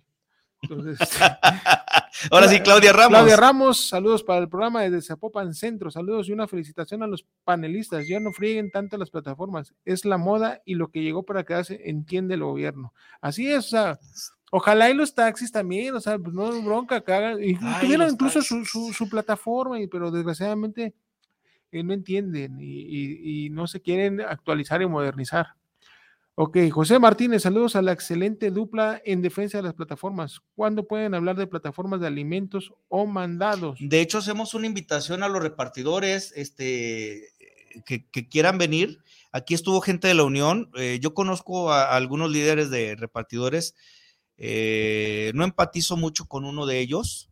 Entonces, 0.62 0.98
Ahora 2.30 2.48
sí, 2.48 2.60
Claudia 2.60 2.92
Ramos. 2.92 3.08
Claudia 3.10 3.36
Ramos, 3.36 3.88
saludos 3.88 4.22
para 4.22 4.40
el 4.40 4.48
programa 4.48 4.82
desde 4.82 5.02
Zapopan 5.02 5.52
Centro, 5.54 5.90
saludos 5.90 6.28
y 6.28 6.32
una 6.32 6.48
felicitación 6.48 7.02
a 7.02 7.06
los 7.06 7.26
panelistas, 7.44 8.08
ya 8.08 8.20
no 8.20 8.32
frieguen 8.32 8.70
tanto 8.70 8.96
las 8.96 9.10
plataformas, 9.10 9.74
es 9.84 10.04
la 10.06 10.16
moda 10.16 10.62
y 10.64 10.74
lo 10.76 10.88
que 10.88 11.02
llegó 11.02 11.24
para 11.24 11.44
quedarse, 11.44 11.80
entiende 11.84 12.34
el 12.34 12.42
gobierno. 12.42 12.94
Así 13.20 13.48
es, 13.52 13.66
o 13.66 13.68
sea, 13.68 13.98
ojalá 14.50 14.88
y 14.90 14.94
los 14.94 15.14
taxis 15.14 15.52
también, 15.52 15.94
o 15.94 16.00
sea, 16.00 16.18
pues 16.18 16.32
no 16.34 16.50
bronca 16.62 17.02
que 17.02 17.12
hagan, 17.12 17.42
y 17.44 17.58
Ay, 17.60 17.80
tuvieron 17.82 18.08
incluso 18.10 18.40
su, 18.40 18.64
su- 18.64 18.92
su 18.94 19.08
plataforma, 19.10 19.78
y, 19.78 19.86
pero 19.86 20.10
desgraciadamente 20.10 20.94
eh, 21.70 21.82
no 21.82 21.92
entienden 21.92 22.58
y, 22.60 22.64
y- 22.64 23.46
y 23.46 23.50
no 23.50 23.66
se 23.66 23.82
quieren 23.82 24.22
actualizar 24.22 24.80
y 24.80 24.86
modernizar. 24.86 25.48
Ok, 26.38 26.58
José 26.70 26.98
Martínez, 26.98 27.44
saludos 27.44 27.76
a 27.76 27.82
la 27.82 27.92
excelente 27.92 28.50
dupla 28.50 29.00
en 29.06 29.22
defensa 29.22 29.56
de 29.56 29.62
las 29.62 29.72
plataformas. 29.72 30.42
¿Cuándo 30.54 30.86
pueden 30.86 31.14
hablar 31.14 31.36
de 31.36 31.46
plataformas 31.46 31.98
de 31.98 32.08
alimentos 32.08 32.74
o 32.88 33.06
mandados? 33.06 33.78
De 33.80 34.02
hecho, 34.02 34.18
hacemos 34.18 34.52
una 34.52 34.66
invitación 34.66 35.22
a 35.22 35.28
los 35.28 35.42
repartidores 35.42 36.34
este, 36.36 37.32
que, 37.86 38.06
que 38.10 38.28
quieran 38.28 38.58
venir. 38.58 38.98
Aquí 39.32 39.54
estuvo 39.54 39.80
gente 39.80 40.08
de 40.08 40.14
la 40.14 40.24
Unión. 40.24 40.70
eh, 40.76 40.98
yo 41.00 41.14
conozco 41.14 41.72
a, 41.72 41.96
algunos 41.96 42.30
líderes 42.30 42.68
de 42.68 42.96
repartidores. 42.96 43.74
eh, 44.36 45.32
no 45.34 45.42
empatizo 45.42 45.96
mucho 45.96 46.28
con 46.28 46.44
uno 46.44 46.66
de 46.66 46.80
ellos, 46.80 47.30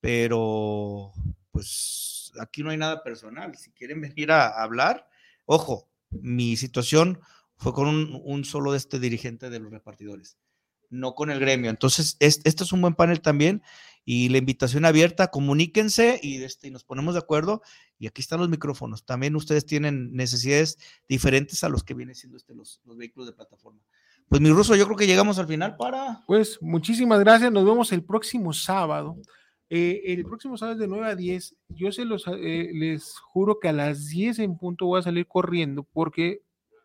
pero 0.00 1.12
pues 1.52 2.32
aquí 2.40 2.64
no 2.64 2.70
hay 2.70 2.78
nada 2.78 3.04
personal. 3.04 3.56
Si 3.56 3.70
quieren 3.70 4.00
venir 4.00 4.32
a 4.32 4.60
hablar, 4.60 5.08
ojo, 5.46 5.88
mi 6.10 6.56
situación 6.56 7.20
fue 7.60 7.72
con 7.72 7.86
un, 7.86 8.20
un 8.24 8.44
solo 8.44 8.72
de 8.72 8.78
este 8.78 8.98
dirigente 8.98 9.50
de 9.50 9.60
los 9.60 9.70
repartidores, 9.70 10.36
no 10.88 11.14
con 11.14 11.30
el 11.30 11.38
gremio. 11.38 11.70
Entonces, 11.70 12.16
es- 12.18 12.40
este 12.44 12.64
es 12.64 12.72
un 12.72 12.80
buen 12.80 12.94
panel 12.94 13.20
también 13.20 13.62
y 14.04 14.28
la 14.30 14.38
invitación 14.38 14.84
abierta, 14.86 15.28
comuníquense 15.28 16.18
y, 16.22 16.42
este, 16.42 16.68
y 16.68 16.70
nos 16.70 16.82
ponemos 16.84 17.14
de 17.14 17.20
acuerdo. 17.20 17.62
Y 17.98 18.06
aquí 18.06 18.22
están 18.22 18.40
los 18.40 18.48
micrófonos. 18.48 19.04
También 19.04 19.36
ustedes 19.36 19.66
tienen 19.66 20.12
necesidades 20.14 20.78
diferentes 21.06 21.62
a 21.62 21.68
los 21.68 21.84
que 21.84 21.94
vienen 21.94 22.14
siendo 22.14 22.36
este, 22.38 22.54
los, 22.54 22.80
los 22.84 22.96
vehículos 22.96 23.28
de 23.28 23.34
plataforma. 23.34 23.78
Pues 24.28 24.40
mi 24.40 24.50
ruso, 24.50 24.74
yo 24.74 24.86
creo 24.86 24.96
que 24.96 25.06
llegamos 25.06 25.38
al 25.38 25.46
final 25.46 25.76
para... 25.76 26.24
Pues 26.26 26.58
muchísimas 26.62 27.20
gracias, 27.20 27.52
nos 27.52 27.64
vemos 27.64 27.92
el 27.92 28.02
próximo 28.02 28.52
sábado. 28.52 29.16
Eh, 29.68 30.02
el 30.06 30.24
próximo 30.24 30.56
sábado 30.56 30.78
de 30.78 30.88
9 30.88 31.06
a 31.06 31.14
10. 31.14 31.54
Yo 31.68 31.92
se 31.92 32.04
los, 32.04 32.24
eh, 32.26 32.70
les 32.72 33.16
juro 33.18 33.58
que 33.60 33.68
a 33.68 33.72
las 33.72 34.08
10 34.08 34.38
en 34.40 34.56
punto 34.56 34.86
voy 34.86 34.98
a 35.00 35.02
salir 35.02 35.26
corriendo 35.28 35.82
porque 35.92 36.40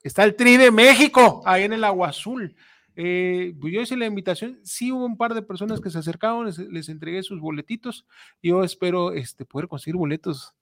está 0.07 0.23
el 0.23 0.35
Tri 0.35 0.57
de 0.57 0.71
México 0.71 1.41
ahí 1.45 1.63
en 1.63 1.73
el 1.73 1.83
Agua 1.83 2.09
Azul. 2.09 2.55
Eh, 2.95 3.53
pues 3.59 3.73
yo 3.73 3.81
hice 3.81 3.97
la 3.97 4.05
invitación, 4.05 4.59
sí 4.63 4.91
hubo 4.91 5.05
un 5.05 5.17
par 5.17 5.33
de 5.33 5.41
personas 5.41 5.81
que 5.81 5.89
se 5.89 5.97
acercaron, 5.99 6.45
les, 6.45 6.57
les 6.59 6.87
entregué 6.89 7.23
sus 7.23 7.41
boletitos. 7.41 8.05
Yo 8.41 8.63
espero 8.63 9.11
este, 9.11 9.43
poder 9.45 9.67
conseguir 9.67 9.97
boletos. 9.97 10.53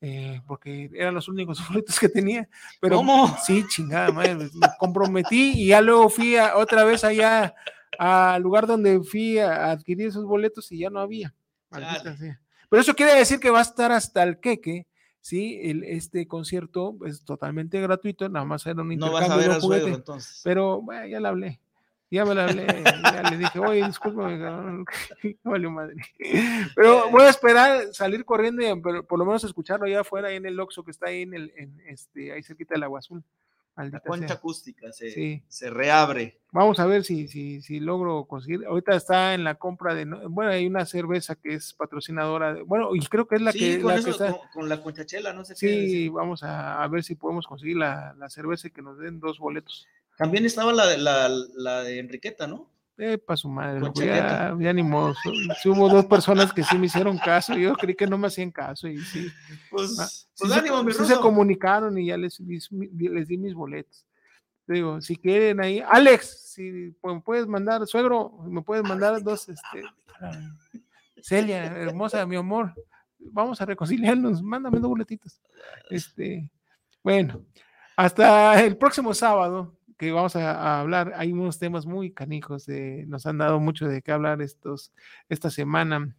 eh, 0.00 0.40
porque 0.46 0.90
eran 0.94 1.14
los 1.14 1.28
únicos 1.28 1.58
boletos 1.68 2.00
que 2.00 2.08
tenía, 2.08 2.48
pero 2.80 2.96
¿Cómo? 2.96 3.36
sí, 3.44 3.64
chingada 3.68 4.10
madre, 4.10 4.34
me 4.36 4.48
comprometí 4.78 5.52
y 5.54 5.66
ya 5.68 5.80
luego 5.80 6.08
fui 6.08 6.34
a- 6.36 6.56
otra 6.56 6.82
vez 6.84 7.04
allá 7.04 7.54
al 7.98 8.42
lugar 8.42 8.66
donde 8.66 9.00
fui 9.02 9.38
a 9.38 9.70
adquirir 9.70 10.08
esos 10.08 10.24
boletos 10.24 10.72
y 10.72 10.78
ya 10.78 10.90
no 10.90 10.98
había. 10.98 11.34
Maldita 11.70 12.02
Chale. 12.02 12.16
sea. 12.16 12.40
Pero 12.70 12.80
eso 12.82 12.94
quiere 12.94 13.14
decir 13.14 13.38
que 13.38 13.50
va 13.50 13.58
a 13.58 13.62
estar 13.62 13.92
hasta 13.92 14.22
el 14.22 14.40
queque, 14.40 14.86
¿sí? 15.22 15.60
El, 15.62 15.84
este 15.84 16.26
concierto 16.28 16.98
es 17.06 17.24
totalmente 17.24 17.80
gratuito, 17.80 18.28
nada 18.28 18.44
más 18.44 18.66
era 18.66 18.82
un 18.82 18.94
No 18.98 19.10
vas 19.10 19.22
a 19.22 19.24
intercambio 19.24 19.38
ver 19.38 19.50
al 19.52 19.60
juguete. 19.62 19.80
suegro 19.82 19.96
entonces. 19.96 20.40
Pero 20.44 20.82
bueno, 20.82 21.06
ya 21.06 21.20
le 21.20 21.28
hablé. 21.28 21.60
Ya 22.10 22.26
me 22.26 22.34
la 22.34 22.44
hablé, 22.44 22.66
ya 22.66 23.22
le 23.30 23.38
dije, 23.38 23.58
oye, 23.58 23.86
discúlpame, 23.86 24.38
cabrón, 24.38 24.84
valió 25.44 25.70
madre. 25.70 25.96
Pero 26.76 27.10
voy 27.10 27.22
a 27.22 27.30
esperar 27.30 27.86
salir 27.94 28.26
corriendo 28.26 28.60
y 28.60 28.82
pero 28.82 29.02
por 29.02 29.18
lo 29.18 29.24
menos 29.24 29.44
escucharlo 29.44 29.86
allá 29.86 30.02
afuera, 30.02 30.28
ahí 30.28 30.36
en 30.36 30.44
el 30.44 30.60
Oxxo 30.60 30.84
que 30.84 30.90
está 30.90 31.06
ahí 31.06 31.22
en 31.22 31.32
el, 31.32 31.54
en 31.56 31.80
este, 31.86 32.32
ahí 32.32 32.42
cerquita 32.42 32.74
del 32.74 32.82
Agua 32.82 32.98
Azul. 32.98 33.24
La 33.76 34.00
concha 34.00 34.26
sea. 34.28 34.36
acústica 34.36 34.92
se, 34.92 35.10
Sí. 35.10 35.42
se 35.48 35.70
reabre. 35.70 36.38
Vamos 36.52 36.78
a 36.78 36.84
ver 36.86 37.04
si, 37.04 37.26
si, 37.28 37.62
si 37.62 37.80
logro 37.80 38.26
conseguir. 38.26 38.66
Ahorita 38.66 38.94
está 38.94 39.32
en 39.32 39.44
la 39.44 39.54
compra 39.54 39.94
de, 39.94 40.04
no- 40.04 40.28
bueno, 40.28 40.50
hay 40.50 40.66
una 40.66 40.84
cerveza 40.84 41.34
que 41.36 41.54
es 41.54 41.72
patrocinadora, 41.72 42.52
de- 42.54 42.62
bueno, 42.62 42.94
y 42.94 43.00
creo 43.06 43.26
que 43.26 43.36
es 43.36 43.40
la 43.42 43.52
sí, 43.52 43.58
que, 43.58 43.80
con, 43.80 43.92
la 43.92 43.98
eso, 43.98 44.04
que 44.04 44.10
está. 44.10 44.30
con, 44.32 44.40
con 44.52 44.68
la 44.68 44.82
conchachela, 44.82 45.32
no 45.32 45.44
sé 45.44 45.54
Sí, 45.56 46.08
vamos 46.10 46.42
a, 46.42 46.82
a 46.82 46.88
ver 46.88 47.02
si 47.02 47.14
podemos 47.14 47.46
conseguir 47.46 47.78
la, 47.78 48.14
la 48.18 48.28
cerveza 48.28 48.68
y 48.68 48.72
que 48.72 48.82
nos 48.82 48.98
den 48.98 49.18
dos 49.20 49.38
boletos. 49.38 49.86
También 50.18 50.44
estaba 50.44 50.72
la, 50.74 50.94
la, 50.98 51.30
la 51.56 51.82
de 51.82 51.98
Enriqueta, 51.98 52.46
¿no? 52.46 52.68
Eh, 52.98 53.18
pa' 53.18 53.36
su 53.36 53.48
madre, 53.48 53.80
loco, 53.80 53.94
chaqueta. 53.94 54.50
ya, 54.50 54.56
ya 54.60 54.72
ni 54.72 54.82
modo. 54.82 55.14
Sí 55.62 55.68
hubo 55.68 55.88
dos 55.88 56.04
personas 56.06 56.52
que 56.52 56.62
sí 56.62 56.76
me 56.78 56.86
hicieron 56.86 57.16
caso. 57.18 57.54
Yo 57.54 57.74
creí 57.74 57.94
que 57.96 58.06
no 58.06 58.18
me 58.18 58.26
hacían 58.28 58.50
caso 58.50 58.86
y 58.86 58.98
sí. 59.00 59.28
Pues, 59.70 59.98
Ah, 59.98 60.06
pues 60.06 60.34
sí 60.34 60.48
se- 60.48 60.54
ánimo, 60.60 60.82
mi 60.84 60.92
sí 60.92 61.04
se 61.06 61.16
comunicaron 61.18 61.96
y 61.98 62.06
ya 62.06 62.16
les, 62.16 62.38
les, 62.40 62.68
les 62.70 63.28
di 63.28 63.38
mis 63.38 63.54
boletos. 63.54 64.06
Digo, 64.66 65.00
si 65.00 65.16
quieren 65.16 65.60
ahí, 65.60 65.82
Alex, 65.88 66.52
si 66.52 66.94
me 67.02 67.20
puedes 67.20 67.46
mandar, 67.46 67.84
suegro, 67.86 68.30
me 68.48 68.62
puedes 68.62 68.84
mandar 68.84 69.20
dos, 69.22 69.48
este, 69.48 69.82
Celia, 71.20 71.64
hermosa, 71.66 72.24
mi 72.26 72.36
amor, 72.36 72.72
vamos 73.18 73.60
a 73.60 73.64
reconciliarnos, 73.66 74.42
mándame 74.42 74.78
dos 74.78 74.90
boletitos. 74.90 75.40
Este, 75.90 76.48
bueno, 77.02 77.44
hasta 77.96 78.62
el 78.62 78.76
próximo 78.76 79.12
sábado 79.14 79.76
que 79.98 80.12
vamos 80.12 80.36
a, 80.36 80.52
a 80.52 80.80
hablar, 80.80 81.12
hay 81.16 81.32
unos 81.32 81.58
temas 81.58 81.86
muy 81.86 82.12
canijos, 82.12 82.66
de, 82.66 83.04
nos 83.06 83.26
han 83.26 83.38
dado 83.38 83.60
mucho 83.60 83.86
de 83.88 84.02
qué 84.02 84.12
hablar 84.12 84.42
estos, 84.42 84.92
esta 85.28 85.50
semana. 85.50 86.14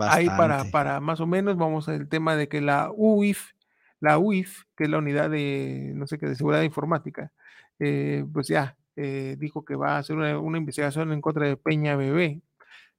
Ahí 0.00 0.26
para, 0.26 0.64
para 0.70 1.00
más 1.00 1.20
o 1.20 1.26
menos, 1.26 1.56
vamos 1.56 1.88
al 1.88 2.08
tema 2.08 2.36
de 2.36 2.48
que 2.48 2.60
la 2.60 2.90
UIF, 2.94 3.52
la 4.00 4.18
UIF, 4.18 4.64
que 4.76 4.84
es 4.84 4.90
la 4.90 4.98
unidad 4.98 5.30
de, 5.30 5.92
no 5.94 6.06
sé 6.06 6.18
qué, 6.18 6.26
de 6.26 6.34
seguridad 6.34 6.62
informática, 6.62 7.32
eh, 7.78 8.24
pues 8.32 8.48
ya 8.48 8.76
eh, 8.96 9.36
dijo 9.38 9.64
que 9.64 9.76
va 9.76 9.96
a 9.96 9.98
hacer 9.98 10.16
una, 10.16 10.38
una 10.38 10.58
investigación 10.58 11.12
en 11.12 11.20
contra 11.20 11.46
de 11.46 11.56
Peña 11.56 11.96
Bebé. 11.96 12.42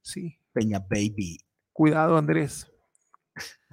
Sí, 0.01 0.39
Peña 0.53 0.79
Baby. 0.79 1.39
cuidado 1.73 2.17
Andrés. 2.17 2.71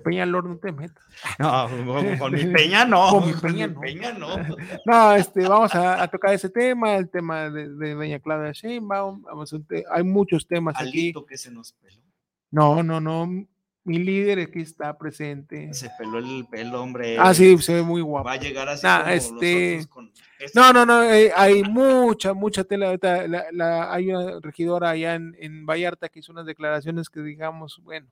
Peña 0.02 0.26
Lord, 0.26 0.46
no 0.48 0.56
te 0.58 0.72
metas. 0.72 1.04
No, 1.38 1.68
con, 1.86 2.18
con 2.18 2.32
mi 2.32 2.44
Peña 2.52 2.84
no. 2.84 3.10
Con 3.10 3.26
mi 3.26 3.32
con 3.32 3.40
Peña 3.42 3.66
mi 3.68 3.74
no. 3.74 3.80
Peña 3.80 4.12
no. 4.12 4.36
No, 4.86 5.14
este, 5.14 5.46
vamos 5.48 5.74
a, 5.74 6.02
a 6.02 6.08
tocar 6.08 6.34
ese 6.34 6.48
tema, 6.50 6.96
el 6.96 7.08
tema 7.08 7.48
de, 7.50 7.68
de 7.74 7.94
doña 7.94 8.18
Claudia 8.18 8.52
Sheinbaum. 8.52 9.22
Vamos 9.22 9.52
a 9.52 9.58
te- 9.60 9.84
hay 9.90 10.02
muchos 10.02 10.46
temas 10.46 10.74
aquí. 10.76 10.88
Alito 11.06 11.24
que 11.24 11.36
se 11.38 11.50
nos 11.50 11.72
peló. 11.72 12.00
No, 12.50 12.82
no, 12.82 13.00
no. 13.00 13.26
Mi 13.86 13.98
líder 13.98 14.38
aquí 14.38 14.62
está 14.62 14.96
presente. 14.96 15.72
Se 15.74 15.90
peló 15.98 16.16
el 16.18 16.46
pelo, 16.50 16.82
hombre. 16.82 17.18
Ah, 17.18 17.34
sí, 17.34 17.58
se 17.58 17.74
ve 17.74 17.82
muy 17.82 18.00
guapo. 18.00 18.24
Va 18.26 18.32
a 18.32 18.36
llegar 18.38 18.66
así 18.66 18.86
Nah, 18.86 19.00
como 19.00 19.10
los 19.14 19.24
este, 19.24 19.72
otros 19.74 19.86
con 19.88 20.12
este- 20.38 20.58
No, 20.58 20.72
no, 20.72 20.86
no, 20.86 21.02
eh, 21.02 21.30
hay 21.36 21.62
mucha, 21.64 22.32
mucha 22.32 22.64
tela. 22.64 22.86
Ahorita 22.86 23.28
la- 23.28 23.44
la- 23.52 23.92
hay 23.92 24.08
una 24.10 24.40
regidora 24.40 24.88
allá 24.90 25.14
en, 25.16 25.36
en 25.38 25.66
Vallarta 25.66 26.08
que 26.08 26.20
hizo 26.20 26.32
unas 26.32 26.46
declaraciones 26.46 27.10
que 27.10 27.20
digamos, 27.20 27.78
bueno, 27.82 28.06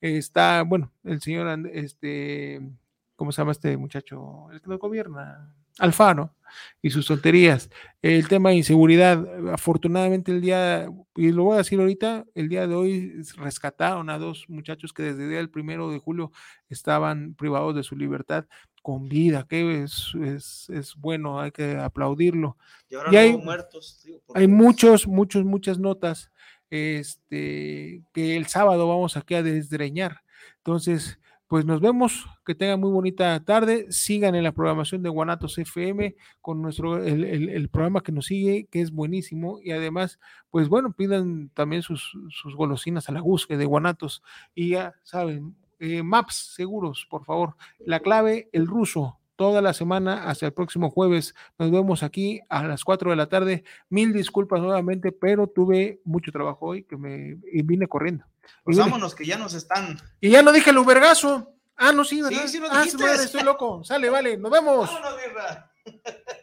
está, 0.00 0.62
bueno, 0.62 0.92
el 1.04 1.20
señor, 1.20 1.48
And- 1.48 1.66
este, 1.72 2.60
¿cómo 3.16 3.32
se 3.32 3.40
llama 3.42 3.52
este 3.52 3.76
muchacho? 3.76 4.46
El 4.52 4.60
que 4.60 4.68
nos 4.68 4.78
gobierna, 4.78 5.54
Alfaro, 5.78 6.34
y 6.82 6.90
sus 6.90 7.06
tonterías. 7.06 7.70
El 8.02 8.26
tema 8.26 8.48
de 8.50 8.56
inseguridad, 8.56 9.24
afortunadamente 9.52 10.32
el 10.32 10.40
día, 10.40 10.88
y 11.14 11.30
lo 11.30 11.44
voy 11.44 11.54
a 11.54 11.58
decir 11.58 11.78
ahorita, 11.78 12.24
el 12.34 12.48
día 12.48 12.66
de 12.66 12.74
hoy 12.74 13.22
rescataron 13.36 14.10
a 14.10 14.18
dos 14.18 14.46
muchachos 14.48 14.92
que 14.92 15.02
desde 15.04 15.22
el 15.24 15.28
día 15.28 15.38
del 15.38 15.50
primero 15.50 15.90
de 15.90 15.98
julio 15.98 16.32
estaban 16.68 17.34
privados 17.34 17.74
de 17.76 17.82
su 17.84 17.96
libertad 17.96 18.46
con 18.82 19.08
vida, 19.08 19.46
que 19.48 19.82
es, 19.82 20.12
es, 20.22 20.68
es 20.70 20.96
bueno, 20.96 21.40
hay 21.40 21.50
que 21.52 21.76
aplaudirlo. 21.76 22.56
Y 22.88 22.94
ahora 22.94 23.10
y 23.10 23.12
no 23.12 23.18
hay- 23.20 23.36
muertos. 23.36 24.04
Hay 24.34 24.48
muchos, 24.48 25.06
muchos, 25.06 25.44
muchas 25.44 25.78
notas 25.78 26.30
este, 26.70 28.02
que 28.12 28.36
el 28.36 28.46
sábado 28.46 28.88
vamos 28.88 29.16
aquí 29.16 29.34
a 29.34 29.42
desdreñar. 29.42 30.22
Entonces, 30.58 31.18
pues 31.48 31.64
nos 31.64 31.80
vemos, 31.80 32.26
que 32.44 32.54
tengan 32.54 32.78
muy 32.78 32.90
bonita 32.90 33.42
tarde, 33.42 33.90
sigan 33.90 34.34
en 34.34 34.44
la 34.44 34.52
programación 34.52 35.02
de 35.02 35.08
Guanatos 35.08 35.56
FM 35.56 36.14
con 36.42 36.60
nuestro, 36.60 37.02
el, 37.02 37.24
el, 37.24 37.68
programa 37.70 38.02
que 38.02 38.12
nos 38.12 38.26
sigue, 38.26 38.68
que 38.70 38.82
es 38.82 38.90
buenísimo, 38.90 39.58
y 39.62 39.70
además, 39.70 40.20
pues 40.50 40.68
bueno, 40.68 40.92
pidan 40.92 41.48
también 41.54 41.80
sus, 41.80 42.12
sus 42.28 42.54
golosinas 42.54 43.08
a 43.08 43.12
la 43.12 43.22
búsqueda 43.22 43.56
de 43.56 43.64
Guanatos, 43.64 44.22
y 44.54 44.70
ya 44.70 44.94
saben, 45.04 45.56
eh, 45.80 46.02
maps 46.02 46.54
seguros, 46.54 47.06
por 47.08 47.24
favor, 47.24 47.56
la 47.78 48.00
clave, 48.00 48.50
el 48.52 48.66
ruso, 48.66 49.17
toda 49.38 49.62
la 49.62 49.72
semana 49.72 50.28
hasta 50.28 50.46
el 50.46 50.52
próximo 50.52 50.90
jueves. 50.90 51.34
Nos 51.58 51.70
vemos 51.70 52.02
aquí 52.02 52.40
a 52.48 52.64
las 52.64 52.82
4 52.82 53.10
de 53.10 53.16
la 53.16 53.28
tarde. 53.28 53.62
Mil 53.88 54.12
disculpas 54.12 54.60
nuevamente, 54.60 55.12
pero 55.12 55.46
tuve 55.46 56.00
mucho 56.04 56.32
trabajo 56.32 56.66
hoy 56.66 56.82
que 56.82 56.96
me 56.96 57.38
y 57.52 57.62
vine 57.62 57.86
corriendo. 57.86 58.24
Pues 58.64 58.76
vámonos, 58.76 59.14
que 59.14 59.24
ya 59.24 59.38
nos 59.38 59.54
están. 59.54 59.96
Y 60.20 60.30
ya 60.30 60.42
no 60.42 60.50
dije 60.50 60.70
el 60.70 60.78
ubergazo. 60.78 61.52
Ah, 61.76 61.92
no, 61.92 62.04
sí, 62.04 62.20
¿verdad? 62.20 62.42
Sí, 62.46 62.58
sí, 62.58 62.62
ah, 62.68 62.84
estoy 62.84 63.44
loco. 63.44 63.84
Sale, 63.84 64.10
vale, 64.10 64.36
nos 64.36 64.50
vemos. 64.50 64.90
Vámonos, 64.92 65.14